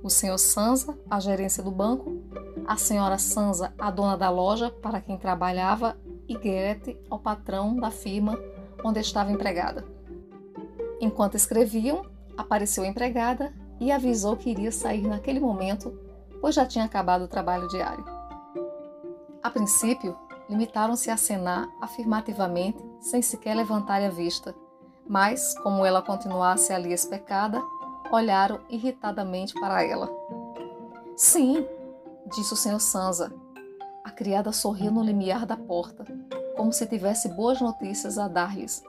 O 0.03 0.11
senhor 0.11 0.39
Sansa, 0.39 0.97
a 1.09 1.21
gerência 1.21 1.63
do 1.63 1.71
banco, 1.71 2.21
a 2.67 2.77
senhora 2.77 3.19
Sansa, 3.19 3.73
a 3.79 3.91
dona 3.91 4.17
da 4.17 4.31
loja 4.31 4.71
para 4.71 5.01
quem 5.01 5.17
trabalhava, 5.17 5.97
e 6.29 6.35
Gerete, 6.35 6.97
ao 7.11 7.19
patrão 7.19 7.77
da 7.77 7.91
firma 7.91 8.39
onde 8.85 9.01
estava 9.01 9.31
empregada. 9.31 9.85
Enquanto 11.01 11.35
escreviam, 11.35 12.05
apareceu 12.37 12.85
a 12.85 12.87
empregada 12.87 13.53
e 13.81 13.91
avisou 13.91 14.37
que 14.37 14.51
iria 14.51 14.71
sair 14.71 15.07
naquele 15.07 15.41
momento, 15.41 15.99
pois 16.41 16.55
já 16.55 16.65
tinha 16.65 16.85
acabado 16.85 17.23
o 17.23 17.29
trabalho 17.29 17.69
diário. 17.69 18.05
A 19.43 19.51
princípio, 19.51 20.17
limitaram-se 20.49 21.11
a 21.11 21.15
acenar 21.15 21.69
afirmativamente, 21.81 22.79
sem 23.01 23.21
sequer 23.21 23.57
levantar 23.57 24.01
a 24.03 24.09
vista, 24.09 24.55
mas, 25.09 25.59
como 25.61 25.85
ela 25.85 26.01
continuasse 26.01 26.73
ali 26.73 26.93
especada, 26.93 27.61
olharam 28.13 28.61
irritadamente 28.71 29.55
para 29.55 29.83
ela. 29.83 30.09
Sim, 31.17 31.67
disse 32.35 32.53
o 32.53 32.57
senhor 32.57 32.81
Sansa. 32.81 33.33
A 34.05 34.11
criada 34.11 34.53
sorriu 34.53 34.93
no 34.93 35.03
limiar 35.03 35.45
da 35.45 35.57
porta, 35.57 36.05
como 36.57 36.73
se 36.73 36.87
tivesse 36.87 37.29
boas 37.29 37.61
notícias 37.61 38.19
a 38.19 38.29
dar-lhes, 38.29 38.83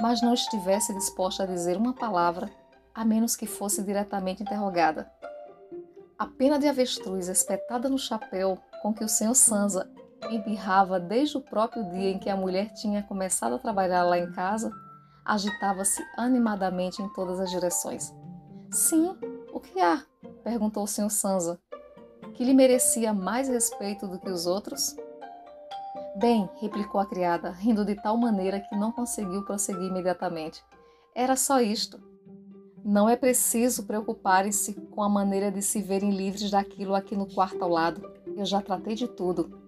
mas 0.00 0.22
não 0.22 0.34
estivesse 0.34 0.94
disposta 0.94 1.42
a 1.42 1.46
dizer 1.46 1.76
uma 1.76 1.92
palavra, 1.92 2.50
a 2.94 3.04
menos 3.04 3.36
que 3.36 3.46
fosse 3.46 3.82
diretamente 3.82 4.42
interrogada. 4.42 5.10
A 6.18 6.26
pena 6.26 6.58
de 6.58 6.66
avestruz 6.66 7.28
espetada 7.28 7.88
no 7.88 7.98
chapéu 7.98 8.58
com 8.82 8.92
que 8.92 9.04
o 9.04 9.08
senhor 9.08 9.34
Sansa 9.34 9.88
embirrava 10.30 10.98
desde 10.98 11.36
o 11.36 11.40
próprio 11.40 11.88
dia 11.90 12.10
em 12.10 12.18
que 12.18 12.28
a 12.28 12.36
mulher 12.36 12.72
tinha 12.72 13.02
começado 13.02 13.54
a 13.54 13.58
trabalhar 13.58 14.02
lá 14.02 14.18
em 14.18 14.30
casa, 14.32 14.72
agitava-se 15.24 16.02
animadamente 16.16 17.00
em 17.02 17.08
todas 17.12 17.38
as 17.38 17.50
direções. 17.50 18.12
Sim, 18.70 19.16
o 19.52 19.60
que 19.60 19.80
há? 19.80 20.02
perguntou 20.42 20.84
o 20.84 20.88
senhor 20.88 21.10
Sansa, 21.10 21.58
que 22.34 22.44
lhe 22.44 22.54
merecia 22.54 23.12
mais 23.12 23.48
respeito 23.48 24.06
do 24.06 24.18
que 24.18 24.30
os 24.30 24.46
outros. 24.46 24.96
Bem, 26.18 26.50
replicou 26.60 27.00
a 27.00 27.06
criada, 27.06 27.50
rindo 27.50 27.84
de 27.84 27.94
tal 27.94 28.16
maneira 28.16 28.58
que 28.58 28.74
não 28.74 28.90
conseguiu 28.90 29.44
prosseguir 29.44 29.84
imediatamente. 29.84 30.64
Era 31.14 31.36
só 31.36 31.60
isto. 31.60 32.00
Não 32.84 33.08
é 33.08 33.14
preciso 33.14 33.84
preocuparem-se 33.84 34.74
com 34.74 35.00
a 35.00 35.08
maneira 35.08 35.48
de 35.48 35.62
se 35.62 35.80
verem 35.80 36.10
livres 36.10 36.50
daquilo 36.50 36.96
aqui 36.96 37.16
no 37.16 37.32
quarto 37.32 37.62
ao 37.62 37.70
lado. 37.70 38.02
Eu 38.36 38.44
já 38.44 38.60
tratei 38.60 38.96
de 38.96 39.06
tudo. 39.06 39.60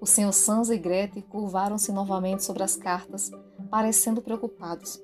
O 0.00 0.06
Sr. 0.06 0.32
Sansa 0.32 0.74
e 0.74 0.78
Grete 0.78 1.20
curvaram-se 1.20 1.92
novamente 1.92 2.44
sobre 2.44 2.62
as 2.62 2.76
cartas, 2.76 3.30
parecendo 3.70 4.22
preocupados. 4.22 5.02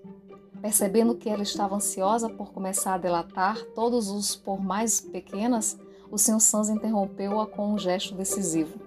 Percebendo 0.63 1.15
que 1.15 1.29
ela 1.29 1.43
estava 1.43 1.77
ansiosa 1.77 2.31
por 2.31 2.55
começar 2.55 2.95
a 2.95 2.99
delatar 2.99 3.63
todos 3.75 4.09
os 4.09 4.35
por 4.35 4.65
mais 4.65 4.99
pequenas, 4.99 5.79
o 6.11 6.17
Sr. 6.17 6.41
Sansa 6.41 6.73
interrompeu-a 6.73 7.47
com 7.47 7.75
um 7.75 7.79
gesto 7.79 8.15
decisivo. 8.15 8.86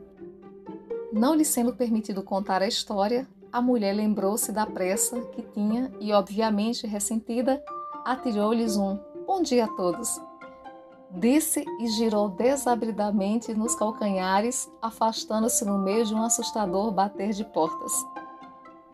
Não 1.12 1.36
lhe 1.36 1.46
sendo 1.46 1.74
permitido 1.74 2.24
contar 2.24 2.62
a 2.62 2.68
história, 2.68 3.28
a 3.52 3.62
mulher 3.62 3.94
lembrou-se 3.94 4.52
da 4.52 4.66
pressa 4.66 5.20
que 5.32 5.42
tinha 5.42 5.92
e, 6.00 6.14
obviamente 6.14 6.86
ressentida, 6.86 7.64
atirou-lhes 8.06 8.78
um 8.78 9.00
bom 9.26 9.42
dia 9.42 9.66
a 9.66 9.68
todos 9.68 10.22
Disse 11.12 11.66
e 11.80 11.88
girou 11.88 12.30
desabridamente 12.30 13.52
nos 13.56 13.74
calcanhares, 13.74 14.72
afastando-se 14.80 15.66
no 15.66 15.80
meio 15.80 16.06
de 16.06 16.14
um 16.14 16.22
assustador 16.22 16.92
bater 16.92 17.32
de 17.32 17.44
portas. 17.44 17.92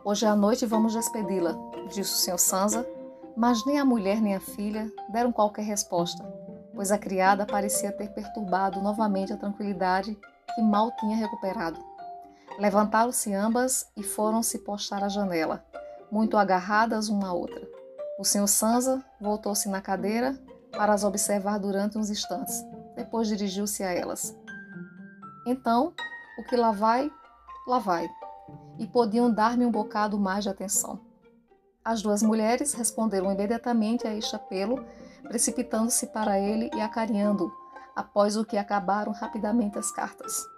Hoje 0.01 0.25
à 0.25 0.33
noite 0.33 0.65
vamos 0.65 0.93
despedi-la, 0.93 1.57
disse 1.89 2.31
o 2.31 2.37
Sr. 2.37 2.39
Sansa, 2.39 2.87
mas 3.35 3.65
nem 3.65 3.79
a 3.79 3.85
mulher 3.85 4.21
nem 4.21 4.33
a 4.33 4.39
filha 4.39 4.89
deram 5.09 5.33
qualquer 5.33 5.63
resposta, 5.63 6.23
pois 6.73 6.89
a 6.89 6.97
criada 6.97 7.45
parecia 7.45 7.91
ter 7.91 8.07
perturbado 8.13 8.81
novamente 8.81 9.33
a 9.33 9.37
tranquilidade 9.37 10.17
que 10.55 10.61
mal 10.61 10.95
tinha 10.95 11.17
recuperado. 11.17 11.77
Levantaram-se 12.57 13.33
ambas 13.33 13.87
e 13.97 14.03
foram 14.03 14.41
se 14.41 14.59
postar 14.59 15.03
à 15.03 15.09
janela, 15.09 15.65
muito 16.09 16.37
agarradas 16.37 17.09
uma 17.09 17.27
à 17.27 17.33
outra. 17.33 17.67
O 18.17 18.23
Sr. 18.23 18.47
Sansa 18.47 19.03
voltou-se 19.19 19.67
na 19.67 19.81
cadeira 19.81 20.39
para 20.71 20.93
as 20.93 21.03
observar 21.03 21.59
durante 21.59 21.97
uns 21.97 22.09
instantes. 22.09 22.63
Depois 22.95 23.27
dirigiu-se 23.27 23.83
a 23.83 23.91
elas. 23.91 24.33
Então, 25.45 25.93
o 26.39 26.43
que 26.43 26.55
lá 26.55 26.71
vai, 26.71 27.11
lá 27.67 27.79
vai. 27.79 28.09
E 28.79 28.87
podiam 28.87 29.29
dar-me 29.29 29.65
um 29.65 29.71
bocado 29.71 30.17
mais 30.17 30.45
de 30.45 30.49
atenção. 30.49 30.99
As 31.83 32.01
duas 32.01 32.23
mulheres 32.23 32.73
responderam 32.73 33.31
imediatamente 33.31 34.07
a 34.07 34.15
este 34.15 34.35
apelo, 34.35 34.83
precipitando-se 35.23 36.07
para 36.07 36.39
ele 36.39 36.69
e 36.73 36.81
acarinhando-o, 36.81 37.51
após 37.95 38.37
o 38.37 38.45
que 38.45 38.57
acabaram 38.57 39.11
rapidamente 39.11 39.77
as 39.77 39.91
cartas. 39.91 40.54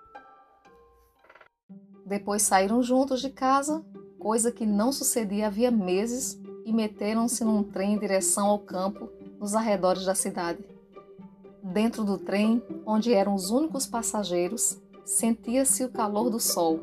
Depois 2.07 2.41
saíram 2.41 2.81
juntos 2.81 3.19
de 3.19 3.29
casa, 3.29 3.83
coisa 4.17 4.49
que 4.49 4.65
não 4.65 4.93
sucedia 4.93 5.47
havia 5.47 5.69
meses, 5.69 6.39
e 6.63 6.71
meteram-se 6.71 7.43
num 7.43 7.63
trem 7.63 7.95
em 7.95 7.99
direção 7.99 8.47
ao 8.47 8.59
campo 8.59 9.09
nos 9.37 9.53
arredores 9.53 10.05
da 10.05 10.15
cidade. 10.15 10.63
Dentro 11.61 12.05
do 12.05 12.17
trem, 12.17 12.63
onde 12.85 13.13
eram 13.13 13.35
os 13.35 13.49
únicos 13.49 13.85
passageiros, 13.85 14.81
sentia-se 15.03 15.83
o 15.83 15.91
calor 15.91 16.29
do 16.29 16.39
sol. 16.39 16.79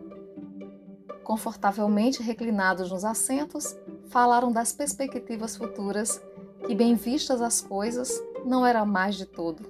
Confortavelmente 1.22 2.22
reclinados 2.22 2.90
nos 2.90 3.02
assentos, 3.02 3.74
falaram 4.08 4.52
das 4.52 4.74
perspectivas 4.74 5.56
futuras, 5.56 6.20
que, 6.66 6.74
bem 6.74 6.96
vistas 6.96 7.40
as 7.40 7.62
coisas, 7.62 8.12
não 8.44 8.66
era 8.66 8.84
mais 8.84 9.14
de 9.14 9.24
todo. 9.24 9.64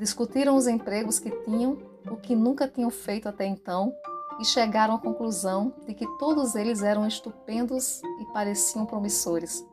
Discutiram 0.00 0.56
os 0.56 0.66
empregos 0.66 1.20
que 1.20 1.30
tinham, 1.44 1.78
o 2.10 2.16
que 2.16 2.34
nunca 2.34 2.66
tinham 2.66 2.90
feito 2.90 3.28
até 3.28 3.46
então, 3.46 3.94
e 4.42 4.44
chegaram 4.44 4.94
à 4.94 4.98
conclusão 4.98 5.72
de 5.86 5.94
que 5.94 6.04
todos 6.18 6.56
eles 6.56 6.82
eram 6.82 7.06
estupendos 7.06 8.02
e 8.20 8.24
pareciam 8.32 8.84
promissores. 8.84 9.64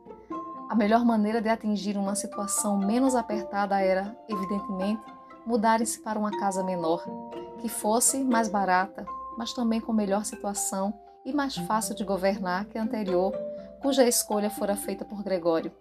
A 0.68 0.76
melhor 0.76 1.04
maneira 1.04 1.42
de 1.42 1.48
atingir 1.48 1.96
uma 1.96 2.14
situação 2.14 2.78
menos 2.78 3.16
apertada 3.16 3.80
era, 3.80 4.16
evidentemente, 4.28 5.02
mudarem-se 5.44 5.98
para 5.98 6.20
uma 6.20 6.30
casa 6.38 6.62
menor, 6.62 7.04
que 7.58 7.68
fosse 7.68 8.22
mais 8.22 8.48
barata, 8.48 9.04
mas 9.36 9.52
também 9.52 9.80
com 9.80 9.92
melhor 9.92 10.24
situação 10.24 10.94
e 11.24 11.32
mais 11.32 11.56
fácil 11.56 11.96
de 11.96 12.04
governar 12.04 12.66
que 12.66 12.78
a 12.78 12.82
anterior, 12.82 13.34
cuja 13.82 14.06
escolha 14.06 14.50
fora 14.50 14.76
feita 14.76 15.04
por 15.04 15.24
Gregório. 15.24 15.72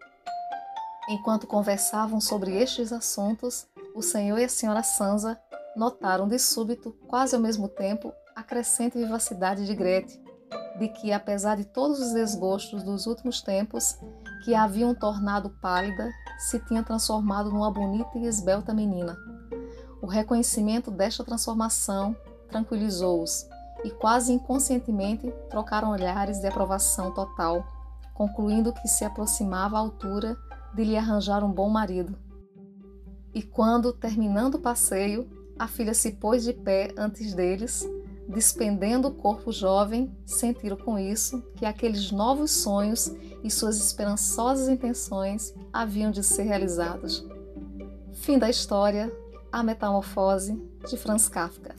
Enquanto 1.08 1.46
conversavam 1.46 2.20
sobre 2.20 2.58
estes 2.60 2.92
assuntos, 2.92 3.68
o 3.94 4.02
senhor 4.02 4.40
e 4.40 4.46
a 4.46 4.50
senhora 4.50 4.82
Sansa 4.82 5.40
notaram 5.76 6.28
de 6.28 6.40
súbito, 6.40 6.92
quase 7.08 7.36
ao 7.36 7.42
mesmo 7.42 7.68
tempo, 7.68 8.12
a 8.40 8.44
crescente 8.44 8.98
vivacidade 8.98 9.66
de 9.66 9.76
Grete, 9.76 10.18
de 10.80 10.88
que, 10.88 11.12
apesar 11.12 11.58
de 11.58 11.66
todos 11.66 12.00
os 12.00 12.14
desgostos 12.14 12.82
dos 12.84 13.06
últimos 13.06 13.42
tempos, 13.42 14.00
que 14.46 14.56
a 14.56 14.64
haviam 14.64 14.96
tornado 14.96 15.50
pálida, 15.62 16.10
se 16.38 16.58
tinha 16.60 16.82
transformado 16.82 17.52
numa 17.52 17.70
bonita 17.70 18.18
e 18.18 18.26
esbelta 18.26 18.74
menina. 18.74 19.18
O 20.02 20.08
reconhecimento 20.08 20.90
desta 20.90 21.22
transformação 21.22 22.16
tranquilizou-os 22.50 23.46
e, 23.84 23.92
quase 23.92 24.32
inconscientemente, 24.32 25.30
trocaram 25.50 25.92
olhares 25.92 26.40
de 26.40 26.48
aprovação 26.48 27.14
total, 27.14 27.68
concluindo 28.14 28.72
que 28.72 28.88
se 28.88 29.04
aproximava 29.04 29.76
à 29.76 29.80
altura 29.82 30.38
de 30.74 30.86
lhe 30.86 30.96
arranjar 30.96 31.44
um 31.44 31.52
bom 31.52 31.70
marido. 31.70 32.18
E 33.34 33.44
quando, 33.44 33.92
terminando 33.92 34.56
o 34.56 34.62
passeio, 34.62 35.30
a 35.60 35.68
filha 35.68 35.94
se 35.94 36.14
pôs 36.14 36.46
de 36.46 36.54
pé 36.54 36.94
antes 36.98 37.34
deles, 37.34 37.86
despendendo 38.30 39.08
o 39.08 39.14
corpo 39.14 39.52
jovem, 39.52 40.16
sentiram 40.24 40.78
com 40.78 41.00
isso 41.00 41.42
que 41.56 41.66
aqueles 41.66 42.12
novos 42.12 42.52
sonhos 42.52 43.12
e 43.44 43.50
suas 43.50 43.78
esperançosas 43.78 44.70
intenções 44.70 45.54
haviam 45.74 46.12
de 46.12 46.24
ser 46.24 46.44
realizados. 46.44 47.26
Fim 48.14 48.38
da 48.38 48.50
história, 48.50 49.12
A 49.52 49.64
Metamorfose, 49.64 50.62
de 50.88 50.96
Franz 50.96 51.28
Kafka. 51.28 51.76